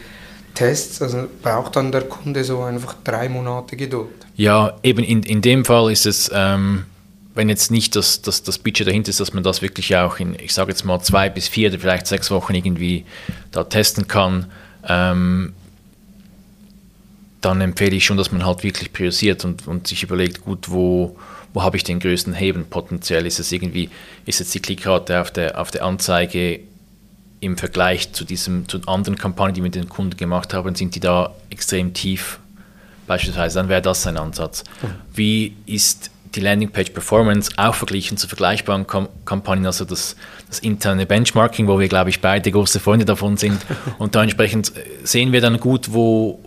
Tests, 0.56 1.02
also 1.02 1.28
braucht 1.41 1.78
dann 1.78 1.93
der 1.93 2.02
Kunde 2.02 2.43
so 2.43 2.63
einfach 2.63 2.95
drei 3.06 3.30
Monate 3.30 3.78
Geduld. 3.78 4.10
Ja, 4.36 4.74
eben 4.84 5.06
in, 5.06 5.24
in 5.24 5.41
dem 5.41 5.63
Fall 5.63 5.89
ist 5.89 6.06
es 6.06 6.30
ähm, 6.34 6.84
wenn 7.36 7.50
jetzt 7.50 7.69
nicht 7.69 7.95
das, 7.95 8.21
das, 8.21 8.43
das 8.43 8.58
Budget 8.58 8.88
dahinter 8.88 9.10
ist, 9.10 9.19
dass 9.19 9.34
man 9.34 9.43
das 9.43 9.62
wirklich 9.62 9.95
auch 9.95 10.19
in, 10.19 10.36
ich 10.39 10.54
sage 10.54 10.71
jetzt 10.71 10.86
mal, 10.86 11.02
zwei 11.02 11.30
bis 11.30 11.48
vier 11.48 11.69
oder 11.69 11.80
vielleicht 11.80 12.08
sechs 12.08 12.32
Wochen 12.32 12.56
irgendwie 12.56 13.06
da 13.52 13.65
testen 13.65 14.08
kann, 14.08 14.48
ähm, 14.88 15.54
dann 17.41 17.62
empfehle 17.62 17.95
ich 17.95 18.06
schon, 18.06 18.17
dass 18.17 18.32
man 18.32 18.45
halt 18.45 18.63
wirklich 18.63 18.91
priorisiert 18.91 19.45
und, 19.45 19.67
und 19.67 19.88
sich 19.88 20.02
überlegt, 20.02 20.45
gut, 20.45 20.71
wo, 20.71 21.17
wo 21.54 21.62
habe 21.62 21.78
ich 21.78 21.84
den 21.84 22.00
größten 22.00 22.34
Heben 22.34 22.65
potenziell? 22.65 23.26
Ist 23.26 23.39
es 23.39 23.52
irgendwie, 23.52 23.89
ist 24.26 24.39
jetzt 24.39 24.54
die 24.56 24.62
Klickrate 24.62 25.21
auf 25.21 25.30
der, 25.30 25.60
auf 25.60 25.69
der 25.71 25.84
Anzeige 25.84 26.62
im 27.41 27.58
Vergleich 27.58 28.13
zu 28.13 28.24
diesem, 28.24 28.67
zu 28.67 28.80
anderen 28.88 29.17
Kampagnen, 29.17 29.54
die 29.54 29.60
wir 29.60 29.65
mit 29.65 29.76
den 29.76 29.89
Kunden 29.89 30.17
gemacht 30.17 30.54
haben, 30.54 30.74
sind 30.74 30.95
die 30.95 31.00
da 31.02 31.36
extrem 31.50 31.93
tief 31.93 32.39
beispielsweise, 33.08 33.60
dann 33.60 33.69
wäre 33.69 33.82
das 33.82 34.08
ein 34.08 34.17
Ansatz. 34.17 34.63
Wie 35.13 35.56
ist 35.65 36.10
die 36.36 36.41
Landingpage 36.41 36.91
Performance 36.91 37.52
auch 37.58 37.76
verglichen 37.76 38.17
zu 38.17 38.28
vergleichbaren 38.28 38.88
Kom 38.88 39.10
Kampagnen, 39.26 39.65
also 39.65 39.86
das, 39.86 40.15
das, 40.48 40.60
interne 40.60 41.06
Benchmarking, 41.06 41.67
wo 41.67 41.80
wir, 41.80 41.88
glaube 41.88 42.10
ich, 42.10 42.21
beide 42.21 42.52
große 42.52 42.80
Freunde 42.80 43.06
davon 43.06 43.38
sind. 43.38 43.60
Und 43.98 44.15
da 44.15 44.23
entsprechend 44.23 44.75
äh, 44.75 44.81
sehen 45.04 45.31
wir 45.31 45.42
dann 45.42 45.60
gut, 45.60 45.94
wo, 45.94 46.40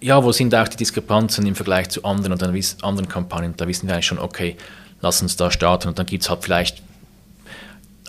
ja, 0.00 0.22
wo 0.22 0.32
sind 0.32 0.54
auch 0.54 0.68
die 0.68 0.76
Diskrepanzen 0.76 1.46
im 1.46 1.54
Vergleich 1.54 1.88
zu 1.88 2.04
anderen 2.04 2.38
dann 2.38 2.58
anderen 2.82 3.08
Kampagnen. 3.08 3.54
Da 3.56 3.66
wissen 3.66 3.86
wir 3.88 3.94
eigentlich 3.94 4.06
schon, 4.06 4.18
okay, 4.18 4.56
lass 5.00 5.22
uns 5.22 5.36
da 5.36 5.50
starten 5.50 5.88
und 5.88 5.98
dann 5.98 6.06
gibt 6.06 6.22
es 6.22 6.30
halt 6.30 6.42
vielleicht 6.44 6.82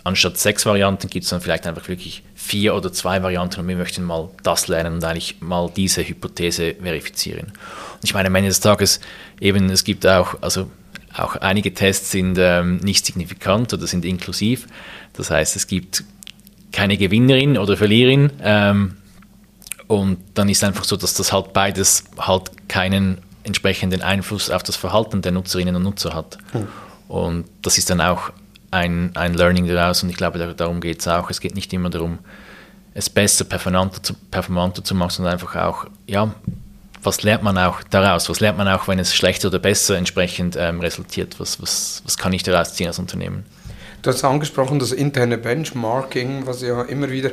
anstatt 0.06 0.38
sechs 0.38 0.64
Varianten 0.64 1.10
gibt 1.10 1.24
es 1.24 1.30
dann 1.30 1.40
vielleicht 1.40 1.66
einfach 1.66 1.88
wirklich 1.88 2.22
vier 2.34 2.76
oder 2.76 2.92
zwei 2.92 3.22
Varianten 3.22 3.60
und 3.60 3.68
wir 3.68 3.76
möchten 3.76 4.04
mal 4.04 4.28
das 4.44 4.68
lernen 4.68 4.94
und 4.94 5.04
eigentlich 5.04 5.40
mal 5.40 5.68
diese 5.74 6.06
Hypothese 6.06 6.76
verifizieren. 6.80 7.46
Und 7.94 8.04
ich 8.04 8.14
meine, 8.14 8.28
am 8.28 8.34
Ende 8.36 8.48
des 8.48 8.60
Tages 8.60 9.00
eben, 9.40 9.68
es 9.68 9.82
gibt 9.82 10.06
auch, 10.06 10.40
also 10.42 10.70
auch 11.12 11.34
einige 11.36 11.74
Tests 11.74 12.12
sind 12.12 12.36
ähm, 12.38 12.76
nicht 12.76 13.04
signifikant 13.04 13.74
oder 13.74 13.86
sind 13.86 14.04
inklusiv. 14.04 14.68
Das 15.14 15.30
heißt, 15.30 15.56
es 15.56 15.66
gibt 15.66 16.04
keine 16.70 16.96
Gewinnerin 16.96 17.58
oder 17.58 17.76
Verliererin. 17.76 18.30
Ähm, 18.42 18.98
und 19.88 20.18
dann 20.34 20.48
ist 20.48 20.62
einfach 20.62 20.84
so, 20.84 20.96
dass 20.96 21.14
das 21.14 21.32
halt 21.32 21.52
beides 21.52 22.04
halt 22.18 22.68
keinen 22.68 23.18
entsprechenden 23.42 24.02
Einfluss 24.02 24.50
auf 24.50 24.62
das 24.62 24.76
Verhalten 24.76 25.22
der 25.22 25.32
Nutzerinnen 25.32 25.74
und 25.74 25.82
Nutzer 25.82 26.14
hat. 26.14 26.38
Mhm. 26.52 26.68
Und 27.08 27.44
das 27.62 27.78
ist 27.78 27.90
dann 27.90 28.00
auch 28.00 28.30
ein, 28.70 29.14
ein 29.14 29.34
Learning 29.34 29.66
daraus 29.66 30.02
und 30.02 30.10
ich 30.10 30.16
glaube, 30.16 30.38
darum 30.56 30.80
geht 30.80 31.00
es 31.00 31.08
auch. 31.08 31.30
Es 31.30 31.40
geht 31.40 31.54
nicht 31.54 31.72
immer 31.72 31.90
darum, 31.90 32.18
es 32.94 33.10
besser, 33.10 33.44
performanter 33.44 34.02
zu, 34.02 34.14
performanter 34.14 34.82
zu 34.82 34.94
machen, 34.94 35.10
sondern 35.10 35.34
einfach 35.34 35.54
auch, 35.56 35.86
ja, 36.06 36.34
was 37.02 37.22
lernt 37.22 37.42
man 37.42 37.56
auch 37.56 37.82
daraus? 37.84 38.28
Was 38.28 38.40
lernt 38.40 38.58
man 38.58 38.68
auch, 38.68 38.88
wenn 38.88 38.98
es 38.98 39.14
schlechter 39.14 39.48
oder 39.48 39.58
besser 39.58 39.96
entsprechend 39.96 40.56
ähm, 40.58 40.80
resultiert? 40.80 41.38
Was, 41.38 41.62
was, 41.62 42.02
was 42.04 42.18
kann 42.18 42.32
ich 42.32 42.42
daraus 42.42 42.74
ziehen 42.74 42.88
als 42.88 42.98
Unternehmen? 42.98 43.44
Du 44.02 44.10
hast 44.10 44.24
angesprochen, 44.24 44.78
das 44.78 44.92
interne 44.92 45.38
Benchmarking, 45.38 46.46
was 46.46 46.62
ja 46.62 46.82
immer 46.82 47.10
wieder, 47.10 47.30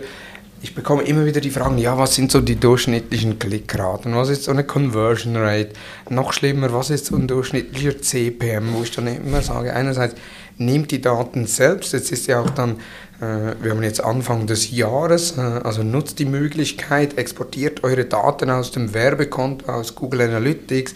ich 0.61 0.73
bekomme 0.75 1.03
immer 1.03 1.25
wieder 1.25 1.41
die 1.41 1.49
Fragen, 1.49 1.77
ja, 1.77 1.97
was 1.97 2.15
sind 2.15 2.31
so 2.31 2.39
die 2.39 2.55
durchschnittlichen 2.55 3.37
Klickraten? 3.37 4.15
Was 4.15 4.29
ist 4.29 4.43
so 4.45 4.51
eine 4.51 4.63
Conversion 4.63 5.35
Rate? 5.35 5.71
Noch 6.09 6.33
schlimmer, 6.33 6.71
was 6.71 6.89
ist 6.89 7.07
so 7.07 7.15
ein 7.15 7.27
durchschnittlicher 7.27 8.01
CPM? 8.01 8.73
Wo 8.73 8.83
ich 8.83 8.91
dann 8.91 9.07
immer 9.07 9.41
sage, 9.41 9.73
einerseits, 9.73 10.15
nehmt 10.57 10.91
die 10.91 11.01
Daten 11.01 11.45
selbst, 11.45 11.93
jetzt 11.93 12.11
ist 12.11 12.27
ja 12.27 12.41
auch 12.41 12.49
dann 12.49 12.77
äh, 13.23 13.55
wir 13.61 13.71
haben 13.71 13.83
jetzt 13.83 14.03
Anfang 14.03 14.47
des 14.47 14.71
Jahres, 14.71 15.37
äh, 15.37 15.41
also 15.41 15.83
nutzt 15.83 16.19
die 16.19 16.25
Möglichkeit, 16.25 17.17
exportiert 17.17 17.83
eure 17.83 18.05
Daten 18.05 18.49
aus 18.49 18.71
dem 18.71 18.93
Werbekonto, 18.93 19.71
aus 19.71 19.95
Google 19.95 20.21
Analytics, 20.21 20.93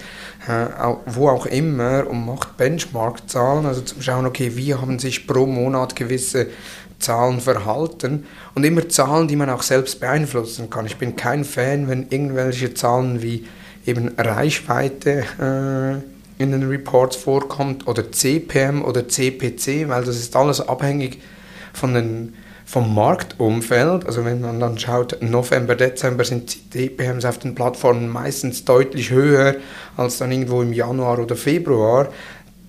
äh, 0.48 0.68
wo 1.06 1.30
auch 1.30 1.46
immer 1.46 2.06
und 2.08 2.26
macht 2.26 2.58
Benchmark-Zahlen, 2.58 3.66
also 3.66 3.82
zum 3.82 4.02
Schauen, 4.02 4.26
okay, 4.26 4.52
wie 4.56 4.76
haben 4.76 5.00
sich 5.00 5.26
pro 5.26 5.46
Monat 5.46 5.96
gewisse 5.96 6.48
Zahlen 7.00 7.40
verhalten 7.40 8.26
und 8.56 8.64
immer 8.66 8.90
Zahlen, 8.90 9.28
die 9.28 9.36
man 9.36 9.50
auch 9.50 9.62
selbst 9.62 10.00
beeinflussen 10.00 10.70
kann. 10.70 10.88
Ich 10.88 10.98
bin 10.98 11.16
kein 11.16 11.46
Fan, 11.46 11.88
wenn 11.88 12.08
irgendwelche 12.10 12.74
Zahlen 12.74 13.22
wie 13.22 13.46
eben 13.86 14.16
Reichweite 14.18 15.24
in 16.38 16.52
den 16.52 16.68
Reports 16.68 17.16
vorkommt 17.16 17.88
oder 17.88 18.12
CPM 18.12 18.84
oder 18.84 19.08
CPC, 19.08 19.90
weil 19.90 20.04
das 20.04 20.18
ist 20.18 20.36
alles 20.36 20.62
abhängig 20.62 21.20
von 21.74 21.94
den, 21.94 22.34
vom 22.66 22.94
Marktumfeld. 22.94 24.06
Also 24.06 24.24
wenn 24.24 24.42
man 24.42 24.60
dann 24.60 24.78
schaut, 24.78 25.18
November, 25.22 25.76
Dezember 25.76 26.24
sind 26.24 26.74
DPMs 26.74 27.26
auf 27.26 27.40
den 27.40 27.56
Plattformen 27.56 28.08
meistens 28.10 28.66
deutlich 28.66 29.10
höher 29.10 29.56
als 29.96 30.18
dann 30.18 30.32
irgendwo 30.32 30.62
im 30.62 30.74
Januar 30.74 31.20
oder 31.20 31.36
Februar. 31.36 32.10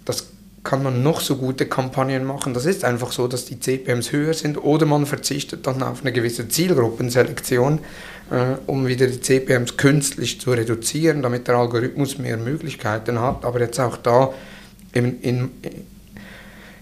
Das 0.04 0.28
kann 0.64 0.82
man 0.82 1.02
noch 1.02 1.20
so 1.20 1.36
gute 1.36 1.66
Kampagnen 1.66 2.24
machen. 2.24 2.54
Das 2.54 2.66
ist 2.66 2.84
einfach 2.84 3.12
so, 3.12 3.28
dass 3.28 3.44
die 3.44 3.60
CPMs 3.60 4.12
höher 4.12 4.34
sind 4.34 4.62
oder 4.62 4.86
man 4.86 5.06
verzichtet 5.06 5.66
dann 5.66 5.82
auf 5.82 6.00
eine 6.02 6.12
gewisse 6.12 6.48
Zielgruppenselektion, 6.48 7.80
äh, 8.30 8.56
um 8.66 8.86
wieder 8.86 9.06
die 9.06 9.20
CPMs 9.20 9.76
künstlich 9.76 10.40
zu 10.40 10.50
reduzieren, 10.52 11.22
damit 11.22 11.48
der 11.48 11.56
Algorithmus 11.56 12.18
mehr 12.18 12.36
Möglichkeiten 12.36 13.20
hat. 13.20 13.44
Aber 13.44 13.60
jetzt 13.60 13.78
auch 13.78 13.96
da 13.96 14.32
in, 14.92 15.20
in, 15.20 15.50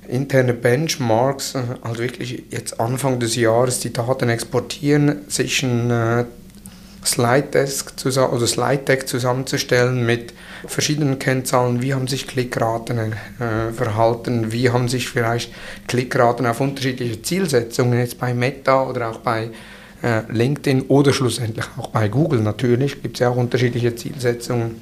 interne 0.08 0.54
Benchmarks, 0.54 1.54
äh, 1.54 1.62
also 1.82 1.98
wirklich 2.02 2.44
jetzt 2.50 2.80
Anfang 2.80 3.20
des 3.20 3.36
Jahres 3.36 3.80
die 3.80 3.92
Daten 3.92 4.28
exportieren, 4.28 5.22
sich 5.28 5.62
ein 5.62 5.90
äh, 5.90 6.24
Slide, 7.07 7.48
Desk 7.52 7.92
oder 8.04 8.46
Slide 8.46 8.82
Deck 8.82 9.09
zusammenzustellen 9.09 10.04
mit 10.04 10.34
verschiedenen 10.66 11.18
Kennzahlen, 11.18 11.82
wie 11.82 11.94
haben 11.94 12.09
sich 12.09 12.26
Klickraten 12.26 12.98
äh, 12.98 13.72
verhalten, 13.72 14.52
wie 14.52 14.70
haben 14.70 14.88
sich 14.88 15.09
vielleicht 15.09 15.52
Klickraten 15.86 16.46
auf 16.46 16.61
unterschiedliche 16.61 17.22
Zielsetzungen 17.22 17.98
jetzt 17.98 18.18
bei 18.18 18.34
Meta 18.34 18.84
oder 18.84 19.11
auch 19.11 19.18
bei 19.18 19.50
äh, 20.02 20.22
LinkedIn 20.30 20.82
oder 20.82 21.12
schlussendlich 21.12 21.66
auch 21.76 21.88
bei 21.88 22.09
Google? 22.09 22.40
Natürlich, 22.40 23.02
gibt 23.02 23.16
es 23.16 23.20
ja 23.20 23.30
auch 23.30 23.36
unterschiedliche 23.36 23.94
Zielsetzungen. 23.94 24.80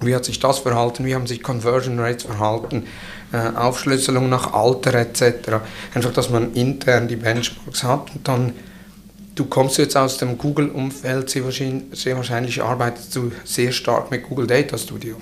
Wie 0.00 0.14
hat 0.14 0.24
sich 0.24 0.40
das 0.40 0.58
verhalten, 0.58 1.04
wie 1.04 1.14
haben 1.14 1.26
sich 1.26 1.42
Conversion 1.42 1.98
Rates 1.98 2.24
verhalten, 2.24 2.84
äh, 3.32 3.56
Aufschlüsselung 3.56 4.28
nach 4.28 4.52
Alter 4.52 4.94
etc. 4.94 5.60
Einfach, 5.94 6.12
dass 6.12 6.30
man 6.30 6.52
intern 6.54 7.08
die 7.08 7.16
Benchmarks 7.16 7.84
hat 7.84 8.14
und 8.14 8.26
dann 8.26 8.52
Du 9.34 9.46
kommst 9.46 9.78
jetzt 9.78 9.96
aus 9.96 10.18
dem 10.18 10.38
Google-Umfeld, 10.38 11.28
sehr 11.28 11.44
wahrscheinlich, 11.44 11.98
sehr 11.98 12.16
wahrscheinlich 12.16 12.62
arbeitest 12.62 13.16
du 13.16 13.32
sehr 13.44 13.72
stark 13.72 14.10
mit 14.10 14.22
Google 14.22 14.46
Data 14.46 14.78
Studio. 14.78 15.16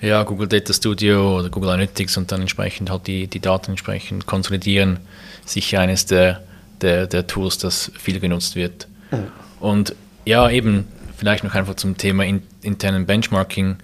Ja, 0.00 0.22
Google 0.22 0.48
Data 0.48 0.72
Studio 0.72 1.38
oder 1.38 1.50
Google 1.50 1.70
Analytics 1.70 2.16
und 2.16 2.32
dann 2.32 2.40
entsprechend 2.40 2.90
halt 2.90 3.06
die, 3.06 3.26
die 3.26 3.40
Daten 3.40 3.72
entsprechend 3.72 4.26
konsolidieren, 4.26 5.00
sicher 5.44 5.80
eines 5.80 6.06
der, 6.06 6.42
der, 6.80 7.06
der 7.06 7.26
Tools, 7.26 7.58
das 7.58 7.90
viel 7.98 8.20
genutzt 8.20 8.56
wird. 8.56 8.88
Mhm. 9.10 9.26
Und 9.60 9.94
ja, 10.24 10.48
eben, 10.50 10.86
vielleicht 11.16 11.44
noch 11.44 11.54
einfach 11.54 11.76
zum 11.76 11.96
Thema 11.96 12.24
in, 12.24 12.42
internen 12.62 13.06
Benchmarking 13.06 13.76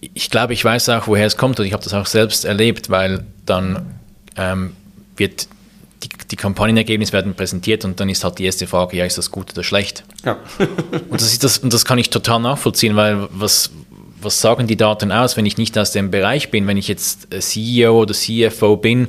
ich 0.00 0.30
glaube, 0.30 0.52
ich 0.52 0.64
weiß 0.64 0.88
auch, 0.90 1.06
woher 1.06 1.26
es 1.26 1.36
kommt 1.36 1.58
und 1.60 1.66
ich 1.66 1.72
habe 1.72 1.82
das 1.82 1.94
auch 1.94 2.06
selbst 2.06 2.44
erlebt, 2.44 2.90
weil 2.90 3.24
dann 3.46 3.98
ähm, 4.36 4.72
wird 5.16 5.48
die, 6.02 6.08
die 6.30 6.36
Kampagnenergebnisse 6.36 7.12
werden 7.12 7.34
präsentiert 7.34 7.84
und 7.84 7.98
dann 8.00 8.08
ist 8.08 8.24
halt 8.24 8.38
die 8.38 8.44
erste 8.44 8.66
Frage, 8.66 8.96
ja, 8.96 9.04
ist 9.04 9.18
das 9.18 9.30
gut 9.30 9.52
oder 9.52 9.64
schlecht? 9.64 10.04
Ja. 10.24 10.38
und, 11.08 11.20
das 11.20 11.32
ist 11.32 11.44
das, 11.44 11.58
und 11.58 11.72
das 11.72 11.84
kann 11.84 11.98
ich 11.98 12.10
total 12.10 12.40
nachvollziehen, 12.40 12.96
weil 12.96 13.28
was, 13.30 13.70
was 14.20 14.40
sagen 14.40 14.66
die 14.66 14.76
Daten 14.76 15.12
aus, 15.12 15.36
wenn 15.36 15.46
ich 15.46 15.58
nicht 15.58 15.76
aus 15.78 15.92
dem 15.92 16.10
Bereich 16.10 16.50
bin, 16.50 16.66
wenn 16.66 16.76
ich 16.76 16.88
jetzt 16.88 17.28
CEO 17.36 18.02
oder 18.02 18.14
CFO 18.14 18.76
bin 18.76 19.08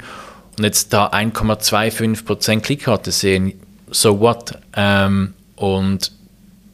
und 0.58 0.64
jetzt 0.64 0.94
da 0.94 1.08
1,25% 1.08 2.62
Klickrate 2.62 3.12
sehe, 3.12 3.54
so 3.92 4.20
what? 4.20 4.54
Ähm, 4.76 5.34
und 5.56 6.12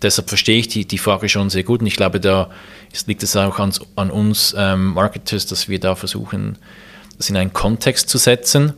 deshalb 0.01 0.29
verstehe 0.29 0.59
ich 0.59 0.67
die, 0.67 0.85
die 0.85 0.97
Frage 0.97 1.29
schon 1.29 1.49
sehr 1.49 1.63
gut 1.63 1.81
und 1.81 1.87
ich 1.87 1.95
glaube, 1.95 2.19
da 2.19 2.49
ist, 2.91 3.07
liegt 3.07 3.23
es 3.23 3.35
auch 3.35 3.59
an, 3.59 3.73
an 3.95 4.11
uns 4.11 4.55
ähm, 4.57 4.93
Marketers, 4.93 5.45
dass 5.45 5.67
wir 5.67 5.79
da 5.79 5.95
versuchen, 5.95 6.57
das 7.17 7.29
in 7.29 7.37
einen 7.37 7.53
Kontext 7.53 8.09
zu 8.09 8.17
setzen. 8.17 8.73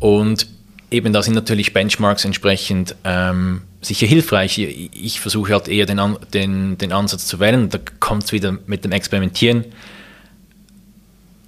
Und 0.00 0.46
eben 0.90 1.12
da 1.12 1.22
sind 1.22 1.34
natürlich 1.34 1.72
Benchmarks 1.72 2.24
entsprechend 2.24 2.94
ähm, 3.04 3.62
sicher 3.80 4.06
hilfreich. 4.06 4.58
Ich, 4.58 4.90
ich 4.92 5.20
versuche 5.20 5.52
halt 5.52 5.68
eher 5.68 5.86
den, 5.86 6.00
den, 6.32 6.78
den 6.78 6.92
Ansatz 6.92 7.26
zu 7.26 7.40
wählen. 7.40 7.68
Da 7.68 7.78
kommt 8.00 8.24
es 8.24 8.32
wieder 8.32 8.58
mit 8.66 8.84
dem 8.84 8.92
Experimentieren. 8.92 9.64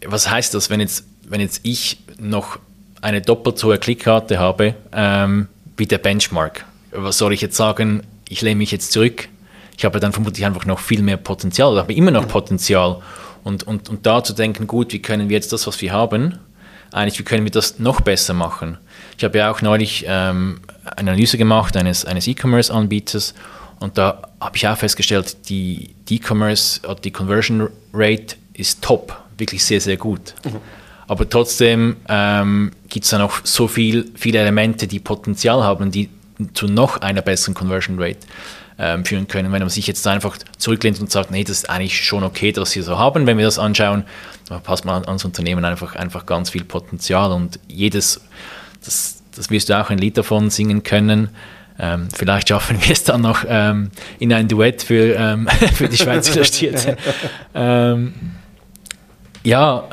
Was 0.07 0.31
heißt 0.31 0.55
das, 0.55 0.71
wenn 0.71 0.81
jetzt, 0.81 1.05
wenn 1.29 1.41
jetzt 1.41 1.61
ich 1.63 1.99
noch 2.19 2.59
eine 3.03 3.21
doppelt 3.21 3.59
so 3.59 3.69
hohe 3.69 3.79
Klickrate 3.79 4.39
habe 4.39 4.75
ähm, 4.93 5.49
wie 5.77 5.87
der 5.87 5.99
Benchmark? 5.99 6.65
was 6.93 7.19
soll 7.19 7.33
ich 7.33 7.41
jetzt 7.41 7.57
sagen, 7.57 8.03
ich 8.29 8.43
lehne 8.43 8.57
mich 8.57 8.71
jetzt 8.71 8.93
zurück. 8.93 9.29
Ich 9.77 9.85
habe 9.85 10.01
dann 10.01 10.13
vermutlich 10.13 10.45
einfach 10.45 10.67
noch 10.67 10.79
viel 10.79 11.03
mehr 11.03 11.17
Potenzial, 11.17 11.73
oder 11.73 11.83
habe 11.83 11.95
immer 11.95 12.11
noch 12.11 12.29
Potenzial. 12.29 13.01
Und, 13.43 13.67
und, 13.67 13.89
und 13.89 14.05
da 14.05 14.23
zu 14.23 14.35
denken, 14.35 14.67
gut, 14.67 14.93
wie 14.93 15.01
können 15.01 15.29
wir 15.29 15.37
jetzt 15.37 15.53
das, 15.53 15.67
was 15.67 15.81
wir 15.81 15.93
haben, 15.93 16.39
eigentlich, 16.93 17.19
wie 17.19 17.25
können 17.25 17.45
wir 17.45 17.51
das 17.51 17.79
noch 17.79 18.01
besser 18.01 18.35
machen? 18.35 18.79
Ich 19.17 19.25
habe 19.25 19.39
ja 19.39 19.51
auch 19.51 19.63
neulich 19.63 20.05
ähm, 20.07 20.61
eine 20.85 21.11
Analyse 21.13 21.39
gemacht 21.39 21.77
eines, 21.77 22.05
eines 22.05 22.27
E-Commerce-Anbieters 22.27 23.35
und 23.81 23.97
da 23.99 24.23
habe 24.41 24.57
ich 24.57 24.67
auch 24.69 24.77
festgestellt, 24.77 25.49
die 25.49 25.95
E-Commerce, 26.09 26.81
die 27.03 27.11
Conversion 27.11 27.69
Rate 27.93 28.37
ist 28.53 28.83
top, 28.83 29.17
wirklich 29.39 29.65
sehr, 29.65 29.81
sehr 29.81 29.97
gut. 29.97 30.35
Mhm. 30.45 30.57
Aber 31.07 31.29
trotzdem 31.29 31.97
ähm, 32.09 32.71
gibt 32.89 33.05
es 33.05 33.11
da 33.11 33.19
noch 33.19 33.45
so 33.45 33.67
viel, 33.67 34.11
viele 34.15 34.39
Elemente, 34.39 34.87
die 34.87 35.01
Potenzial 35.01 35.65
haben, 35.65 35.91
die 35.91 36.09
zu 36.55 36.67
noch 36.67 36.99
einer 36.99 37.23
besseren 37.23 37.55
Conversion 37.55 38.01
Rate 38.01 38.21
ähm, 38.81 39.05
führen 39.05 39.29
können. 39.29 39.53
Wenn 39.53 39.61
man 39.61 39.69
sich 39.69 39.87
jetzt 39.87 40.07
einfach 40.07 40.39
zurücklehnt 40.57 40.99
und 41.01 41.13
sagt, 41.13 41.31
nee, 41.31 41.45
das 41.45 41.59
ist 41.59 41.71
eigentlich 41.71 42.03
schon 42.03 42.25
okay, 42.25 42.51
dass 42.51 42.75
wir 42.75 42.83
so 42.83 42.99
haben, 42.99 43.27
wenn 43.27 43.37
wir 43.37 43.45
das 43.45 43.59
anschauen, 43.59 44.05
dann 44.49 44.63
passt 44.63 44.85
man 44.85 45.05
ans 45.05 45.25
Unternehmen 45.25 45.65
einfach, 45.65 45.95
einfach 45.95 46.25
ganz 46.27 46.51
viel 46.51 46.65
Potenzial 46.65 47.31
und 47.31 47.61
jedes, 47.69 48.23
das, 48.85 49.23
das 49.37 49.51
wirst 49.51 49.69
du 49.69 49.79
auch 49.79 49.91
ein 49.91 49.99
Lied 49.99 50.17
davon 50.17 50.49
singen 50.49 50.83
können. 50.83 51.29
Ähm, 51.79 52.09
vielleicht 52.15 52.49
schaffen 52.49 52.79
wir 52.81 52.93
es 52.93 53.05
dann 53.05 53.21
noch 53.21 53.45
ähm, 53.47 53.91
in 54.19 54.33
ein 54.33 54.49
Duett 54.49 54.83
für, 54.83 55.15
ähm, 55.15 55.47
für 55.75 55.89
die 55.89 55.97
Schweizer 55.97 56.35
Illustrierte. 56.35 56.97
ähm, 57.55 58.15
ja, 59.45 59.85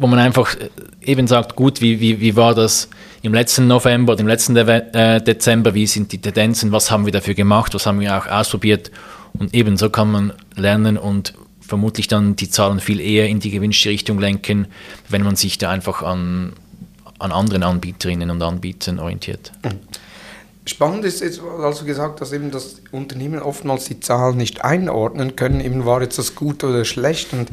wo 0.00 0.06
man 0.06 0.18
einfach 0.18 0.56
äh, 0.56 0.70
eben 1.02 1.26
sagt, 1.26 1.54
gut, 1.54 1.80
wie, 1.80 2.00
wie, 2.00 2.20
wie 2.20 2.34
war 2.34 2.54
das 2.54 2.88
im 3.22 3.34
letzten 3.34 3.66
November 3.66 4.14
oder 4.14 4.22
im 4.22 4.28
letzten 4.28 4.56
äh, 4.56 5.22
Dezember, 5.22 5.74
wie 5.74 5.86
sind 5.86 6.10
die 6.12 6.18
Tendenzen, 6.18 6.72
was 6.72 6.90
haben 6.90 7.04
wir 7.04 7.12
dafür 7.12 7.34
gemacht, 7.34 7.74
was 7.74 7.86
haben 7.86 8.00
wir 8.00 8.16
auch 8.16 8.26
ausprobiert? 8.26 8.90
Und 9.34 9.54
eben 9.54 9.76
so 9.76 9.90
kann 9.90 10.10
man 10.10 10.32
lernen 10.56 10.96
und 10.96 11.34
vermutlich 11.60 12.08
dann 12.08 12.34
die 12.34 12.48
Zahlen 12.50 12.80
viel 12.80 12.98
eher 12.98 13.28
in 13.28 13.40
die 13.40 13.50
gewünschte 13.50 13.90
Richtung 13.90 14.18
lenken, 14.18 14.66
wenn 15.08 15.22
man 15.22 15.36
sich 15.36 15.58
da 15.58 15.70
einfach 15.70 16.02
an, 16.02 16.54
an 17.18 17.30
anderen 17.30 17.62
Anbieterinnen 17.62 18.30
und 18.30 18.42
Anbietern 18.42 18.98
orientiert. 18.98 19.52
Spannend 20.64 21.04
ist 21.04 21.20
jetzt, 21.20 21.40
als 21.62 21.78
du 21.78 21.84
gesagt 21.84 22.20
hast, 22.22 22.32
eben, 22.32 22.50
dass 22.50 22.80
Unternehmen 22.90 23.40
oftmals 23.40 23.84
die 23.84 24.00
Zahlen 24.00 24.38
nicht 24.38 24.64
einordnen 24.64 25.36
können, 25.36 25.60
eben 25.60 25.84
war 25.84 26.00
jetzt 26.00 26.18
das 26.18 26.34
gut 26.34 26.64
oder 26.64 26.84
schlecht? 26.84 27.32
Und 27.34 27.50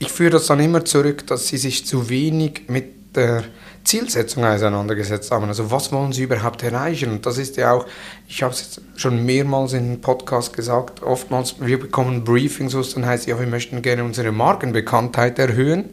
ich 0.00 0.10
führe 0.10 0.30
das 0.30 0.46
dann 0.46 0.60
immer 0.60 0.84
zurück, 0.84 1.26
dass 1.26 1.46
sie 1.46 1.58
sich 1.58 1.86
zu 1.86 2.08
wenig 2.08 2.62
mit 2.68 3.14
der 3.14 3.44
Zielsetzung 3.84 4.44
auseinandergesetzt 4.44 5.30
haben. 5.30 5.46
Also 5.46 5.70
was 5.70 5.92
wollen 5.92 6.12
sie 6.12 6.22
überhaupt 6.22 6.62
erreichen? 6.62 7.10
Und 7.10 7.26
das 7.26 7.36
ist 7.36 7.58
ja 7.58 7.72
auch, 7.72 7.86
ich 8.26 8.42
habe 8.42 8.54
es 8.54 8.60
jetzt 8.60 8.80
schon 9.00 9.24
mehrmals 9.26 9.74
in 9.74 10.00
Podcast 10.00 10.54
gesagt, 10.54 11.02
oftmals, 11.02 11.56
wir 11.60 11.78
bekommen 11.78 12.24
Briefings, 12.24 12.74
wo 12.74 12.80
es 12.80 12.94
dann 12.94 13.04
heißt, 13.04 13.26
ja, 13.26 13.38
wir 13.38 13.46
möchten 13.46 13.82
gerne 13.82 14.02
unsere 14.02 14.32
Markenbekanntheit 14.32 15.38
erhöhen 15.38 15.90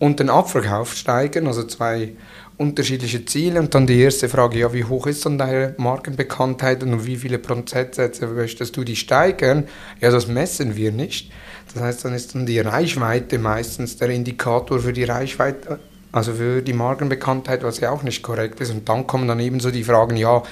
und 0.00 0.18
den 0.18 0.28
Abverkauf 0.28 0.94
steigern, 0.94 1.46
also 1.46 1.62
zwei 1.62 2.12
unterschiedliche 2.58 3.24
Ziele. 3.24 3.60
Und 3.60 3.74
dann 3.74 3.86
die 3.86 4.00
erste 4.00 4.28
Frage, 4.28 4.58
ja, 4.58 4.72
wie 4.72 4.84
hoch 4.84 5.06
ist 5.06 5.26
dann 5.26 5.38
deine 5.38 5.74
Markenbekanntheit 5.78 6.82
und 6.82 7.06
wie 7.06 7.16
viele 7.16 7.38
Prozentsätze 7.38 8.26
möchtest 8.28 8.76
du 8.76 8.84
die 8.84 8.96
steigern? 8.96 9.64
Ja, 10.00 10.10
das 10.10 10.26
messen 10.26 10.76
wir 10.76 10.92
nicht. 10.92 11.30
Das 11.72 11.82
heißt, 11.82 12.04
dann 12.04 12.14
ist 12.14 12.34
dann 12.34 12.46
die 12.46 12.60
Reichweite 12.60 13.38
meistens 13.38 13.96
der 13.96 14.10
Indikator 14.10 14.78
für 14.78 14.92
die 14.92 15.04
Reichweite, 15.04 15.78
also 16.12 16.34
für 16.34 16.62
die 16.62 16.72
Markenbekanntheit, 16.72 17.62
was 17.62 17.80
ja 17.80 17.90
auch 17.90 18.02
nicht 18.02 18.22
korrekt 18.22 18.60
ist. 18.60 18.70
Und 18.70 18.88
dann 18.88 19.06
kommen 19.06 19.28
dann 19.28 19.40
eben 19.40 19.60
so 19.60 19.70
die 19.70 19.84
Fragen, 19.84 20.16
ja, 20.16 20.42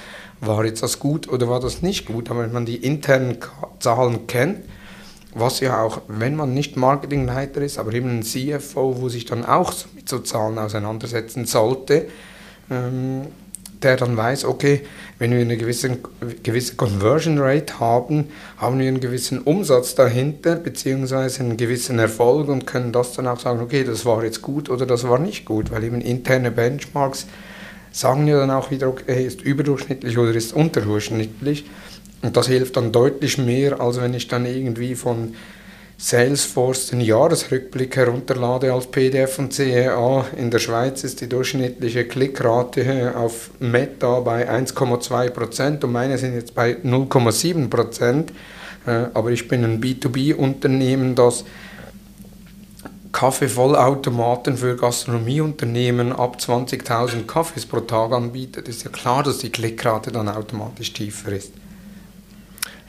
war 0.41 0.65
jetzt 0.65 0.83
das 0.83 0.99
gut 0.99 1.27
oder 1.27 1.49
war 1.49 1.59
das 1.59 1.81
nicht 1.81 2.05
gut? 2.05 2.29
Aber 2.29 2.43
wenn 2.43 2.51
man 2.51 2.65
die 2.65 2.75
internen 2.75 3.37
Zahlen 3.79 4.27
kennt, 4.27 4.65
was 5.35 5.59
ja 5.59 5.81
auch, 5.81 6.01
wenn 6.07 6.35
man 6.35 6.53
nicht 6.53 6.77
Marketingleiter 6.77 7.61
ist, 7.61 7.77
aber 7.77 7.93
eben 7.93 8.09
ein 8.09 8.23
CFO, 8.23 9.01
wo 9.01 9.09
sich 9.09 9.25
dann 9.25 9.45
auch 9.45 9.73
mit 9.93 10.07
so 10.09 10.19
Zahlen 10.19 10.57
auseinandersetzen 10.57 11.45
sollte, 11.45 12.07
ähm, 12.71 13.27
der 13.83 13.97
dann 13.97 14.15
weiß, 14.15 14.45
okay, 14.45 14.81
wenn 15.19 15.31
wir 15.31 15.41
eine 15.41 15.57
gewisse, 15.57 15.97
gewisse 16.41 16.75
Conversion 16.75 17.37
Rate 17.37 17.79
haben, 17.79 18.29
haben 18.57 18.79
wir 18.79 18.87
einen 18.87 19.01
gewissen 19.01 19.39
Umsatz 19.39 19.93
dahinter, 19.93 20.55
beziehungsweise 20.55 21.41
einen 21.43 21.57
gewissen 21.57 21.99
Erfolg 21.99 22.47
und 22.47 22.65
können 22.65 22.93
das 22.93 23.13
dann 23.13 23.27
auch 23.27 23.39
sagen, 23.39 23.59
okay, 23.59 23.83
das 23.83 24.05
war 24.05 24.23
jetzt 24.23 24.41
gut 24.41 24.69
oder 24.69 24.85
das 24.85 25.07
war 25.07 25.19
nicht 25.19 25.45
gut, 25.45 25.69
weil 25.69 25.83
eben 25.83 25.99
interne 25.99 26.49
Benchmarks 26.49 27.27
sagen 27.91 28.27
ja 28.27 28.37
dann 28.37 28.51
auch 28.51 28.71
wieder, 28.71 28.87
okay, 28.87 29.25
ist 29.25 29.41
überdurchschnittlich 29.41 30.17
oder 30.17 30.33
ist 30.33 30.53
unterdurchschnittlich. 30.53 31.65
Und 32.21 32.35
das 32.37 32.47
hilft 32.47 32.77
dann 32.77 32.91
deutlich 32.91 33.37
mehr, 33.37 33.79
als 33.79 33.99
wenn 33.99 34.13
ich 34.13 34.27
dann 34.27 34.45
irgendwie 34.45 34.95
von 34.95 35.35
Salesforce 35.97 36.87
den 36.87 36.99
Jahresrückblick 36.99 37.95
herunterlade 37.95 38.73
als 38.73 38.87
PDF 38.87 39.39
und 39.39 39.53
sehe, 39.53 39.93
ah, 39.93 40.25
in 40.35 40.51
der 40.51 40.59
Schweiz 40.59 41.03
ist 41.05 41.21
die 41.21 41.29
durchschnittliche 41.29 42.05
Klickrate 42.05 43.13
auf 43.15 43.51
Meta 43.59 44.19
bei 44.19 44.49
1,2% 44.49 45.83
und 45.83 45.91
meine 45.91 46.17
sind 46.17 46.35
jetzt 46.35 46.53
bei 46.53 46.73
0,7%. 46.83 48.25
Äh, 48.85 49.07
aber 49.13 49.31
ich 49.31 49.47
bin 49.47 49.63
ein 49.63 49.81
B2B-Unternehmen, 49.81 51.15
das 51.15 51.45
Kaffeevollautomaten 53.13 54.57
für 54.57 54.75
Gastronomieunternehmen 54.75 56.11
ab 56.11 56.37
20.000 56.41 57.25
Kaffees 57.25 57.65
pro 57.65 57.79
Tag 57.79 58.11
anbietet. 58.11 58.67
Ist 58.67 58.83
ja 58.83 58.91
klar, 58.91 59.23
dass 59.23 59.37
die 59.37 59.49
Klickrate 59.49 60.11
dann 60.11 60.27
automatisch 60.27 60.91
tiefer 60.91 61.31
ist. 61.31 61.53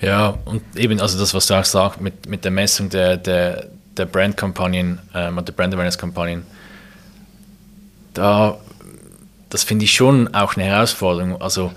Ja, 0.00 0.38
und 0.44 0.62
eben, 0.76 1.00
also 1.00 1.18
das, 1.18 1.32
was 1.32 1.46
du 1.46 1.54
auch 1.54 1.64
sagst, 1.64 2.00
mit, 2.00 2.28
mit 2.28 2.44
der 2.44 2.50
Messung 2.50 2.90
der, 2.90 3.16
der, 3.16 3.66
der 3.96 4.04
Brand-Kampagnen 4.04 4.98
ähm, 5.14 5.42
der 5.44 5.52
Brand 5.52 5.74
Awareness-Kampagnen, 5.74 6.44
da, 8.12 8.58
das 9.48 9.64
finde 9.64 9.84
ich 9.84 9.92
schon 9.92 10.34
auch 10.34 10.56
eine 10.56 10.64
Herausforderung. 10.64 11.40
Also, 11.40 11.72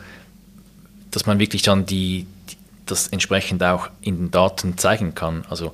dass 1.11 1.25
man 1.25 1.39
wirklich 1.39 1.61
dann 1.61 1.85
die, 1.85 2.27
die, 2.49 2.57
das 2.85 3.07
entsprechend 3.07 3.63
auch 3.63 3.89
in 4.01 4.17
den 4.17 4.31
Daten 4.31 4.77
zeigen 4.77 5.15
kann. 5.15 5.45
Also, 5.49 5.73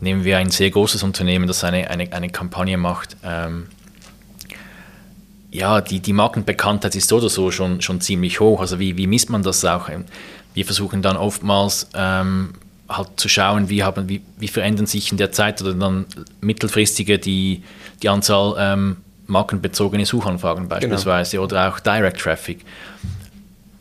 nehmen 0.00 0.24
wir 0.24 0.38
ein 0.38 0.50
sehr 0.50 0.70
großes 0.70 1.02
Unternehmen, 1.02 1.46
das 1.46 1.64
eine, 1.64 1.90
eine, 1.90 2.12
eine 2.12 2.30
Kampagne 2.30 2.76
macht. 2.76 3.16
Ähm, 3.24 3.68
ja, 5.50 5.80
die, 5.80 6.00
die 6.00 6.12
Markenbekanntheit 6.12 6.94
ist 6.94 7.08
so 7.08 7.16
oder 7.16 7.28
so 7.28 7.50
schon, 7.50 7.80
schon 7.80 8.00
ziemlich 8.00 8.40
hoch. 8.40 8.60
Also 8.60 8.78
wie, 8.78 8.96
wie 8.96 9.06
misst 9.06 9.30
man 9.30 9.42
das 9.42 9.64
auch? 9.64 9.88
Wir 10.54 10.64
versuchen 10.64 11.02
dann 11.02 11.16
oftmals 11.16 11.88
ähm, 11.94 12.54
halt 12.88 13.08
zu 13.16 13.28
schauen, 13.28 13.68
wie, 13.68 13.82
haben, 13.82 14.08
wie, 14.08 14.22
wie 14.38 14.48
verändern 14.48 14.86
sich 14.86 15.12
in 15.12 15.18
der 15.18 15.32
Zeit 15.32 15.60
oder 15.62 15.74
dann 15.74 16.06
mittelfristige 16.40 17.18
die, 17.18 17.62
die 18.02 18.08
Anzahl 18.08 18.54
ähm, 18.58 18.96
markenbezogene 19.26 20.06
Suchanfragen 20.06 20.64
genau. 20.64 20.74
beispielsweise 20.74 21.32
genau. 21.32 21.44
oder 21.44 21.68
auch 21.68 21.80
Direct 21.80 22.20
Traffic. 22.20 22.64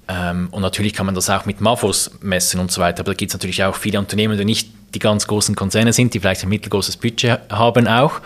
Ähm, 0.10 0.48
und 0.52 0.62
natürlich 0.62 0.94
kann 0.94 1.06
man 1.06 1.16
das 1.16 1.30
auch 1.30 1.46
mit 1.46 1.62
Mafos 1.62 2.12
messen 2.22 2.60
und 2.60 2.72
so 2.72 2.82
weiter, 2.82 3.02
aber 3.02 3.12
da 3.12 3.18
gibt 3.18 3.32
es 3.32 3.34
natürlich 3.34 3.64
auch 3.64 3.76
viele 3.76 4.00
Unternehmen, 4.00 4.38
die 4.38 4.46
nicht 4.46 4.70
die 4.94 5.00
ganz 5.00 5.28
großen 5.28 5.56
Konzerne 5.56 5.92
sind, 5.92 6.14
die 6.14 6.20
vielleicht 6.20 6.44
ein 6.44 6.50
mittelgroßes 6.50 6.98
Budget 6.98 7.40
haben 7.50 7.88
auch. 7.88 8.22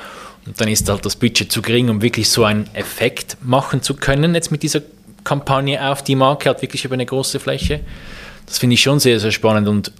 Und 0.45 0.59
dann 0.59 0.67
ist 0.67 0.89
halt 0.89 1.05
das 1.05 1.15
Budget 1.15 1.51
zu 1.51 1.61
gering, 1.61 1.89
um 1.89 2.01
wirklich 2.01 2.29
so 2.29 2.43
einen 2.43 2.67
Effekt 2.73 3.37
machen 3.41 3.81
zu 3.81 3.95
können, 3.95 4.33
jetzt 4.35 4.51
mit 4.51 4.63
dieser 4.63 4.81
Kampagne 5.23 5.87
auf 5.87 6.03
die 6.03 6.15
Marke, 6.15 6.49
halt 6.49 6.61
wirklich 6.61 6.85
über 6.85 6.93
eine 6.93 7.05
große 7.05 7.39
Fläche. 7.39 7.81
Das 8.51 8.59
finde 8.59 8.73
ich 8.73 8.81
schon 8.81 8.99
sehr, 8.99 9.17
sehr 9.17 9.31
spannend 9.31 9.69
und 9.69 9.93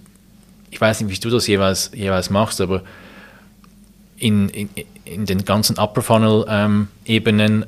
ich 0.71 0.81
weiß 0.81 0.99
nicht, 0.99 1.09
wie 1.09 1.17
du 1.21 1.29
das 1.29 1.47
jeweils, 1.47 1.89
jeweils 1.95 2.29
machst, 2.29 2.59
aber 2.59 2.83
in, 4.17 4.49
in, 4.49 4.69
in 5.05 5.25
den 5.25 5.45
ganzen 5.45 5.77
Upper 5.77 6.01
Funnel-Ebenen 6.01 7.61
ähm, 7.61 7.67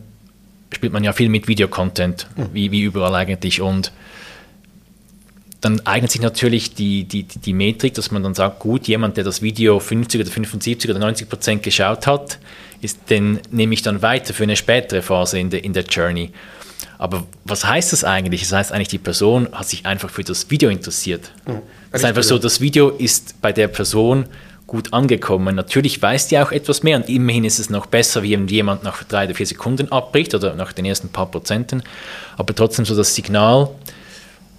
spielt 0.73 0.91
man 0.91 1.05
ja 1.05 1.13
viel 1.13 1.29
mit 1.29 1.47
Videocontent, 1.47 2.27
mhm. 2.35 2.49
wie, 2.51 2.71
wie 2.71 2.81
überall 2.81 3.15
eigentlich. 3.15 3.61
Und 3.61 3.93
dann 5.61 5.79
eignet 5.85 6.11
sich 6.11 6.19
natürlich 6.19 6.75
die, 6.75 7.05
die, 7.05 7.23
die 7.23 7.53
Metrik, 7.53 7.93
dass 7.93 8.11
man 8.11 8.21
dann 8.21 8.33
sagt, 8.33 8.59
gut, 8.59 8.85
jemand, 8.85 9.15
der 9.15 9.23
das 9.23 9.41
Video 9.41 9.79
50 9.79 10.19
oder 10.19 10.29
75 10.29 10.91
oder 10.91 10.99
90 10.99 11.29
Prozent 11.29 11.63
geschaut 11.63 12.07
hat, 12.07 12.39
ist, 12.81 13.09
den 13.09 13.39
nehme 13.51 13.73
ich 13.73 13.83
dann 13.83 14.01
weiter 14.01 14.33
für 14.33 14.43
eine 14.43 14.57
spätere 14.57 15.01
Phase 15.01 15.39
in 15.39 15.49
der, 15.49 15.63
in 15.63 15.71
der 15.71 15.85
Journey. 15.85 16.31
Aber 17.03 17.25
was 17.43 17.65
heißt 17.65 17.91
das 17.91 18.05
eigentlich? 18.05 18.43
Das 18.43 18.53
heißt 18.53 18.71
eigentlich, 18.71 18.87
die 18.87 18.97
Person 18.97 19.49
hat 19.51 19.67
sich 19.67 19.85
einfach 19.85 20.09
für 20.09 20.23
das 20.23 20.49
Video 20.49 20.69
interessiert. 20.69 21.31
Mhm. 21.45 21.59
Das 21.91 21.99
ist 21.99 22.05
einfach 22.05 22.23
so, 22.23 22.37
das 22.37 22.61
Video 22.61 22.91
ist 22.91 23.41
bei 23.41 23.51
der 23.51 23.67
Person 23.67 24.25
gut 24.67 24.93
angekommen. 24.93 25.53
Natürlich 25.53 26.01
weiß 26.01 26.29
die 26.29 26.39
auch 26.39 26.53
etwas 26.53 26.81
mehr 26.81 26.95
und 26.95 27.09
immerhin 27.09 27.43
ist 27.43 27.59
es 27.59 27.69
noch 27.69 27.87
besser, 27.87 28.23
wie 28.23 28.31
wenn 28.31 28.47
jemand 28.47 28.85
nach 28.85 29.03
drei 29.03 29.25
oder 29.25 29.35
vier 29.35 29.45
Sekunden 29.45 29.91
abbricht 29.91 30.33
oder 30.33 30.55
nach 30.55 30.71
den 30.71 30.85
ersten 30.85 31.09
paar 31.09 31.25
Prozenten. 31.25 31.83
Aber 32.37 32.55
trotzdem 32.55 32.85
so 32.85 32.95
das 32.95 33.13
Signal, 33.13 33.67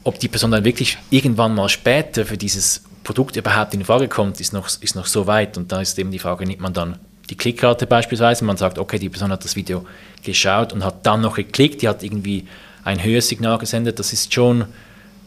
ob 0.03 0.19
die 0.19 0.29
Person 0.29 0.51
dann 0.51 0.67
wirklich 0.67 0.99
irgendwann 1.09 1.55
mal 1.55 1.71
später 1.71 2.27
für 2.27 2.37
dieses 2.37 2.85
Produkt 3.05 3.37
überhaupt 3.37 3.73
in 3.73 3.87
Frage 3.87 4.07
kommt, 4.07 4.39
ist 4.43 4.53
noch, 4.53 4.69
ist 4.83 4.95
noch 4.95 5.07
so 5.07 5.27
weit. 5.27 5.57
Und 5.57 5.73
da 5.73 5.81
ist 5.81 5.99
eben 5.99 6.11
die 6.11 6.19
Frage, 6.19 6.45
nimmt 6.45 6.61
man 6.61 6.75
dann 6.75 6.99
die 7.31 7.37
Klickrate 7.37 7.87
beispielsweise, 7.87 8.45
man 8.45 8.59
sagt, 8.59 8.79
okay, 8.79 8.99
die 8.99 9.09
Person 9.09 9.33
hat 9.33 9.43
das 9.47 9.57
Video 9.57 9.87
geschaut 10.25 10.73
und 10.73 10.85
hat 10.85 11.07
dann 11.07 11.21
noch 11.21 11.37
geklickt, 11.37 11.83
die 11.83 11.89
hat 11.89 12.03
irgendwie 12.03 12.47
ein 12.85 13.03
höheres 13.03 13.29
Signal 13.29 13.59
gesendet, 13.59 13.99
das 13.99 14.13
ist 14.13 14.33
schon 14.33 14.67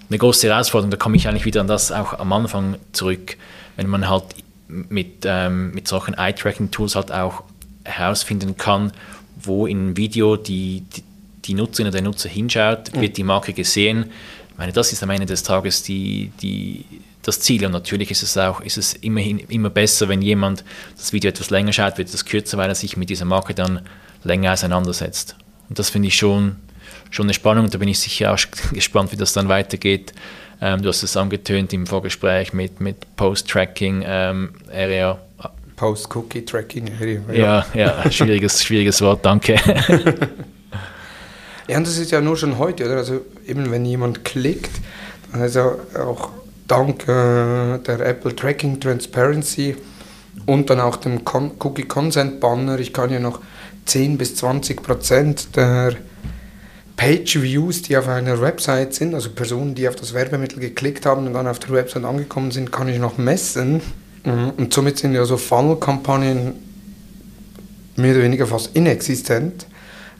eine 0.09 0.17
große 0.17 0.47
Herausforderung. 0.47 0.91
Da 0.91 0.97
komme 0.97 1.17
ich 1.17 1.27
eigentlich 1.27 1.45
wieder 1.45 1.61
an 1.61 1.67
das 1.67 1.91
auch 1.91 2.13
am 2.19 2.31
Anfang 2.33 2.77
zurück, 2.91 3.37
wenn 3.75 3.87
man 3.87 4.07
halt 4.09 4.23
mit, 4.67 5.23
ähm, 5.25 5.71
mit 5.71 5.87
solchen 5.87 6.13
Eye-Tracking-Tools 6.13 6.95
halt 6.95 7.11
auch 7.11 7.43
herausfinden 7.83 8.57
kann, 8.57 8.91
wo 9.41 9.65
im 9.65 9.95
Video 9.95 10.35
die, 10.35 10.83
die, 10.95 11.03
die 11.45 11.53
Nutzerin 11.53 11.87
oder 11.87 11.93
der 11.93 12.01
Nutzer 12.01 12.29
hinschaut, 12.29 12.93
mhm. 12.93 13.01
wird 13.01 13.17
die 13.17 13.23
Marke 13.23 13.53
gesehen. 13.53 14.07
Ich 14.51 14.57
meine, 14.57 14.73
das 14.73 14.91
ist 14.91 15.03
am 15.03 15.09
Ende 15.09 15.25
des 15.25 15.43
Tages 15.43 15.83
die, 15.83 16.31
die, 16.41 16.85
das 17.21 17.39
Ziel. 17.39 17.65
Und 17.65 17.71
natürlich 17.71 18.11
ist 18.11 18.23
es 18.23 18.37
auch 18.37 18.61
ist 18.61 18.77
es 18.77 18.93
immerhin 18.93 19.39
immer 19.39 19.69
besser, 19.69 20.09
wenn 20.09 20.21
jemand 20.21 20.63
das 20.97 21.13
Video 21.13 21.29
etwas 21.29 21.49
länger 21.49 21.73
schaut, 21.73 21.97
wird 21.97 22.13
es 22.13 22.25
kürzer, 22.25 22.57
weil 22.57 22.69
er 22.69 22.75
sich 22.75 22.97
mit 22.97 23.09
dieser 23.09 23.25
Marke 23.25 23.53
dann 23.53 23.81
länger 24.28 24.53
auseinandersetzt. 24.53 25.36
Und 25.69 25.80
das 25.80 25.89
finde 25.89 26.09
ich 26.09 26.15
schon, 26.15 26.57
schon 27.09 27.25
eine 27.25 27.34
Spannung. 27.34 27.69
Da 27.69 27.78
bin 27.78 27.89
ich 27.89 27.99
sicher 27.99 28.34
auch 28.34 28.39
gespannt, 28.73 29.11
wie 29.11 29.17
das 29.17 29.34
dann 29.34 29.49
weitergeht. 29.49 30.13
Ähm, 30.61 30.82
du 30.82 30.89
hast 30.89 31.03
es 31.03 31.15
angetönt 31.17 31.73
im 31.73 31.86
Vorgespräch 31.86 32.53
mit, 32.53 32.82
mit 32.82 33.15
Post-Tracking 33.15 34.03
ähm, 34.05 34.53
Area. 34.73 35.19
Post-Cookie-Tracking 35.75 36.91
Area. 36.99 37.21
Ja, 37.32 37.65
ja, 37.73 38.03
ja 38.03 38.11
schwieriges, 38.11 38.63
schwieriges 38.65 38.99
Wort, 39.01 39.23
danke. 39.23 39.53
ja, 41.67 41.78
und 41.78 41.86
das 41.86 41.97
ist 41.99 42.11
ja 42.11 42.19
nur 42.19 42.36
schon 42.36 42.57
heute, 42.57 42.86
oder? 42.86 42.97
Also 42.97 43.21
eben 43.45 43.69
wenn 43.71 43.86
jemand 43.86 44.25
klickt, 44.25 44.71
dann 45.32 45.43
ist 45.43 45.55
ja 45.55 45.71
auch 45.99 46.32
dank 46.67 47.03
äh, 47.03 47.78
der 47.78 47.99
Apple 47.99 48.36
Tracking 48.36 48.80
Transparency 48.80 49.75
und 50.47 50.69
dann 50.71 50.80
auch 50.80 50.95
dem 50.95 51.23
Con 51.23 51.51
Cookie 51.59 51.84
Consent 51.84 52.39
Banner, 52.39 52.80
ich 52.80 52.93
kann 52.93 53.11
ja 53.11 53.19
noch 53.19 53.41
10 53.88 54.17
bis 54.17 54.35
20 54.35 54.83
Prozent 54.83 55.55
der 55.55 55.95
Page 56.95 57.41
Views, 57.41 57.83
die 57.83 57.95
auf 57.95 58.07
einer 58.07 58.41
Website 58.41 58.93
sind, 58.93 59.13
also 59.13 59.29
Personen, 59.29 59.75
die 59.75 59.88
auf 59.88 59.95
das 59.95 60.13
Werbemittel 60.13 60.59
geklickt 60.59 61.05
haben 61.05 61.27
und 61.27 61.33
dann 61.33 61.47
auf 61.47 61.59
der 61.59 61.69
Website 61.69 62.03
angekommen 62.03 62.51
sind, 62.51 62.71
kann 62.71 62.88
ich 62.88 62.99
noch 62.99 63.17
messen. 63.17 63.81
Mhm. 64.23 64.51
Und 64.57 64.73
somit 64.73 64.97
sind 64.97 65.13
ja 65.13 65.23
so 65.25 65.38
Funnel-Kampagnen 65.38 66.53
mehr 67.95 68.11
oder 68.13 68.23
weniger 68.23 68.47
fast 68.47 68.75
inexistent, 68.75 69.67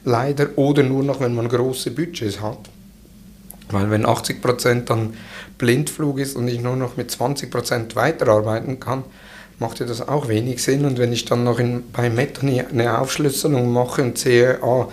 leider, 0.04 0.56
oder 0.56 0.82
nur 0.82 1.02
noch, 1.02 1.20
wenn 1.20 1.34
man 1.34 1.48
große 1.48 1.90
Budgets 1.90 2.40
hat. 2.40 2.58
Weil 3.70 3.90
wenn 3.90 4.06
80% 4.06 4.84
dann 4.84 5.14
Blindflug 5.58 6.18
ist 6.18 6.36
und 6.36 6.48
ich 6.48 6.60
nur 6.60 6.76
noch 6.76 6.96
mit 6.96 7.10
20% 7.10 7.94
weiterarbeiten 7.96 8.80
kann, 8.80 9.04
macht 9.58 9.80
ja 9.80 9.86
das 9.86 10.06
auch 10.06 10.28
wenig 10.28 10.62
Sinn. 10.62 10.84
Und 10.84 10.98
wenn 10.98 11.12
ich 11.12 11.24
dann 11.24 11.44
noch 11.44 11.58
in, 11.58 11.90
bei 11.92 12.10
Meta 12.10 12.42
eine 12.46 12.98
Aufschlüsselung 12.98 13.72
mache 13.72 14.02
und 14.02 14.18
sehe, 14.18 14.62
ah, 14.62 14.88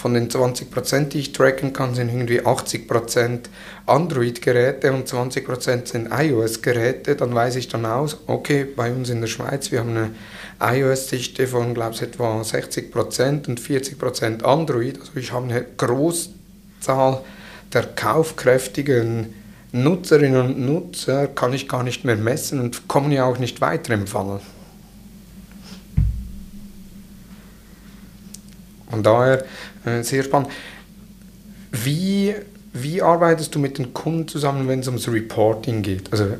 von 0.00 0.14
den 0.14 0.30
20%, 0.30 1.08
die 1.08 1.18
ich 1.18 1.32
tracken 1.32 1.72
kann, 1.72 1.94
sind 1.94 2.08
irgendwie 2.08 2.40
80% 2.40 3.40
Android-Geräte 3.84 4.92
und 4.92 5.06
20% 5.06 5.86
sind 5.86 6.08
iOS-Geräte. 6.10 7.16
Dann 7.16 7.34
weiß 7.34 7.56
ich 7.56 7.68
dann 7.68 7.84
aus, 7.84 8.16
okay, 8.26 8.64
bei 8.64 8.90
uns 8.90 9.10
in 9.10 9.20
der 9.20 9.28
Schweiz, 9.28 9.70
wir 9.70 9.80
haben 9.80 9.96
eine 9.96 10.10
iOS-Dichte 10.60 11.46
von, 11.46 11.74
glaube 11.74 11.94
ich, 11.94 12.02
etwa 12.02 12.40
60% 12.40 13.48
und 13.48 13.60
40% 13.60 14.42
Android. 14.42 14.98
Also 14.98 15.12
ich 15.16 15.32
habe 15.32 15.50
eine 15.50 15.66
Großzahl 15.76 17.20
der 17.72 17.82
kaufkräftigen 17.82 19.34
Nutzerinnen 19.72 20.40
und 20.40 20.60
Nutzer 20.60 21.28
kann 21.28 21.52
ich 21.52 21.68
gar 21.68 21.82
nicht 21.82 22.04
mehr 22.04 22.16
messen 22.16 22.60
und 22.60 22.88
kommen 22.88 23.12
ja 23.12 23.24
auch 23.24 23.38
nicht 23.38 23.60
weiter 23.60 23.94
im 23.94 24.06
Fall. 24.06 24.40
Von 28.90 29.02
daher 29.02 29.44
äh, 29.84 30.02
sehr 30.02 30.24
spannend. 30.24 30.50
Wie, 31.70 32.34
wie 32.72 33.00
arbeitest 33.00 33.54
du 33.54 33.60
mit 33.60 33.78
den 33.78 33.94
Kunden 33.94 34.26
zusammen, 34.26 34.66
wenn 34.66 34.80
es 34.80 34.88
ums 34.88 35.06
Reporting 35.06 35.82
geht? 35.82 36.12
Also 36.12 36.36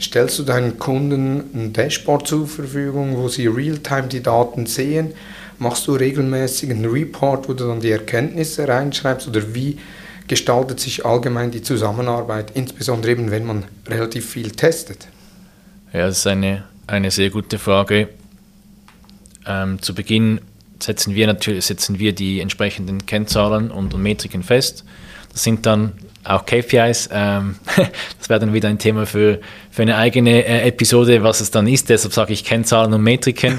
stellst 0.00 0.38
du 0.38 0.44
deinen 0.44 0.78
Kunden 0.78 1.50
ein 1.54 1.72
Dashboard 1.72 2.28
zur 2.28 2.46
Verfügung, 2.46 3.16
wo 3.16 3.28
sie 3.28 3.48
real-time 3.48 4.06
die 4.06 4.22
Daten 4.22 4.66
sehen? 4.66 5.14
Machst 5.58 5.88
du 5.88 5.94
regelmäßig 5.94 6.70
einen 6.70 6.84
Report, 6.84 7.48
wo 7.48 7.54
du 7.54 7.66
dann 7.66 7.80
die 7.80 7.90
Erkenntnisse 7.90 8.68
reinschreibst? 8.68 9.26
Oder 9.26 9.54
wie 9.54 9.78
gestaltet 10.32 10.80
sich 10.80 11.04
allgemein 11.04 11.50
die 11.50 11.60
Zusammenarbeit, 11.60 12.52
insbesondere 12.54 13.12
eben, 13.12 13.30
wenn 13.30 13.44
man 13.44 13.64
relativ 13.86 14.30
viel 14.30 14.50
testet? 14.50 15.06
Ja, 15.92 16.06
das 16.06 16.20
ist 16.20 16.26
eine, 16.26 16.64
eine 16.86 17.10
sehr 17.10 17.28
gute 17.28 17.58
Frage. 17.58 18.08
Ähm, 19.46 19.82
zu 19.82 19.94
Beginn 19.94 20.40
setzen 20.82 21.14
wir 21.14 21.26
natürlich 21.26 21.66
setzen 21.66 21.98
wir 21.98 22.14
die 22.14 22.40
entsprechenden 22.40 23.04
Kennzahlen 23.04 23.70
und, 23.70 23.92
und 23.92 24.02
Metriken 24.02 24.42
fest. 24.42 24.86
Das 25.34 25.42
sind 25.42 25.66
dann 25.66 25.92
auch 26.24 26.46
KPIs. 26.46 27.10
Ähm, 27.12 27.56
das 28.18 28.30
wäre 28.30 28.40
dann 28.40 28.54
wieder 28.54 28.70
ein 28.70 28.78
Thema 28.78 29.04
für, 29.04 29.38
für 29.70 29.82
eine 29.82 29.98
eigene 29.98 30.46
äh, 30.46 30.66
Episode, 30.66 31.22
was 31.22 31.42
es 31.42 31.50
dann 31.50 31.66
ist. 31.66 31.90
Deshalb 31.90 32.14
sage 32.14 32.32
ich 32.32 32.42
Kennzahlen 32.42 32.94
und 32.94 33.02
Metriken. 33.02 33.58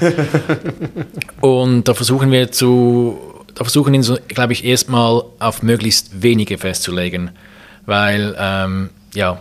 und 1.40 1.86
da 1.86 1.94
versuchen 1.94 2.32
wir 2.32 2.50
zu, 2.50 3.33
da 3.54 3.64
versuchen 3.64 3.92
wir, 3.92 4.18
glaube 4.28 4.52
ich, 4.52 4.64
erstmal 4.64 5.22
auf 5.38 5.62
möglichst 5.62 6.22
wenige 6.22 6.58
festzulegen, 6.58 7.30
weil 7.86 8.34
ähm, 8.38 8.90
ja, 9.14 9.40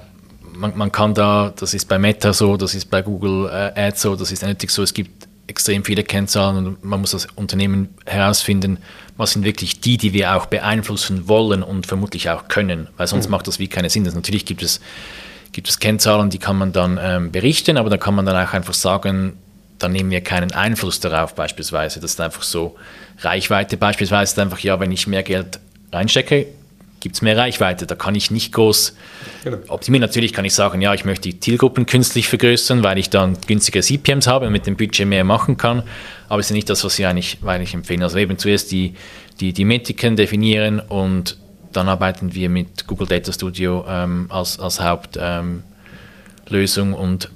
man, 0.56 0.78
man, 0.78 0.92
kann 0.92 1.14
da, 1.14 1.54
das 1.56 1.74
ist 1.74 1.88
bei 1.88 1.98
Meta 1.98 2.34
so, 2.34 2.58
das 2.58 2.76
ist 2.76 2.90
bei 2.90 3.02
Google 3.02 3.50
äh, 3.50 3.88
Ads 3.88 4.02
so, 4.02 4.16
das 4.16 4.32
ist 4.32 4.44
Analytics 4.44 4.76
so, 4.76 4.84
es 4.84 4.94
gibt 4.94 5.28
extrem 5.48 5.84
viele 5.84 6.04
Kennzahlen 6.04 6.66
und 6.66 6.86
man 6.86 7.02
muss 7.02 7.14
als 7.14 7.28
Unternehmen 7.36 7.90
herausfinden, 8.06 8.78
was 9.18 9.32
sind 9.32 9.44
wirklich 9.44 9.82
die, 9.82 9.98
die 9.98 10.14
wir 10.14 10.36
auch 10.36 10.46
beeinflussen 10.46 11.28
wollen 11.28 11.64
und 11.64 11.86
vermutlich 11.86 12.30
auch 12.30 12.48
können, 12.48 12.88
weil 12.98 13.08
sonst 13.08 13.26
mhm. 13.26 13.32
macht 13.32 13.48
das 13.48 13.60
wie 13.60 13.68
keinen 13.68 13.90
Sinn. 13.90 14.06
Also 14.06 14.18
natürlich 14.18 14.46
gibt 14.46 14.64
es, 14.64 14.80
gibt 15.52 15.70
es 15.70 15.80
Kennzahlen, 15.80 16.30
die 16.30 16.40
kann 16.40 16.58
man 16.58 16.72
dann 16.72 17.00
ähm, 17.02 17.32
berichten, 17.32 17.78
aber 17.78 17.90
da 17.90 17.98
kann 17.98 18.16
man 18.16 18.26
dann 18.26 18.36
auch 18.36 18.54
einfach 18.54 18.74
sagen, 18.74 19.34
dann 19.80 19.92
nehmen 19.92 20.12
wir 20.12 20.22
keinen 20.22 20.52
Einfluss 20.52 21.00
darauf 21.00 21.36
beispielsweise. 21.36 22.00
Das 22.00 22.12
ist 22.12 22.22
einfach 22.22 22.44
so 22.44 22.76
Reichweite 23.20 23.78
beispielsweise 23.78 24.34
ist 24.34 24.40
einfach, 24.40 24.60
ja, 24.60 24.80
wenn 24.80 24.92
ich 24.92 25.08
mehr 25.08 25.24
Geld 25.24 25.60
reinstecke, 25.92 26.48
gibt 27.00 27.16
es 27.16 27.22
mehr 27.22 27.38
Reichweite. 27.38 27.86
Da 27.86 27.96
kann 27.96 28.16
ich 28.16 28.32
nicht 28.32 28.54
groß 28.54 28.96
genau. 29.44 29.58
optimieren. 29.68 30.02
Natürlich 30.02 30.34
kann 30.34 30.46
ich 30.46 30.54
sagen, 30.54 30.82
ja, 30.82 30.94
ich 30.94 31.06
möchte 31.06 31.30
die 31.30 31.40
Zielgruppen 31.40 31.86
künstlich 31.86 32.28
vergrößern, 32.30 32.84
weil 32.84 32.98
ich 32.98 33.10
dann 33.10 33.38
günstige 33.46 33.82
CPMs 33.82 34.28
habe 34.28 34.48
und 34.48 34.54
mit 34.54 34.66
dem 34.66 34.78
Budget 34.78 35.06
mehr 35.06 35.24
machen 35.24 35.58
kann. 35.58 35.84
Aber 36.30 36.40
es 36.40 36.48
ist 36.48 36.54
nicht 36.54 36.70
das, 36.70 36.84
was 36.84 36.98
ich 36.98 37.06
eigentlich, 37.06 37.40
eigentlich 37.46 37.74
empfehle. 37.74 38.04
Also 38.04 38.18
eben 38.18 38.38
zuerst 38.38 38.72
die, 38.72 38.96
die, 39.40 39.54
die 39.54 39.66
Metriken 39.66 40.16
definieren 40.16 40.80
und 40.80 41.38
dann 41.74 41.90
arbeiten 41.90 42.34
wir 42.34 42.50
mit 42.50 42.88
Google 42.88 43.08
Data 43.08 43.34
Studio 43.34 43.86
ähm, 43.88 44.28
als, 44.30 44.60
als 44.60 44.80
Hauptlösung 44.80 45.64
ähm, 46.90 46.94
und 46.94 47.30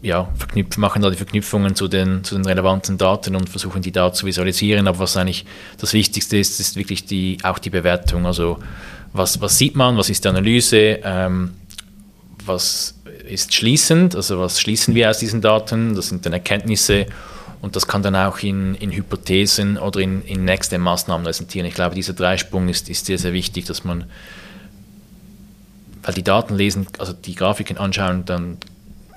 ja, 0.00 0.28
machen 0.76 1.02
da 1.02 1.10
die 1.10 1.16
Verknüpfungen 1.16 1.74
zu 1.74 1.88
den, 1.88 2.22
zu 2.22 2.36
den 2.36 2.46
relevanten 2.46 2.98
Daten 2.98 3.34
und 3.34 3.48
versuchen 3.48 3.82
die 3.82 3.90
da 3.90 4.12
zu 4.12 4.26
visualisieren. 4.26 4.86
Aber 4.86 5.00
was 5.00 5.16
eigentlich 5.16 5.44
das 5.78 5.92
Wichtigste 5.92 6.36
ist, 6.36 6.60
ist 6.60 6.76
wirklich 6.76 7.04
die, 7.04 7.38
auch 7.42 7.58
die 7.58 7.70
Bewertung. 7.70 8.24
Also 8.26 8.58
was, 9.12 9.40
was 9.40 9.58
sieht 9.58 9.74
man, 9.74 9.96
was 9.96 10.08
ist 10.08 10.24
die 10.24 10.28
Analyse, 10.28 11.00
ähm, 11.02 11.52
was 12.44 12.94
ist 13.28 13.54
schließend, 13.54 14.14
also 14.14 14.38
was 14.38 14.60
schließen 14.60 14.94
wir 14.94 15.10
aus 15.10 15.18
diesen 15.18 15.40
Daten, 15.40 15.94
das 15.94 16.08
sind 16.08 16.24
dann 16.24 16.32
Erkenntnisse 16.32 17.06
und 17.60 17.74
das 17.74 17.86
kann 17.86 18.02
dann 18.02 18.14
auch 18.14 18.38
in, 18.38 18.74
in 18.76 18.92
Hypothesen 18.92 19.78
oder 19.78 20.00
in, 20.00 20.22
in 20.22 20.44
nächste 20.44 20.78
Maßnahmen 20.78 21.26
resultieren. 21.26 21.66
Ich 21.66 21.74
glaube, 21.74 21.94
dieser 21.94 22.12
Dreisprung 22.12 22.68
ist, 22.68 22.88
ist 22.88 23.06
sehr, 23.06 23.18
sehr 23.18 23.32
wichtig, 23.32 23.64
dass 23.64 23.84
man, 23.84 24.04
weil 26.02 26.14
die 26.14 26.22
Daten 26.22 26.54
lesen, 26.54 26.86
also 26.98 27.12
die 27.12 27.34
Grafiken 27.34 27.76
anschauen, 27.76 28.24
dann 28.24 28.58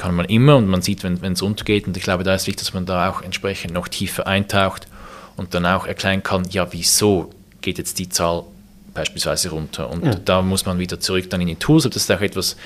kann 0.02 0.16
man 0.16 0.26
immer 0.26 0.58
und 0.58 0.68
man 0.68 0.82
sieht, 0.82 1.04
wenn 1.04 1.34
es 1.34 1.44
untergeht. 1.44 1.86
Und 1.86 1.96
ich 1.96 2.02
glaube, 2.02 2.24
da 2.24 2.34
ist 2.34 2.48
wichtig, 2.48 2.66
dass 2.66 2.74
man 2.74 2.88
da 2.88 3.08
auch 3.08 3.22
entsprechend 3.22 3.76
noch 3.76 3.88
tiefer 3.88 4.26
eintaucht 4.26 4.88
und 5.38 5.54
dann 5.54 5.64
auch 5.64 5.86
erklären 5.86 6.24
kann, 6.24 6.44
ja, 6.50 6.74
wieso 6.74 7.30
geht 7.62 7.78
jetzt 7.78 8.00
die 8.00 8.10
Zahl 8.10 8.46
beispielsweise 8.96 9.52
runter. 9.52 9.92
Und 9.92 10.04
ja. 10.04 10.16
da 10.16 10.42
muss 10.42 10.66
man 10.66 10.80
wieder 10.80 11.00
zurück 11.00 11.30
dann 11.30 11.40
in 11.42 11.50
die 11.50 11.56
Tools. 11.56 11.86
Und 11.86 11.94
das 11.94 12.02
ist 12.02 12.12
auch 12.12 12.20
etwas, 12.20 12.58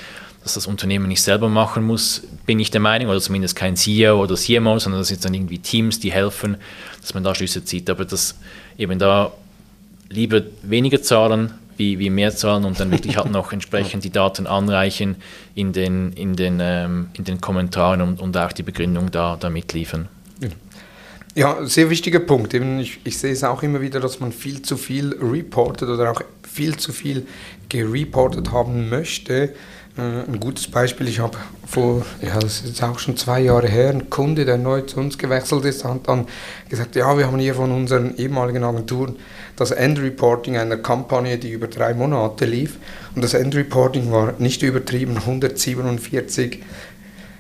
das 0.44 0.54
das 0.54 0.66
Unternehmen 0.66 1.10
nicht 1.10 1.22
selber 1.22 1.50
machen 1.50 1.84
muss, 1.84 2.24
bin 2.46 2.58
ich 2.58 2.72
der 2.72 2.80
Meinung, 2.80 3.10
oder 3.10 3.20
zumindest 3.20 3.58
kein 3.58 3.76
CEO 3.76 4.24
oder 4.24 4.36
CMO, 4.36 4.80
sondern 4.80 5.02
das 5.02 5.10
sind 5.10 5.26
dann 5.26 5.34
irgendwie 5.34 5.60
Teams, 5.60 6.00
die 6.00 6.14
helfen, 6.14 6.56
dass 7.02 7.16
man 7.16 7.26
da 7.26 7.36
Schlüsse 7.36 7.66
zieht. 7.66 7.90
Aber 7.90 8.06
das 8.06 8.36
eben 8.78 8.98
da 8.98 9.34
lieber 10.08 10.42
weniger 10.62 11.02
Zahlen 11.02 11.54
wie, 11.78 12.00
wie 12.00 12.10
mehr 12.10 12.36
zahlen 12.36 12.66
und 12.66 12.80
dann 12.80 12.92
wirklich 12.92 13.18
halt 13.18 13.32
noch 13.32 13.52
entsprechend 13.52 14.04
die 14.04 14.10
Daten 14.10 14.48
anreichen 14.48 15.16
in 15.56 15.74
den, 15.74 16.14
in 16.14 16.36
den, 16.36 16.60
ähm, 16.62 17.10
in 17.14 17.24
den 17.24 17.42
Kommentaren 17.42 18.02
und, 18.02 18.22
und 18.22 18.38
auch 18.38 18.52
die 18.52 18.64
Begründung 18.64 19.12
da, 19.12 19.38
da 19.40 19.50
mitliefern. 19.50 20.08
Ja, 21.36 21.66
sehr 21.66 21.90
wichtiger 21.90 22.20
Punkt. 22.20 22.54
Ich, 22.54 23.00
ich 23.04 23.18
sehe 23.18 23.34
es 23.34 23.44
auch 23.44 23.62
immer 23.62 23.82
wieder, 23.82 24.00
dass 24.00 24.22
man 24.22 24.32
viel 24.32 24.62
zu 24.62 24.78
viel 24.78 25.14
reportet 25.22 25.90
oder 25.90 26.12
auch 26.12 26.22
viel 26.50 26.78
zu 26.78 26.94
viel 26.94 27.28
gereportet 27.68 28.54
haben 28.54 28.88
möchte. 28.88 29.54
Äh, 29.98 30.02
ein 30.30 30.40
gutes 30.40 30.68
Beispiel, 30.68 31.08
ich 31.08 31.20
habe 31.20 31.38
vor, 31.66 32.06
ja, 32.22 32.38
das 32.38 32.62
ist 32.62 32.84
auch 32.84 33.00
schon 33.00 33.16
zwei 33.16 33.40
Jahre 33.40 33.68
her, 33.68 33.90
ein 33.90 34.10
Kunde, 34.10 34.44
der 34.44 34.58
neu 34.58 34.82
zu 34.82 35.00
uns 35.00 35.18
gewechselt 35.18 35.64
ist, 35.64 35.86
hat 35.86 36.08
dann 36.08 36.28
gesagt, 36.70 36.96
ja, 36.96 37.18
wir 37.18 37.28
haben 37.28 37.40
hier 37.40 37.56
von 37.56 37.72
unseren 37.72 38.18
ehemaligen 38.18 38.64
Agenturen 38.64 39.16
das 39.56 39.72
Endreporting 39.72 40.58
einer 40.58 40.78
Kampagne, 40.78 41.38
die 41.38 41.52
über 41.52 41.68
drei 41.68 41.94
Monate 41.94 42.46
lief. 42.46 42.78
Und 43.16 43.24
das 43.24 43.34
Endreporting 43.34 44.12
war 44.12 44.34
nicht 44.38 44.64
übertrieben 44.64 45.18
147 45.18 46.62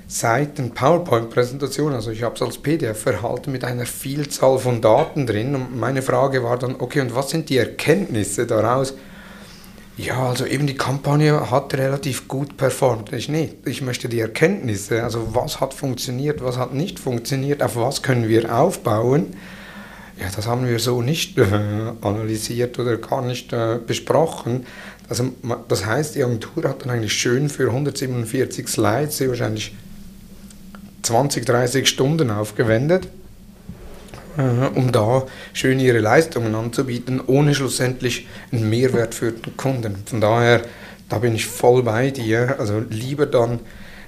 Seiten 0.08 0.72
PowerPoint-Präsentation. 0.72 1.93
Also 1.93 2.12
ich 2.12 2.24
habe 2.24 2.36
es 2.36 2.41
als 2.41 2.58
PDF 2.60 3.06
erhalten 3.06 3.51
mit 3.51 3.66
einer 3.66 3.86
Vielzahl 3.86 4.60
von 4.60 4.80
Daten 4.80 5.28
drin. 5.28 5.56
Und 5.56 5.78
meine 5.78 6.01
Frage 6.01 6.43
war 6.43 6.58
dann, 6.58 6.76
okay, 6.80 7.01
und 7.01 7.16
was 7.16 7.32
sind 7.32 7.49
die 7.49 7.58
Erkenntnisse 7.58 8.45
daraus? 8.45 8.93
Ja, 9.98 10.28
also 10.28 10.46
eben 10.46 10.68
die 10.68 10.76
Kampagne 10.76 11.50
hat 11.52 11.74
relativ 11.74 12.28
gut 12.28 12.58
performt. 12.58 13.14
Ich 13.14 13.30
nicht. 13.30 13.56
Ich 13.66 13.82
möchte 13.82 14.10
die 14.10 14.20
Erkenntnisse, 14.20 15.04
also 15.04 15.34
was 15.34 15.62
hat 15.62 15.74
funktioniert, 15.74 16.43
was 16.43 16.58
hat 16.58 16.74
nicht 16.74 17.00
funktioniert, 17.00 17.64
auf 17.64 17.78
was 17.78 18.02
können 18.02 18.28
wir 18.28 18.54
aufbauen 18.54 19.36
ja, 20.18 20.28
das 20.34 20.48
haben 20.48 20.66
wir 20.66 20.80
so 20.80 21.02
nicht 21.02 21.38
äh, 21.38 21.43
analysiert 22.02 22.80
oder 22.80 22.98
gar 22.98 23.22
nicht 23.22 23.52
äh, 23.52 23.80
besprochen. 23.86 24.66
Also, 25.10 25.34
das 25.68 25.86
heißt, 25.86 26.16
die 26.16 26.24
Agentur 26.24 26.64
hat 26.64 26.84
dann 26.84 26.91
eigentlich 26.91 27.14
schön 27.14 27.50
für 27.50 27.68
147 27.68 28.68
Slides 28.68 29.28
wahrscheinlich 29.28 29.76
20, 31.04 31.46
30 31.46 31.88
Stunden 31.88 32.32
aufgewendet, 32.32 33.10
um 34.38 34.91
da 34.91 35.23
schön 35.53 35.79
ihre 35.79 35.99
Leistungen 35.99 36.55
anzubieten, 36.55 37.21
ohne 37.25 37.55
schlussendlich 37.55 38.27
einen 38.51 38.69
Mehrwert 38.69 39.15
für 39.15 39.31
den 39.31 39.55
Kunden. 39.57 39.95
Von 40.05 40.21
daher, 40.21 40.61
da 41.09 41.19
bin 41.19 41.36
ich 41.36 41.45
voll 41.45 41.83
bei 41.83 42.11
dir. 42.11 42.55
Also 42.59 42.83
lieber 42.89 43.25
dann 43.25 43.59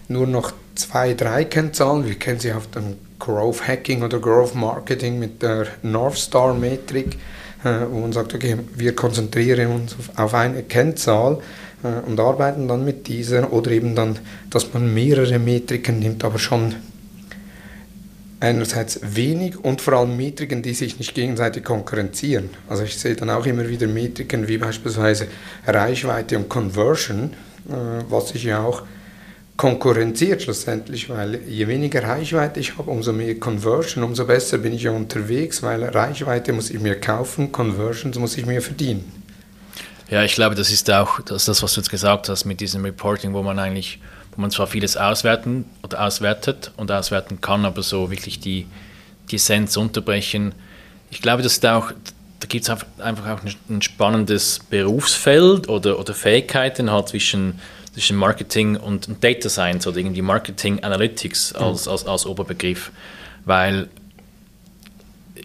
nur 0.08 0.28
noch 0.28 0.54
zwei, 0.76 1.14
drei 1.14 1.44
Kennzahlen. 1.44 2.06
Wir 2.06 2.16
kennen 2.16 2.40
sie 2.40 2.54
auf 2.54 2.68
dem 2.68 2.98
Growth 3.20 3.68
Hacking 3.68 4.04
oder 4.04 4.20
Growth 4.20 4.56
Marketing 4.56 5.20
mit 5.20 5.42
der 5.42 5.68
North 5.82 6.18
Star 6.18 6.54
Metrik, 6.54 7.18
äh, 7.64 7.82
wo 7.90 8.00
man 8.00 8.14
sagt, 8.14 8.34
okay, 8.34 8.58
wir 8.76 8.96
konzentrieren 8.96 9.72
uns 9.72 9.96
auf 10.16 10.34
eine 10.34 10.64
Kennzahl 10.64 11.40
äh, 11.84 12.08
und 12.08 12.20
arbeiten 12.20 12.68
dann 12.68 12.86
mit 12.86 13.08
dieser 13.08 13.52
oder 13.52 13.72
eben 13.72 13.96
dann, 13.96 14.20
dass 14.50 14.74
man 14.74 14.94
mehrere 14.94 15.40
Metriken 15.40 16.00
nimmt, 16.00 16.24
aber 16.24 16.40
schon 16.40 16.76
einerseits 18.40 19.00
wenig 19.04 19.58
und 19.58 19.82
vor 19.82 19.94
allem 19.94 20.16
Metriken, 20.16 20.62
die 20.62 20.74
sich 20.74 21.00
nicht 21.00 21.16
gegenseitig 21.16 21.64
konkurrenzieren. 21.64 22.52
Also 22.70 22.84
ich 22.84 22.98
sehe 22.98 23.16
dann 23.16 23.30
auch 23.30 23.46
immer 23.46 23.68
wieder 23.68 23.88
Metriken 23.88 24.48
wie 24.48 24.58
beispielsweise 24.58 25.28
Reichweite 25.66 26.38
und 26.38 26.50
Conversion, 26.50 27.34
äh, 27.68 28.04
was 28.10 28.30
sich 28.30 28.44
ja 28.44 28.64
auch 28.64 28.84
konkurrenziert 29.58 30.44
schlussendlich, 30.44 31.10
weil 31.10 31.42
je 31.48 31.68
weniger 31.68 32.04
Reichweite 32.04 32.60
ich 32.60 32.78
habe, 32.78 32.92
umso 32.92 33.12
mehr 33.12 33.40
Conversion, 33.40 34.04
umso 34.04 34.26
besser 34.26 34.60
bin 34.60 34.72
ich 34.72 34.84
ja 34.84 34.92
unterwegs, 34.92 35.64
weil 35.64 35.84
Reichweite 35.84 36.54
muss 36.54 36.70
ich 36.70 36.80
mir 36.80 37.00
kaufen, 37.00 37.52
Conversions 37.52 38.20
muss 38.20 38.38
ich 38.38 38.46
mir 38.46 38.62
verdienen. 38.62 39.12
Ja, 40.10 40.24
ich 40.24 40.36
glaube, 40.36 40.56
das 40.56 40.72
ist 40.72 40.90
auch 40.90 41.20
das, 41.22 41.46
das, 41.46 41.62
was 41.64 41.74
du 41.74 41.82
jetzt 41.82 41.90
gesagt 41.90 42.30
hast 42.30 42.46
mit 42.46 42.62
diesem 42.62 42.86
Reporting, 42.86 43.34
wo 43.34 43.42
man 43.44 43.60
eigentlich, 43.60 44.00
wo 44.38 44.42
man 44.42 44.52
zwar 44.52 44.68
vieles 44.68 44.96
auswerten 44.96 45.66
oder 45.84 46.06
auswertet 46.06 46.72
und 46.78 46.92
auswerten 46.92 47.42
kann, 47.42 47.66
aber 47.66 47.82
so 47.82 48.12
wirklich 48.12 48.40
die, 48.40 48.68
die 49.30 49.36
Essenz 49.36 49.76
unterbrechen. 49.76 50.54
Ich 51.10 51.22
glaube, 51.22 51.42
das 51.42 51.54
ist 51.54 51.66
auch, 51.66 51.92
da 52.40 52.48
gibt 52.48 52.70
es 52.70 53.00
einfach 53.00 53.28
auch 53.28 53.40
ein 53.70 53.82
spannendes 53.82 54.60
Berufsfeld 54.70 55.68
oder, 55.68 56.00
oder 56.00 56.14
Fähigkeiten 56.14 56.92
halt 56.92 57.10
zwischen, 57.10 57.60
zwischen 57.94 58.16
Marketing 58.16 58.78
und, 58.78 59.10
Data 59.22 59.50
Science 59.50 59.88
oder 59.88 59.98
irgendwie 59.98 60.22
Marketing 60.22 60.84
Analytics 60.84 61.54
als, 61.54 61.88
mhm. 61.88 61.92
als, 61.92 62.06
als 62.06 62.26
Oberbegriff. 62.28 62.92
Weil 63.46 63.90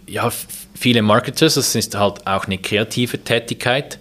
ja, 0.05 0.31
viele 0.75 1.01
Marketers, 1.01 1.55
das 1.55 1.73
ist 1.73 1.95
halt 1.95 2.27
auch 2.27 2.45
eine 2.45 2.59
kreative 2.59 3.17
Tätigkeit 3.23 3.97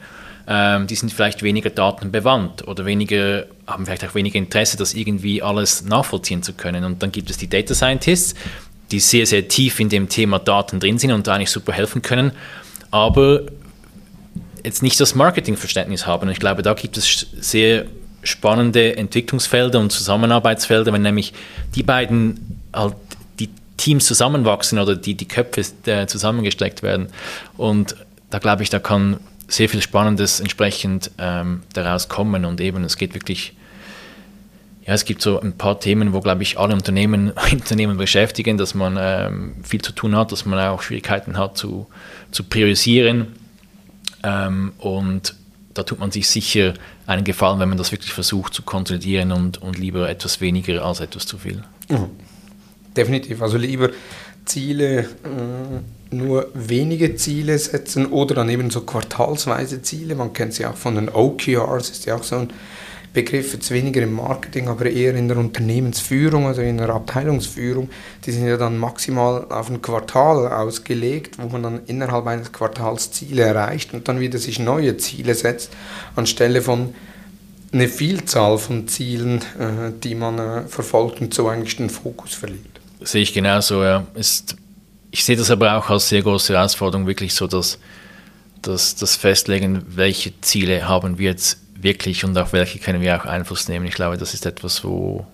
ähm, 0.47 0.87
die 0.87 0.95
sind 0.95 1.13
vielleicht 1.13 1.43
weniger 1.43 1.71
datenbewandt 1.71 2.67
oder 2.67 2.85
weniger, 2.85 3.47
haben 3.73 3.87
vielleicht 3.87 4.05
auch 4.05 4.15
weniger 4.15 4.39
Interesse, 4.39 4.77
das 4.77 4.95
irgendwie 4.95 5.43
alles 5.43 5.83
nachvollziehen 5.85 6.43
zu 6.43 6.53
können. 6.53 6.85
Und 6.85 7.03
dann 7.03 7.11
gibt 7.11 7.31
es 7.31 7.39
die 7.39 7.49
Data 7.49 7.75
Scientists, 7.75 8.35
die 8.91 9.01
sehr, 9.01 9.27
sehr 9.27 9.49
tief 9.49 9.81
in 9.81 9.89
dem 9.89 10.09
Thema 10.09 10.39
Daten 10.39 10.79
drin 10.79 10.99
sind 10.99 11.13
und 11.13 11.27
da 11.27 11.35
eigentlich 11.35 11.51
super 11.51 11.73
helfen 11.73 12.03
können, 12.03 12.33
aber 12.91 13.43
jetzt 14.65 14.83
nicht 14.83 15.01
das 15.01 15.15
Marketingverständnis 15.15 16.07
haben. 16.07 16.27
Und 16.27 16.33
ich 16.33 16.39
glaube, 16.39 16.63
da 16.63 16.75
gibt 16.75 16.97
es 16.97 17.27
sehr 17.41 17.87
spannende 18.23 18.97
Entwicklungsfelder 18.97 19.81
und 19.81 19.91
Zusammenarbeitsfelder, 19.91 20.93
wenn 20.93 21.03
nämlich 21.03 21.33
die 21.75 21.83
beiden 21.83 22.61
halt 22.73 22.95
die 23.41 23.51
Teams 23.77 24.07
zusammenwachsen 24.07 24.79
oder 24.79 24.95
die, 24.95 25.15
die 25.15 25.27
Köpfe 25.27 25.63
äh, 25.87 26.07
zusammengesteckt 26.07 26.83
werden. 26.83 27.09
Und 27.57 27.97
da 28.31 28.39
glaube 28.39 28.63
ich, 28.63 28.71
da 28.71 28.79
kann 28.79 29.19
sehr 29.49 29.69
viel 29.69 29.83
Spannendes 29.83 30.41
entsprechend 30.41 31.11
ähm, 31.19 31.63
daraus 31.75 32.09
kommen 32.09 32.45
und 32.45 32.61
eben 32.61 32.85
es 32.85 32.97
geht 32.97 33.15
wirklich, 33.15 33.55
ja, 34.85 34.95
es 34.95 35.05
gibt 35.05 35.23
so 35.23 35.41
ein 35.41 35.53
paar 35.53 35.79
Themen, 35.79 36.13
wo, 36.13 36.21
glaube 36.21 36.43
ich, 36.43 36.59
alle 36.59 36.75
Unternehmen, 36.75 37.33
Unternehmen 37.53 37.97
beschäftigen, 37.97 38.59
dass 38.59 38.75
man 38.75 38.97
ähm, 38.99 39.55
viel 39.63 39.81
zu 39.81 39.93
tun 39.93 40.17
hat, 40.17 40.33
dass 40.33 40.45
man 40.45 40.59
auch 40.59 40.83
Schwierigkeiten 40.83 41.39
hat 41.39 41.57
zu, 41.57 41.87
zu 42.31 42.45
priorisieren 42.45 43.29
ähm, 44.23 44.73
und 44.79 45.35
da 45.75 45.85
tut 45.85 46.01
man 46.01 46.11
sich 46.11 46.29
sicher 46.29 46.75
einen 47.07 47.25
Gefallen, 47.25 47.59
wenn 47.59 47.69
man 47.69 47.79
das 47.79 47.93
wirklich 47.93 48.13
versucht 48.13 48.55
zu 48.55 48.63
konsolidieren 48.63 49.33
und, 49.33 49.63
und 49.63 49.79
lieber 49.79 50.09
etwas 50.09 50.41
weniger 50.41 50.85
als 50.85 51.01
etwas 51.01 51.27
zu 51.27 51.39
viel. 51.39 51.63
Mhm. 51.89 52.11
Definitiv, 52.97 53.41
also 53.41 53.57
lieber 53.57 53.91
Ziele, 54.45 55.01
äh, 55.01 56.15
nur 56.15 56.51
wenige 56.53 57.17
Ziele 57.17 57.59
setzen 57.59 58.07
oder 58.07 58.35
dann 58.35 58.51
eben 58.51 58.71
so 58.71 58.83
quartalsweise 58.83 59.81
Ziele. 59.81 60.15
Man 60.15 60.33
kennt 60.35 60.53
sie 60.53 60.67
auch 60.67 60.77
von 60.77 60.97
den 60.97 61.09
OKRs, 61.09 61.91
ist 61.91 62.05
ja 62.05 62.17
auch 62.17 62.23
so 62.23 62.37
ein 62.37 62.51
Begriff, 63.13 63.53
jetzt 63.53 63.71
weniger 63.71 64.03
im 64.03 64.15
Marketing, 64.15 64.69
aber 64.69 64.87
eher 64.87 65.15
in 65.15 65.29
der 65.29 65.37
Unternehmensführung, 65.37 66.47
also 66.47 66.63
in 66.63 66.79
der 66.79 66.89
Abteilungsführung. 66.89 67.91
Die 68.25 68.33
sind 68.33 68.47
ja 68.47 68.57
dann 68.57 68.79
maximal 68.79 69.47
auf 69.51 69.69
ein 69.69 69.83
Quartal 69.83 70.51
ausgelegt, 70.51 71.37
wo 71.39 71.49
man 71.49 71.63
dann 71.63 71.81
innerhalb 71.87 72.27
eines 72.27 72.53
Quartals 72.53 73.11
Ziele 73.11 73.43
erreicht 73.43 73.93
und 73.93 74.09
dann 74.09 74.21
wieder 74.21 74.39
sich 74.39 74.59
neue 74.59 74.97
Ziele 74.97 75.35
setzt, 75.35 75.73
anstelle 76.17 76.63
von 76.63 76.95
eine 77.73 77.89
Vielzahl 77.89 78.59
von 78.59 78.89
Zielen, 78.89 79.39
äh, 79.59 79.93
die 80.03 80.15
man 80.15 80.39
äh, 80.39 80.63
verfolgt 80.69 81.21
und 81.21 81.35
so 81.35 81.49
eigentlich 81.49 81.77
den 81.77 81.91
Fokus 81.91 82.35
verliert. 82.35 82.81
Sehe 83.01 83.23
ich 83.23 83.33
genauso, 83.33 83.83
ja. 83.83 84.07
Ist, 84.15 84.57
ich 85.11 85.25
sehe 85.25 85.37
das 85.37 85.51
aber 85.51 85.77
auch 85.77 85.91
als 85.91 86.09
sehr 86.09 86.23
große 86.23 86.53
Herausforderung, 86.55 87.07
wirklich 87.07 87.35
so, 87.35 87.47
dass, 87.47 87.79
dass 88.61 88.95
das 88.95 89.17
Festlegen, 89.17 89.83
welche 89.89 90.39
Ziele 90.41 90.87
haben 90.87 91.19
wir 91.19 91.31
jetzt 91.31 91.62
wirklich 91.83 92.25
und 92.25 92.37
auf 92.39 92.53
welche 92.53 92.79
können 92.79 93.01
wir 93.01 93.17
auch 93.21 93.27
Einfluss 93.27 93.69
nehmen. 93.69 93.87
Ich 93.87 93.95
glaube, 93.95 94.17
das 94.17 94.35
ist 94.35 94.47
etwas, 94.47 94.85
wo 94.85 95.27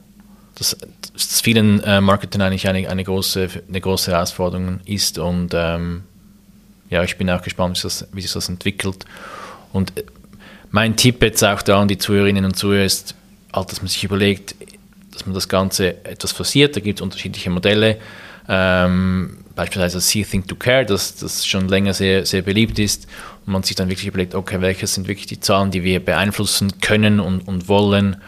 das, 0.57 0.76
das 1.12 1.40
vielen 1.40 1.82
äh, 1.84 2.01
Marketern 2.01 2.42
eigentlich 2.42 2.68
eine, 2.68 2.88
eine, 2.88 3.05
große, 3.05 3.49
eine 3.68 3.80
große 3.80 4.11
Herausforderung 4.11 4.80
ist 4.84 5.18
und 5.18 5.53
ähm, 5.55 6.03
ja, 6.90 7.03
ich 7.05 7.16
bin 7.16 7.30
auch 7.30 7.42
gespannt, 7.42 7.78
wie, 7.78 7.82
das, 7.82 8.07
wie 8.12 8.22
sich 8.22 8.32
das 8.32 8.49
entwickelt. 8.49 9.05
Und 9.72 9.96
äh, 9.96 10.05
mein 10.70 10.96
Tipp 10.96 11.22
jetzt 11.22 11.42
auch 11.44 11.62
da 11.62 11.80
an 11.80 11.88
die 11.88 11.99
Zuhörerinnen 11.99 12.44
und 12.44 12.57
Zuhörer 12.57 12.84
ist, 12.84 13.14
halt, 13.53 13.70
dass 13.70 13.80
man 13.80 13.88
sich 13.88 14.05
überlegt, 14.05 14.55
dass 15.12 15.26
man 15.26 15.34
das 15.34 15.49
Ganze 15.49 16.05
etwas 16.05 16.32
forciert. 16.32 16.76
Da 16.76 16.80
gibt 16.80 16.99
es 16.99 17.03
unterschiedliche 17.03 17.51
Modelle. 17.51 17.99
Ähm, 18.49 19.38
beispielsweise 19.55 20.01
See, 20.01 20.24
Think, 20.24 20.49
to 20.49 20.57
Care, 20.57 20.86
das, 20.86 21.16
das 21.16 21.46
schon 21.46 21.68
länger 21.68 21.92
sehr, 21.92 22.24
sehr 22.24 22.42
beliebt 22.42 22.78
ist. 22.78 23.07
Und 23.49 23.53
man 23.53 23.62
sich 23.62 23.76
dann 23.76 23.88
wirklich 23.88 24.09
überlegt, 24.09 24.34
okay, 24.34 24.61
welche 24.61 24.86
sind 24.86 25.09
wirklich 25.09 25.24
die 25.24 25.40
Zahlen, 25.40 25.70
die 25.70 25.82
wir 25.82 26.05
beeinflussen 26.05 26.82
können 26.82 27.18
und, 27.18 27.49
und 27.49 27.66
wollen. 27.66 28.18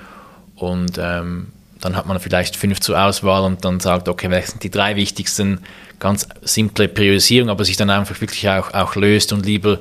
Und 0.54 0.96
ähm, 0.96 1.48
dann 1.78 1.94
hat 1.94 2.06
man 2.06 2.18
vielleicht 2.20 2.56
fünf 2.56 2.80
zur 2.80 2.98
Auswahl 2.98 3.44
und 3.44 3.62
dann 3.66 3.80
sagt, 3.80 4.08
okay, 4.08 4.30
welche 4.30 4.52
sind 4.52 4.62
die 4.62 4.70
drei 4.70 4.96
wichtigsten, 4.96 5.58
ganz 5.98 6.26
simple 6.40 6.88
Priorisierung, 6.88 7.50
aber 7.50 7.66
sich 7.66 7.76
dann 7.76 7.90
einfach 7.90 8.18
wirklich 8.22 8.48
auch, 8.48 8.72
auch 8.72 8.96
löst 8.96 9.34
und 9.34 9.44
lieber 9.44 9.80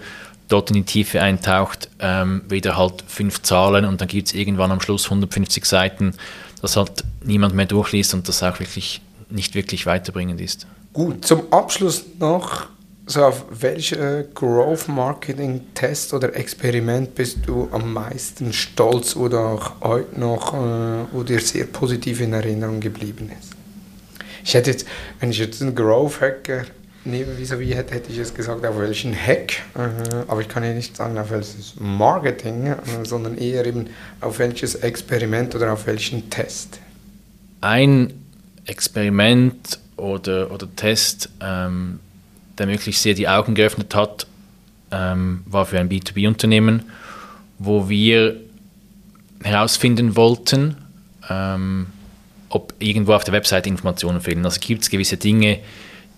dort 0.49 0.71
in 0.71 0.73
die 0.73 0.83
Tiefe 0.83 1.21
eintaucht, 1.21 1.89
ähm, 1.99 2.41
wieder 2.49 2.75
halt 2.75 3.01
fünf 3.07 3.41
Zahlen 3.41 3.85
und 3.85 4.01
dann 4.01 4.09
gibt 4.09 4.27
es 4.27 4.33
irgendwann 4.33 4.73
am 4.73 4.81
Schluss 4.81 5.05
150 5.05 5.63
Seiten, 5.63 6.15
das 6.61 6.75
halt 6.75 7.05
niemand 7.23 7.55
mehr 7.55 7.65
durchliest 7.65 8.13
und 8.13 8.27
das 8.27 8.43
auch 8.43 8.59
wirklich 8.59 8.99
nicht 9.29 9.55
wirklich 9.55 9.85
weiterbringend 9.85 10.41
ist. 10.41 10.67
Gut, 10.91 11.23
zum 11.23 11.53
Abschluss 11.53 12.03
noch, 12.19 12.67
so 13.09 13.25
auf 13.25 13.45
welche 13.49 14.27
Growth 14.35 14.87
Marketing 14.87 15.61
Test 15.73 16.13
oder 16.13 16.35
Experiment 16.35 17.15
bist 17.15 17.39
du 17.45 17.67
am 17.71 17.91
meisten 17.91 18.53
stolz 18.53 19.15
oder 19.15 19.39
auch 19.39 19.71
heute 19.81 20.19
noch, 20.19 20.53
äh, 20.53 21.05
wo 21.11 21.23
dir 21.23 21.39
sehr 21.39 21.65
positiv 21.65 22.21
in 22.21 22.33
Erinnerung 22.33 22.79
geblieben 22.79 23.31
ist? 23.39 23.53
Ich 24.43 24.53
hätte 24.53 24.69
jetzt, 24.71 24.85
wenn 25.19 25.31
ich 25.31 25.39
jetzt 25.39 25.61
einen 25.61 25.73
Growth 25.73 26.21
Hacker 26.21 26.65
so 27.43 27.59
wie 27.59 27.73
hätte, 27.73 27.95
hätte 27.95 28.11
ich 28.11 28.17
jetzt 28.17 28.35
gesagt, 28.35 28.63
auf 28.65 28.77
welchen 28.77 29.15
Hack, 29.15 29.53
äh, 29.75 29.79
aber 30.27 30.41
ich 30.41 30.47
kann 30.47 30.63
ja 30.63 30.73
nicht 30.73 30.95
sagen, 30.95 31.17
auf 31.17 31.31
welches 31.31 31.75
Marketing, 31.79 32.67
äh, 32.67 32.75
sondern 33.03 33.37
eher 33.37 33.65
eben 33.65 33.87
auf 34.21 34.37
welches 34.37 34.75
Experiment 34.75 35.55
oder 35.55 35.73
auf 35.73 35.87
welchen 35.87 36.29
Test. 36.29 36.79
Ein 37.61 38.13
Experiment 38.65 39.79
oder, 39.97 40.51
oder 40.51 40.67
Test, 40.75 41.29
ähm, 41.41 41.99
der 42.59 42.67
wirklich 42.67 42.99
sehr 42.99 43.13
die 43.13 43.27
Augen 43.27 43.55
geöffnet 43.55 43.95
hat, 43.95 44.27
ähm, 44.91 45.41
war 45.45 45.65
für 45.65 45.79
ein 45.79 45.89
B2B-Unternehmen, 45.89 46.83
wo 47.57 47.89
wir 47.89 48.37
herausfinden 49.43 50.15
wollten, 50.15 50.75
ähm, 51.29 51.87
ob 52.49 52.73
irgendwo 52.79 53.13
auf 53.13 53.23
der 53.23 53.33
Webseite 53.33 53.69
Informationen 53.69 54.21
fehlen. 54.21 54.43
Also 54.45 54.59
gibt 54.59 54.83
es 54.83 54.89
gewisse 54.89 55.17
Dinge, 55.17 55.59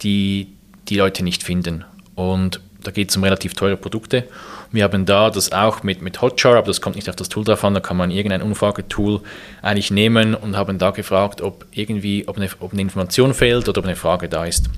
die 0.02 0.48
die 0.88 0.96
Leute 0.96 1.24
nicht 1.24 1.44
finden. 1.44 1.86
Und 2.16 2.60
da 2.84 2.92
geht 2.92 3.10
es 3.10 3.18
um 3.18 3.24
relativ 3.24 3.54
teure 3.54 3.78
Produkte. 3.78 4.28
Wir 4.72 4.84
haben 4.84 5.06
da 5.06 5.30
das 5.30 5.52
auch 5.52 5.84
mit, 5.84 6.02
mit 6.02 6.22
Hotjar, 6.22 6.56
aber 6.56 6.68
das 6.68 6.82
kommt 6.82 6.96
nicht 6.96 7.10
auf 7.10 7.16
das 7.16 7.30
Tool 7.30 7.44
drauf 7.44 7.64
an, 7.64 7.74
da 7.74 7.80
kann 7.80 7.98
man 7.98 8.10
irgendein 8.10 8.42
Umfragetool 8.42 9.22
eigentlich 9.62 9.92
nehmen 9.92 10.34
und 10.34 10.56
haben 10.56 10.78
da 10.78 10.92
gefragt, 10.92 11.42
ob 11.42 11.66
irgendwie, 11.72 12.28
ob 12.28 12.38
eine, 12.38 12.50
ob 12.60 12.72
eine 12.72 12.82
Information 12.82 13.34
fehlt 13.34 13.68
oder 13.68 13.80
ob 13.80 13.86
eine 13.86 13.96
Frage 13.96 14.30
da 14.30 14.46
ist. 14.46 14.70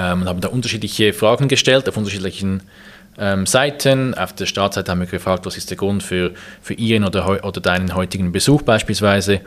Ähm, 0.00 0.22
und 0.22 0.28
haben 0.28 0.40
da 0.40 0.48
unterschiedliche 0.48 1.12
Fragen 1.12 1.48
gestellt 1.48 1.88
auf 1.88 1.96
unterschiedlichen 1.96 2.62
ähm, 3.18 3.46
Seiten. 3.46 4.14
Auf 4.14 4.32
der 4.32 4.46
Startseite 4.46 4.90
haben 4.90 5.00
wir 5.00 5.06
gefragt, 5.06 5.44
was 5.44 5.56
ist 5.56 5.68
der 5.68 5.76
Grund 5.76 6.02
für, 6.02 6.32
für 6.62 6.74
Ihren 6.74 7.04
oder, 7.04 7.44
oder 7.44 7.60
deinen 7.60 7.94
heutigen 7.94 8.32
Besuch 8.32 8.62
beispielsweise. 8.62 9.40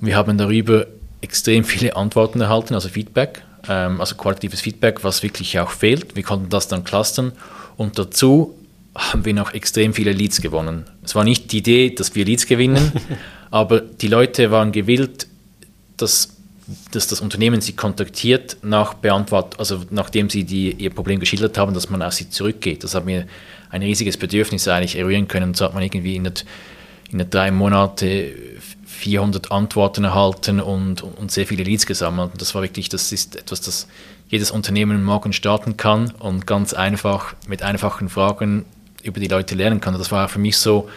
Und 0.00 0.06
wir 0.06 0.16
haben 0.16 0.38
darüber 0.38 0.86
extrem 1.20 1.64
viele 1.64 1.96
Antworten 1.96 2.40
erhalten, 2.40 2.74
also 2.74 2.88
Feedback 2.88 3.42
ähm, 3.68 4.00
also 4.00 4.14
qualitatives 4.14 4.60
Feedback, 4.60 5.04
was 5.04 5.22
wirklich 5.22 5.58
auch 5.58 5.70
fehlt. 5.70 6.16
Wir 6.16 6.22
konnten 6.22 6.48
das 6.48 6.68
dann 6.68 6.84
clustern 6.84 7.32
und 7.76 7.98
dazu 7.98 8.54
haben 8.94 9.24
wir 9.24 9.34
noch 9.34 9.54
extrem 9.54 9.94
viele 9.94 10.12
Leads 10.12 10.40
gewonnen. 10.40 10.84
Es 11.04 11.14
war 11.14 11.24
nicht 11.24 11.52
die 11.52 11.58
Idee, 11.58 11.90
dass 11.90 12.14
wir 12.14 12.24
Leads 12.24 12.46
gewinnen, 12.46 12.92
aber 13.50 13.80
die 13.80 14.08
Leute 14.08 14.50
waren 14.50 14.72
gewillt, 14.72 15.26
dass, 15.96 16.36
dass 16.90 17.06
das 17.06 17.20
Unternehmen 17.20 17.60
sie 17.60 17.72
kontaktiert, 17.72 18.58
nach 18.62 18.94
Beantwort, 18.94 19.58
also 19.58 19.84
nachdem 19.90 20.28
sie 20.28 20.44
die, 20.44 20.72
ihr 20.72 20.90
Problem 20.90 21.18
geschildert 21.18 21.56
haben, 21.56 21.72
dass 21.72 21.88
man 21.88 22.02
auf 22.02 22.12
sie 22.12 22.28
zurückgeht. 22.28 22.84
Das 22.84 22.94
hat 22.94 23.06
mir 23.06 23.26
ein 23.70 23.82
riesiges 23.82 24.16
Bedürfnis 24.16 24.68
eigentlich 24.68 24.96
eruieren 24.96 25.28
können. 25.28 25.54
So 25.54 25.64
hat 25.64 25.74
man 25.74 25.82
irgendwie 25.82 26.16
in, 26.16 26.24
der, 26.24 26.34
in 27.10 27.18
der 27.18 27.26
drei 27.26 27.50
Monate 27.50 28.34
400 28.86 29.50
Antworten 29.50 30.04
erhalten 30.04 30.60
und, 30.60 31.02
und 31.02 31.30
sehr 31.30 31.46
viele 31.46 31.64
Leads 31.64 31.86
gesammelt. 31.86 32.32
Und 32.32 32.40
das 32.40 32.54
war 32.54 32.62
wirklich, 32.62 32.90
das 32.90 33.12
ist 33.12 33.36
etwas, 33.36 33.62
das 33.62 33.88
jedes 34.28 34.50
Unternehmen 34.50 35.02
morgen 35.04 35.32
starten 35.32 35.78
kann 35.78 36.10
und 36.18 36.46
ganz 36.46 36.74
einfach 36.74 37.34
mit 37.46 37.62
einfachen 37.62 38.10
Fragen 38.10 38.66
über 39.02 39.20
die 39.20 39.28
Leute 39.28 39.54
lernen 39.54 39.80
kann. 39.80 39.94
Und 39.94 40.00
das 40.00 40.12
war 40.12 40.28
für 40.28 40.38
mich 40.38 40.58
so 40.58 40.88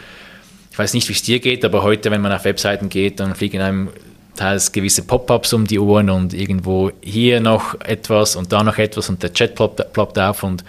ich 0.71 0.79
weiß 0.79 0.93
nicht, 0.93 1.09
wie 1.09 1.13
es 1.13 1.21
dir 1.21 1.39
geht, 1.39 1.65
aber 1.65 1.83
heute, 1.83 2.11
wenn 2.11 2.21
man 2.21 2.31
auf 2.31 2.45
Webseiten 2.45 2.87
geht, 2.87 3.19
dann 3.19 3.35
fliegen 3.35 3.59
einem 3.59 3.89
teils 4.35 4.71
gewisse 4.71 5.03
Pop-ups 5.03 5.53
um 5.53 5.67
die 5.67 5.79
Ohren 5.79 6.09
und 6.09 6.33
irgendwo 6.33 6.91
hier 7.01 7.39
noch 7.39 7.79
etwas 7.81 8.35
und 8.35 8.51
da 8.51 8.63
noch 8.63 8.77
etwas 8.77 9.09
und 9.09 9.21
der 9.23 9.33
Chat 9.33 9.55
ploppt, 9.55 9.93
ploppt 9.93 10.19
auf 10.19 10.43
und 10.43 10.63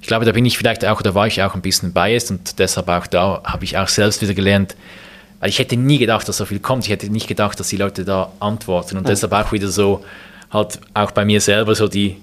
ich 0.00 0.08
glaube, 0.08 0.24
da 0.24 0.32
bin 0.32 0.44
ich 0.44 0.58
vielleicht 0.58 0.84
auch, 0.84 1.00
da 1.00 1.14
war 1.14 1.28
ich 1.28 1.42
auch 1.42 1.54
ein 1.54 1.62
bisschen 1.62 1.92
biased 1.92 2.32
und 2.32 2.58
deshalb 2.58 2.88
auch 2.88 3.06
da 3.06 3.40
habe 3.44 3.64
ich 3.64 3.78
auch 3.78 3.86
selbst 3.86 4.20
wieder 4.20 4.34
gelernt, 4.34 4.74
weil 5.38 5.48
ich 5.48 5.60
hätte 5.60 5.76
nie 5.76 5.98
gedacht, 5.98 6.28
dass 6.28 6.38
so 6.38 6.44
viel 6.44 6.58
kommt. 6.58 6.84
Ich 6.84 6.90
hätte 6.90 7.08
nicht 7.08 7.28
gedacht, 7.28 7.60
dass 7.60 7.68
die 7.68 7.76
Leute 7.76 8.04
da 8.04 8.32
antworten 8.40 8.96
und 8.96 9.04
mhm. 9.04 9.08
deshalb 9.08 9.32
auch 9.32 9.52
wieder 9.52 9.68
so, 9.68 10.04
halt 10.50 10.80
auch 10.94 11.12
bei 11.12 11.24
mir 11.24 11.40
selber 11.40 11.76
so 11.76 11.86
die, 11.86 12.16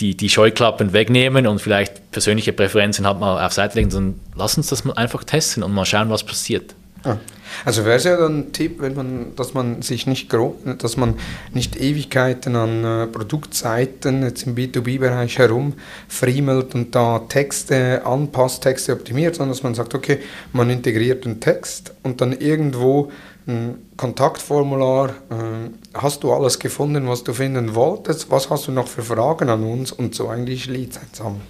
die, 0.00 0.14
die 0.14 0.28
Scheuklappen 0.28 0.92
wegnehmen 0.92 1.46
und 1.46 1.60
vielleicht 1.60 2.10
persönliche 2.10 2.52
Präferenzen 2.52 3.06
halt 3.06 3.18
mal 3.18 3.44
auf 3.44 3.52
Seite 3.52 3.78
legen, 3.78 3.90
sondern 3.90 4.20
lass 4.36 4.56
uns 4.56 4.68
das 4.68 4.84
mal 4.84 4.94
einfach 4.94 5.24
testen 5.24 5.62
und 5.62 5.72
mal 5.72 5.86
schauen, 5.86 6.10
was 6.10 6.22
passiert. 6.22 6.74
Ja. 7.04 7.18
Also 7.64 7.84
wäre 7.84 7.96
es 7.96 8.04
ja 8.04 8.16
dann 8.16 8.38
ein 8.38 8.52
Tipp, 8.52 8.80
wenn 8.80 8.94
man, 8.94 9.36
dass 9.36 9.54
man 9.54 9.82
sich 9.82 10.06
nicht 10.06 10.32
dass 10.32 10.96
man 10.96 11.16
nicht 11.52 11.76
Ewigkeiten 11.76 12.56
an 12.56 12.84
äh, 12.84 13.06
Produktseiten 13.06 14.22
jetzt 14.22 14.46
im 14.46 14.54
B2B-Bereich 14.54 15.38
herumfriemelt 15.38 16.74
und 16.74 16.94
da 16.94 17.20
Texte 17.28 18.04
anpasst, 18.04 18.62
Texte 18.62 18.92
optimiert, 18.92 19.34
sondern 19.34 19.54
dass 19.54 19.62
man 19.62 19.74
sagt, 19.74 19.94
okay, 19.94 20.18
man 20.52 20.70
integriert 20.70 21.26
einen 21.26 21.40
Text 21.40 21.94
und 22.02 22.20
dann 22.20 22.32
irgendwo 22.32 23.10
ein 23.46 23.76
Kontaktformular, 23.96 25.10
äh, 25.10 25.94
hast 25.94 26.22
du 26.22 26.32
alles 26.32 26.58
gefunden, 26.58 27.08
was 27.08 27.24
du 27.24 27.32
finden 27.32 27.74
wolltest, 27.74 28.30
was 28.30 28.50
hast 28.50 28.68
du 28.68 28.72
noch 28.72 28.88
für 28.88 29.02
Fragen 29.02 29.48
an 29.48 29.64
uns 29.64 29.92
und 29.92 30.14
so 30.14 30.28
eigentlich 30.28 30.66
Leads 30.66 30.98
einsammelt. 30.98 31.42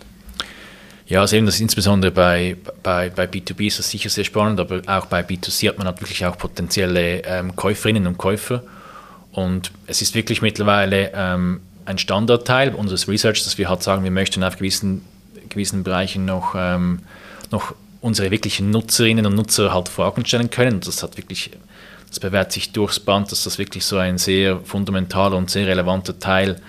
Ja, 1.07 1.21
also 1.21 1.37
eben 1.37 1.47
das 1.47 1.61
insbesondere 1.61 2.13
bei, 2.13 2.57
bei, 2.83 3.11
bei 3.11 3.25
B2B 3.25 3.67
ist 3.67 3.79
das 3.79 3.91
sicher 3.91 4.09
sehr 4.09 4.25
spannend, 4.25 4.61
aber 4.61 4.83
auch 4.87 5.07
bei 5.07 5.21
B2C 5.21 5.69
hat 5.69 5.79
man 5.79 5.87
natürlich 5.87 6.25
auch 6.25 6.39
potenzielle 6.39 7.23
ähm, 7.25 7.57
Käuferinnen 7.57 8.07
und 8.07 8.19
Käufer. 8.19 8.63
Und 9.33 9.73
es 9.87 10.03
ist 10.03 10.15
wirklich 10.15 10.43
mittlerweile 10.43 11.11
ähm, 11.15 11.61
ein 11.85 11.99
Standardteil 11.99 12.75
unseres 12.75 13.09
Research, 13.09 13.43
dass 13.45 13.59
wir 13.59 13.69
halt 13.69 13.83
sagen, 13.83 14.05
wir 14.05 14.11
möchten 14.11 14.45
auf 14.45 14.57
gewissen, 14.57 15.03
gewissen 15.49 15.83
Bereichen 15.83 16.25
noch, 16.25 16.55
ähm, 16.57 17.01
noch 17.51 17.75
unsere 18.01 18.31
wirklichen 18.31 18.71
Nutzerinnen 18.71 19.27
und 19.27 19.35
Nutzer 19.35 19.73
halt 19.73 19.89
Fragen 19.89 20.25
stellen 20.25 20.51
können. 20.51 20.75
Und 20.75 20.87
das 20.87 21.03
hat 21.03 21.17
wirklich, 21.17 21.51
das 22.09 22.21
bewährt 22.21 22.53
sich 22.53 22.73
durchs 22.73 23.01
Band, 23.01 23.33
dass 23.33 23.45
das 23.45 23.59
wirklich 23.59 23.85
so 23.85 23.97
ein 23.97 24.19
sehr 24.19 24.61
fundamentaler 24.61 25.37
und 25.37 25.51
sehr 25.51 25.67
relevanter 25.67 26.19
Teil 26.19 26.61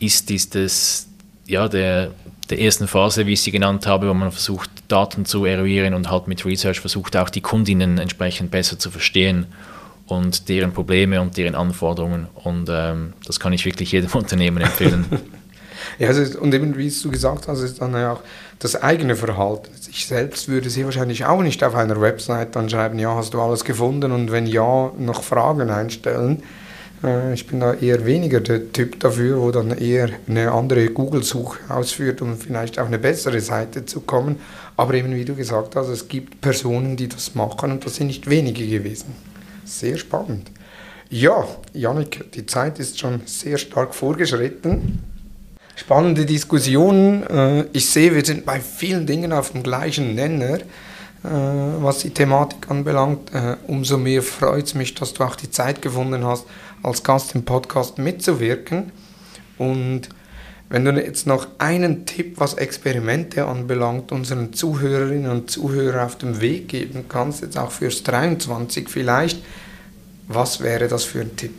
ist, 0.00 0.30
ist 0.30 0.54
das, 0.54 1.06
ja, 1.46 1.68
der, 1.68 2.10
der 2.50 2.60
ersten 2.60 2.88
Phase, 2.88 3.26
wie 3.26 3.32
ich 3.32 3.42
sie 3.42 3.50
genannt 3.50 3.86
habe, 3.86 4.08
wo 4.08 4.14
man 4.14 4.30
versucht, 4.30 4.70
Daten 4.88 5.24
zu 5.24 5.44
eruieren 5.44 5.94
und 5.94 6.10
halt 6.10 6.28
mit 6.28 6.44
Research 6.44 6.80
versucht, 6.80 7.16
auch 7.16 7.30
die 7.30 7.40
Kundinnen 7.40 7.98
entsprechend 7.98 8.50
besser 8.50 8.78
zu 8.78 8.90
verstehen 8.90 9.46
und 10.06 10.48
deren 10.48 10.72
Probleme 10.72 11.20
und 11.20 11.36
deren 11.36 11.54
Anforderungen. 11.54 12.26
Und 12.34 12.68
ähm, 12.70 13.14
das 13.26 13.40
kann 13.40 13.52
ich 13.52 13.64
wirklich 13.64 13.92
jedem 13.92 14.10
Unternehmen 14.14 14.62
empfehlen. 14.62 15.06
ja, 15.98 16.08
also, 16.08 16.38
und 16.40 16.52
eben 16.54 16.76
wie 16.76 16.90
du 16.90 17.10
gesagt 17.10 17.48
hast, 17.48 17.60
ist 17.60 17.80
dann 17.80 17.94
ja 17.94 18.12
auch 18.12 18.20
das 18.58 18.76
eigene 18.76 19.16
Verhalten. 19.16 19.70
Ich 19.90 20.06
selbst 20.06 20.48
würde 20.48 20.70
sie 20.70 20.84
wahrscheinlich 20.84 21.24
auch 21.24 21.42
nicht 21.42 21.62
auf 21.64 21.74
einer 21.74 22.00
Website 22.00 22.56
dann 22.56 22.68
schreiben, 22.68 22.98
ja, 22.98 23.14
hast 23.14 23.34
du 23.34 23.40
alles 23.40 23.64
gefunden 23.64 24.12
und 24.12 24.32
wenn 24.32 24.46
ja, 24.46 24.92
noch 24.98 25.22
Fragen 25.22 25.70
einstellen 25.70 26.42
ich 27.34 27.46
bin 27.46 27.60
da 27.60 27.74
eher 27.74 28.06
weniger 28.06 28.40
der 28.40 28.72
Typ 28.72 28.98
dafür, 29.00 29.40
wo 29.40 29.50
dann 29.50 29.76
eher 29.76 30.08
eine 30.26 30.50
andere 30.52 30.88
Google-Suche 30.88 31.58
ausführt, 31.68 32.22
um 32.22 32.36
vielleicht 32.36 32.78
auf 32.78 32.86
eine 32.86 32.98
bessere 32.98 33.40
Seite 33.40 33.84
zu 33.84 34.00
kommen. 34.00 34.40
Aber 34.76 34.94
eben 34.94 35.14
wie 35.14 35.24
du 35.24 35.34
gesagt 35.34 35.76
hast, 35.76 35.88
es 35.88 36.08
gibt 36.08 36.40
Personen, 36.40 36.96
die 36.96 37.08
das 37.08 37.34
machen 37.34 37.72
und 37.72 37.84
das 37.84 37.96
sind 37.96 38.06
nicht 38.06 38.30
wenige 38.30 38.66
gewesen. 38.66 39.14
Sehr 39.64 39.98
spannend. 39.98 40.50
Ja, 41.10 41.46
Janik, 41.74 42.32
die 42.32 42.46
Zeit 42.46 42.78
ist 42.78 42.98
schon 42.98 43.20
sehr 43.26 43.58
stark 43.58 43.94
vorgeschritten. 43.94 45.00
Spannende 45.76 46.24
Diskussionen. 46.24 47.22
Äh, 47.24 47.64
ich 47.72 47.90
sehe, 47.90 48.14
wir 48.14 48.24
sind 48.24 48.46
bei 48.46 48.60
vielen 48.60 49.06
Dingen 49.06 49.32
auf 49.32 49.52
dem 49.52 49.62
gleichen 49.62 50.14
Nenner, 50.14 50.58
äh, 50.58 50.62
was 51.22 51.98
die 51.98 52.10
Thematik 52.10 52.70
anbelangt. 52.70 53.30
Umso 53.66 53.98
mehr 53.98 54.22
freut 54.22 54.64
es 54.64 54.74
mich, 54.74 54.94
dass 54.94 55.12
du 55.12 55.24
auch 55.24 55.36
die 55.36 55.50
Zeit 55.50 55.82
gefunden 55.82 56.24
hast, 56.24 56.46
als 56.84 57.02
Gast 57.02 57.34
im 57.34 57.44
Podcast 57.44 57.98
mitzuwirken. 57.98 58.92
Und 59.58 60.08
wenn 60.68 60.84
du 60.84 60.92
jetzt 60.92 61.26
noch 61.26 61.46
einen 61.58 62.06
Tipp, 62.06 62.34
was 62.38 62.54
Experimente 62.54 63.46
anbelangt, 63.46 64.12
unseren 64.12 64.52
Zuhörerinnen 64.52 65.30
und 65.30 65.50
Zuhörern 65.50 66.06
auf 66.06 66.16
dem 66.16 66.40
Weg 66.40 66.68
geben 66.68 67.06
kannst, 67.08 67.42
jetzt 67.42 67.58
auch 67.58 67.70
fürs 67.70 68.02
23 68.02 68.88
vielleicht, 68.88 69.42
was 70.28 70.60
wäre 70.60 70.88
das 70.88 71.04
für 71.04 71.20
ein 71.20 71.36
Tipp? 71.36 71.54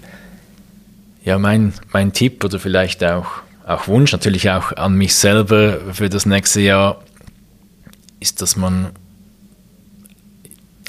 Ja, 1.24 1.38
mein, 1.38 1.74
mein 1.92 2.14
Tipp 2.14 2.44
oder 2.44 2.60
vielleicht 2.60 3.04
auch, 3.04 3.28
auch 3.66 3.88
Wunsch, 3.88 4.12
natürlich 4.12 4.50
auch 4.50 4.72
an 4.74 4.96
mich 4.96 5.16
selber 5.16 5.94
für 5.94 6.10
das 6.10 6.26
nächste 6.26 6.62
Jahr, 6.62 7.02
ist, 8.20 8.42
dass 8.42 8.56
man 8.56 8.90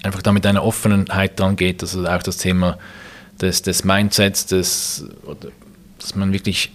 einfach 0.02 0.22
da 0.22 0.32
mit 0.32 0.46
einer 0.46 0.62
Offenheit 0.62 1.38
dran 1.38 1.56
geht, 1.56 1.82
also 1.82 2.06
auch 2.06 2.22
das 2.22 2.38
Thema 2.38 2.78
des, 3.40 3.62
des 3.62 3.84
Mindsets, 3.84 4.46
des, 4.46 5.04
dass 5.98 6.14
man 6.14 6.32
wirklich, 6.32 6.72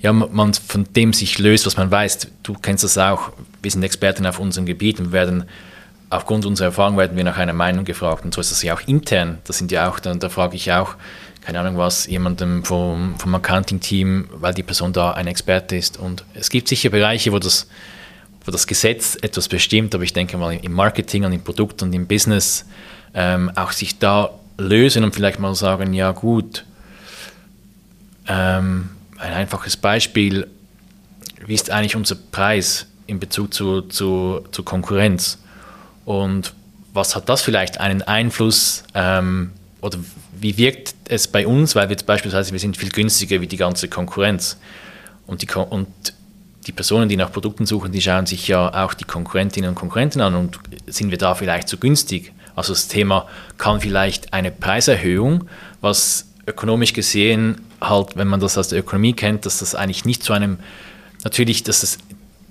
ja, 0.00 0.12
man 0.12 0.54
von 0.54 0.84
dem 0.94 1.12
sich 1.12 1.38
löst, 1.38 1.66
was 1.66 1.76
man 1.76 1.90
weiß. 1.90 2.28
Du 2.42 2.54
kennst 2.54 2.84
das 2.84 2.98
auch, 2.98 3.30
wir 3.62 3.70
sind 3.70 3.82
Experten 3.82 4.26
auf 4.26 4.38
unserem 4.38 4.66
Gebiet 4.66 5.00
und 5.00 5.12
werden 5.12 5.44
aufgrund 6.10 6.46
unserer 6.46 6.66
Erfahrung 6.66 6.96
werden 6.96 7.16
wir 7.16 7.24
nach 7.24 7.36
einer 7.36 7.52
Meinung 7.52 7.84
gefragt. 7.84 8.24
Und 8.24 8.34
so 8.34 8.40
ist 8.40 8.50
das 8.50 8.62
ja 8.62 8.74
auch 8.74 8.80
intern. 8.86 9.38
Das 9.44 9.58
sind 9.58 9.72
ja 9.72 9.88
auch, 9.88 9.98
da, 9.98 10.14
da 10.14 10.28
frage 10.28 10.56
ich 10.56 10.72
auch, 10.72 10.94
keine 11.44 11.60
Ahnung 11.60 11.78
was, 11.78 12.06
jemandem 12.06 12.64
vom, 12.64 13.14
vom 13.18 13.34
Accounting-Team, 13.34 14.28
weil 14.32 14.54
die 14.54 14.62
Person 14.62 14.92
da 14.92 15.12
ein 15.12 15.26
Experte 15.26 15.76
ist. 15.76 15.98
Und 15.98 16.24
es 16.34 16.50
gibt 16.50 16.68
sicher 16.68 16.90
Bereiche, 16.90 17.32
wo 17.32 17.38
das, 17.38 17.68
wo 18.44 18.50
das 18.50 18.66
Gesetz 18.66 19.16
etwas 19.22 19.48
bestimmt, 19.48 19.94
aber 19.94 20.04
ich 20.04 20.12
denke 20.12 20.36
mal 20.38 20.52
im 20.52 20.72
Marketing 20.72 21.24
und 21.24 21.32
im 21.32 21.42
Produkt 21.42 21.82
und 21.82 21.92
im 21.94 22.06
Business 22.06 22.66
ähm, 23.14 23.50
auch 23.54 23.72
sich 23.72 23.98
da 23.98 24.30
lösen 24.58 25.04
und 25.04 25.14
vielleicht 25.14 25.38
mal 25.38 25.54
sagen, 25.54 25.92
ja 25.92 26.12
gut, 26.12 26.64
ähm, 28.28 28.90
ein 29.18 29.32
einfaches 29.32 29.76
Beispiel, 29.76 30.46
wie 31.46 31.54
ist 31.54 31.70
eigentlich 31.70 31.96
unser 31.96 32.16
Preis 32.16 32.86
in 33.06 33.20
Bezug 33.20 33.54
zu, 33.54 33.82
zu, 33.82 34.44
zu 34.50 34.62
Konkurrenz? 34.62 35.38
Und 36.04 36.54
was 36.92 37.14
hat 37.14 37.28
das 37.28 37.42
vielleicht 37.42 37.78
einen 37.78 38.02
Einfluss 38.02 38.84
ähm, 38.94 39.52
oder 39.80 39.98
wie 40.38 40.56
wirkt 40.56 40.94
es 41.08 41.28
bei 41.28 41.46
uns, 41.46 41.74
weil 41.74 41.88
wir 41.88 41.92
jetzt 41.92 42.06
beispielsweise, 42.06 42.52
wir 42.52 42.58
sind 42.58 42.76
viel 42.76 42.90
günstiger 42.90 43.40
wie 43.40 43.46
die 43.46 43.56
ganze 43.56 43.88
Konkurrenz. 43.88 44.58
Und 45.26 45.42
die, 45.42 45.48
und 45.54 45.88
die 46.66 46.72
Personen, 46.72 47.08
die 47.08 47.16
nach 47.16 47.32
Produkten 47.32 47.66
suchen, 47.66 47.92
die 47.92 48.02
schauen 48.02 48.26
sich 48.26 48.48
ja 48.48 48.84
auch 48.84 48.94
die 48.94 49.04
Konkurrentinnen 49.04 49.70
und 49.70 49.74
Konkurrenten 49.76 50.20
an 50.20 50.34
und 50.34 50.58
sind 50.86 51.10
wir 51.10 51.18
da 51.18 51.34
vielleicht 51.34 51.68
zu 51.68 51.78
günstig? 51.78 52.32
Also 52.56 52.72
das 52.72 52.88
Thema 52.88 53.28
kann 53.58 53.80
vielleicht 53.80 54.32
eine 54.32 54.50
Preiserhöhung, 54.50 55.48
was 55.80 56.26
ökonomisch 56.46 56.92
gesehen 56.94 57.60
halt, 57.80 58.16
wenn 58.16 58.28
man 58.28 58.40
das 58.40 58.56
aus 58.56 58.68
der 58.68 58.80
Ökonomie 58.80 59.12
kennt, 59.12 59.46
dass 59.46 59.58
das 59.58 59.74
eigentlich 59.74 60.04
nicht 60.04 60.22
zu 60.22 60.32
einem, 60.32 60.58
natürlich, 61.22 61.62
dass 61.62 61.82
es 61.82 61.98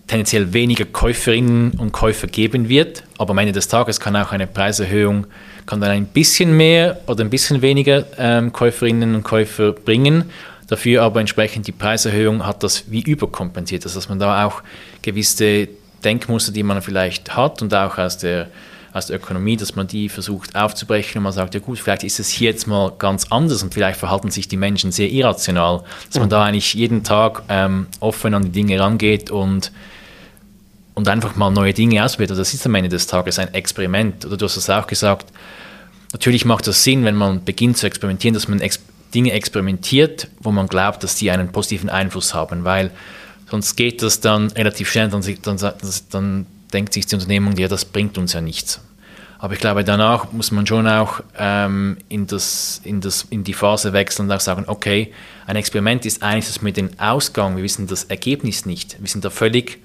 tendenziell 0.08 0.54
weniger 0.54 0.86
Käuferinnen 0.86 1.72
und 1.72 1.92
Käufer 1.92 2.28
geben 2.28 2.70
wird, 2.70 3.04
aber 3.18 3.32
am 3.32 3.40
Ende 3.40 3.54
des 3.54 3.68
Tages 3.68 4.00
kann 4.00 4.16
auch 4.16 4.32
eine 4.32 4.46
Preiserhöhung, 4.46 5.26
kann 5.66 5.82
dann 5.82 5.90
ein 5.90 6.06
bisschen 6.06 6.56
mehr 6.56 7.02
oder 7.08 7.24
ein 7.24 7.32
bisschen 7.32 7.64
weniger 7.64 8.06
ähm, 8.20 8.54
Käuferinnen 8.54 9.16
und 9.16 9.24
Käufer 9.24 9.72
bringen. 9.72 10.26
Dafür 10.68 11.04
aber 11.04 11.20
entsprechend 11.20 11.66
die 11.66 11.72
Preiserhöhung 11.72 12.46
hat 12.46 12.62
das 12.62 12.92
wie 12.92 13.02
überkompensiert, 13.02 13.84
also 13.86 13.98
dass 13.98 14.10
man 14.10 14.20
da 14.20 14.46
auch 14.46 14.62
gewisse 15.02 15.68
Denkmuster, 16.04 16.52
die 16.52 16.64
man 16.64 16.82
vielleicht 16.84 17.36
hat 17.36 17.64
und 17.64 17.74
auch 17.74 17.98
aus 17.98 18.20
der 18.20 18.48
aus 18.96 19.08
der 19.08 19.18
Ökonomie, 19.18 19.58
dass 19.58 19.76
man 19.76 19.88
die 19.88 20.08
versucht 20.08 20.56
aufzubrechen 20.56 21.20
und 21.20 21.24
man 21.24 21.34
sagt, 21.34 21.54
ja 21.54 21.60
gut, 21.60 21.78
vielleicht 21.78 22.06
ist 22.06 22.18
es 22.22 22.30
hier 22.30 22.52
jetzt 22.52 22.66
mal 22.66 22.94
ganz 22.98 23.30
anders 23.30 23.62
und 23.62 23.74
vielleicht 23.74 24.00
verhalten 24.00 24.32
sich 24.32 24.48
die 24.48 24.56
Menschen 24.56 24.94
sehr 24.94 25.12
irrational, 25.12 25.84
dass 26.08 26.18
man 26.18 26.30
da 26.30 26.46
eigentlich 26.46 26.74
jeden 26.74 27.04
Tag 27.04 27.44
ähm, 27.50 27.88
offen 28.00 28.34
an 28.34 28.44
die 28.44 28.52
Dinge 28.52 28.80
rangeht 28.80 29.32
und, 29.32 29.74
und 30.94 31.10
einfach 31.10 31.36
mal 31.36 31.50
neue 31.50 31.74
Dinge 31.74 32.06
ausprobiert. 32.06 32.40
Das 32.40 32.54
ist 32.54 32.66
am 32.66 32.74
Ende 32.74 32.88
des 32.88 33.06
Tages 33.06 33.38
ein 33.38 33.54
Experiment. 33.54 34.26
Oder 34.26 34.38
du 34.38 34.46
hast 34.46 34.56
es 34.56 34.70
auch 34.70 34.88
gesagt, 34.88 35.26
natürlich 36.14 36.46
macht 36.46 36.66
das 36.66 36.82
Sinn, 36.82 37.04
wenn 37.04 37.16
man 37.16 37.44
beginnt 37.44 37.78
zu 37.78 37.88
experimentieren, 37.88 38.34
dass 38.34 38.48
man 38.48 38.62
ex 38.62 38.80
Dinge 39.14 39.34
experimentiert, 39.34 40.30
wo 40.40 40.52
man 40.52 40.68
glaubt, 40.68 41.04
dass 41.04 41.16
die 41.16 41.32
einen 41.32 41.50
positiven 41.50 41.90
Einfluss 41.90 42.34
haben, 42.34 42.64
weil 42.64 42.92
sonst 43.50 43.76
geht 43.76 44.02
das 44.02 44.22
dann 44.22 44.52
relativ 44.52 44.90
schnell, 44.90 45.10
dann, 45.10 45.22
dann, 45.42 45.58
dann 46.12 46.46
denkt 46.74 46.94
sich 46.94 47.06
die 47.06 47.16
Unternehmung, 47.16 47.58
ja, 47.58 47.68
das 47.68 47.86
bringt 47.86 48.18
uns 48.18 48.34
ja 48.34 48.42
nichts. 48.42 48.82
Aber 49.46 49.54
ich 49.54 49.60
glaube, 49.60 49.84
danach 49.84 50.32
muss 50.32 50.50
man 50.50 50.66
schon 50.66 50.88
auch 50.88 51.22
ähm, 51.38 51.98
in, 52.10 52.26
das, 52.26 52.82
in, 52.84 53.00
das, 53.00 53.28
in 53.30 53.44
die 53.44 53.54
Phase 53.54 53.94
wechseln 53.94 54.26
und 54.26 54.32
auch 54.32 54.40
sagen, 54.40 54.64
okay, 54.66 55.14
ein 55.46 55.56
Experiment 55.56 56.04
ist 56.08 56.24
eigentlich 56.24 56.48
das 56.48 56.64
mit 56.64 56.78
dem 56.78 56.90
Ausgang, 56.98 57.56
wir 57.56 57.62
wissen 57.62 57.86
das 57.86 58.06
Ergebnis 58.06 58.66
nicht, 58.66 59.00
wir 59.00 59.08
sind 59.08 59.24
da 59.24 59.30
völlig, 59.30 59.78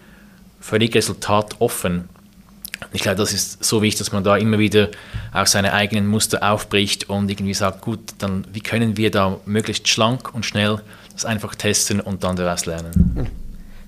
völlig 0.61 0.95
resultatoffen. 0.95 2.09
Ich 2.95 3.03
glaube, 3.03 3.19
das 3.19 3.35
ist 3.35 3.63
so 3.63 3.83
wichtig, 3.83 3.99
dass 3.99 4.13
man 4.13 4.25
da 4.25 4.39
immer 4.39 4.59
wieder 4.59 4.89
auch 5.35 5.47
seine 5.47 5.75
eigenen 5.75 6.07
Muster 6.07 6.43
aufbricht 6.43 7.11
und 7.11 7.31
irgendwie 7.31 7.53
sagt, 7.53 7.83
gut, 7.83 8.01
dann 8.17 8.47
wie 8.55 8.61
können 8.61 8.97
wir 8.97 9.11
da 9.11 9.41
möglichst 9.45 9.89
schlank 9.89 10.35
und 10.35 10.47
schnell 10.47 10.81
das 11.13 11.27
einfach 11.27 11.55
testen 11.55 12.01
und 12.01 12.25
dann 12.25 12.35
daraus 12.35 12.65
lernen. 12.65 13.29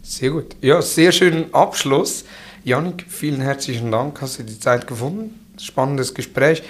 Sehr 0.03 0.33
gut. 0.33 0.55
Ja, 0.61 0.83
sehr 0.83 1.13
schönen 1.13 1.55
Abschluss. 1.55 2.27
Janik, 2.63 3.07
vielen 3.09 3.41
herzlichen 3.41 3.91
Dank, 3.91 4.21
hast 4.21 4.39
du 4.39 4.43
die 4.43 4.61
Zeit 4.61 4.87
gefunden. 4.87 5.39
Spannendes 5.59 6.15
Gespräch. 6.15 6.63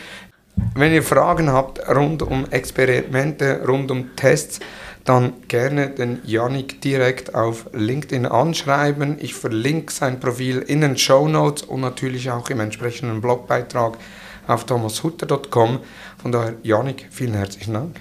Wenn 0.74 0.92
ihr 0.92 1.02
Fragen 1.02 1.50
habt 1.50 1.88
rund 1.88 2.22
um 2.22 2.46
Experimente, 2.50 3.62
rund 3.66 3.90
um 3.90 4.14
Tests, 4.16 4.60
dann 5.04 5.32
gerne 5.48 5.90
den 5.90 6.20
Janik 6.24 6.80
direkt 6.80 7.34
auf 7.34 7.66
LinkedIn 7.72 8.26
anschreiben. 8.26 9.16
Ich 9.20 9.34
verlinke 9.34 9.92
sein 9.92 10.20
Profil 10.20 10.58
in 10.58 10.80
den 10.80 10.96
Show 10.96 11.26
Notes 11.26 11.62
und 11.62 11.80
natürlich 11.80 12.30
auch 12.30 12.50
im 12.50 12.60
entsprechenden 12.60 13.20
Blogbeitrag 13.20 13.98
auf 14.46 14.64
thomashutter.com. 14.64 15.80
Von 16.18 16.32
daher, 16.32 16.54
Janik, 16.62 17.08
vielen 17.10 17.34
herzlichen 17.34 17.74
Dank. 17.74 18.00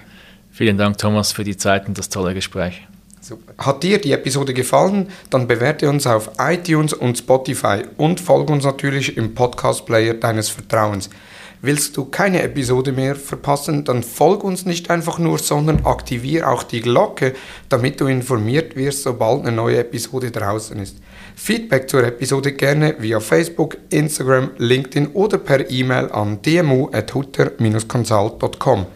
Vielen 0.50 0.76
Dank, 0.76 0.98
Thomas, 0.98 1.32
für 1.32 1.44
die 1.44 1.56
Zeit 1.56 1.88
und 1.88 1.98
das 1.98 2.08
tolle 2.08 2.34
Gespräch. 2.34 2.86
Super. 3.22 3.54
Hat 3.56 3.84
dir 3.84 4.00
die 4.00 4.10
Episode 4.10 4.52
gefallen? 4.52 5.08
Dann 5.30 5.46
bewerte 5.46 5.88
uns 5.88 6.08
auf 6.08 6.32
iTunes 6.40 6.92
und 6.92 7.16
Spotify 7.16 7.84
und 7.96 8.18
folge 8.18 8.52
uns 8.52 8.64
natürlich 8.64 9.16
im 9.16 9.34
Podcast-Player 9.34 10.14
deines 10.14 10.48
Vertrauens. 10.48 11.08
Willst 11.64 11.96
du 11.96 12.06
keine 12.06 12.42
Episode 12.42 12.90
mehr 12.90 13.14
verpassen, 13.14 13.84
dann 13.84 14.02
folg 14.02 14.42
uns 14.42 14.66
nicht 14.66 14.90
einfach 14.90 15.20
nur, 15.20 15.38
sondern 15.38 15.86
aktiviere 15.86 16.48
auch 16.48 16.64
die 16.64 16.80
Glocke, 16.80 17.34
damit 17.68 18.00
du 18.00 18.08
informiert 18.08 18.74
wirst, 18.74 19.04
sobald 19.04 19.42
eine 19.42 19.52
neue 19.52 19.78
Episode 19.78 20.32
draußen 20.32 20.76
ist. 20.80 20.96
Feedback 21.36 21.88
zur 21.88 22.02
Episode 22.02 22.54
gerne 22.54 22.96
via 22.98 23.20
Facebook, 23.20 23.78
Instagram, 23.90 24.50
LinkedIn 24.58 25.12
oder 25.12 25.38
per 25.38 25.70
E-Mail 25.70 26.10
an 26.10 26.42
dmu.hutter-consult.com. 26.42 28.86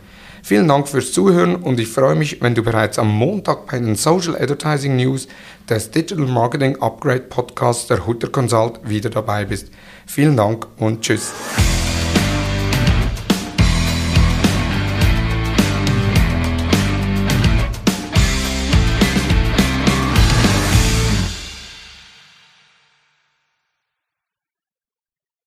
Vielen 0.46 0.68
Dank 0.68 0.86
fürs 0.86 1.10
Zuhören 1.10 1.56
und 1.56 1.80
ich 1.80 1.88
freue 1.88 2.14
mich, 2.14 2.40
wenn 2.40 2.54
du 2.54 2.62
bereits 2.62 3.00
am 3.00 3.08
Montag 3.08 3.66
bei 3.66 3.80
den 3.80 3.96
Social 3.96 4.40
Advertising 4.40 4.94
News 4.94 5.26
des 5.68 5.90
Digital 5.90 6.24
Marketing 6.24 6.80
Upgrade 6.80 7.22
Podcasts 7.22 7.88
der 7.88 8.06
Hutter 8.06 8.28
Consult 8.28 8.78
wieder 8.84 9.10
dabei 9.10 9.44
bist. 9.44 9.72
Vielen 10.06 10.36
Dank 10.36 10.68
und 10.76 11.00
tschüss. 11.00 11.32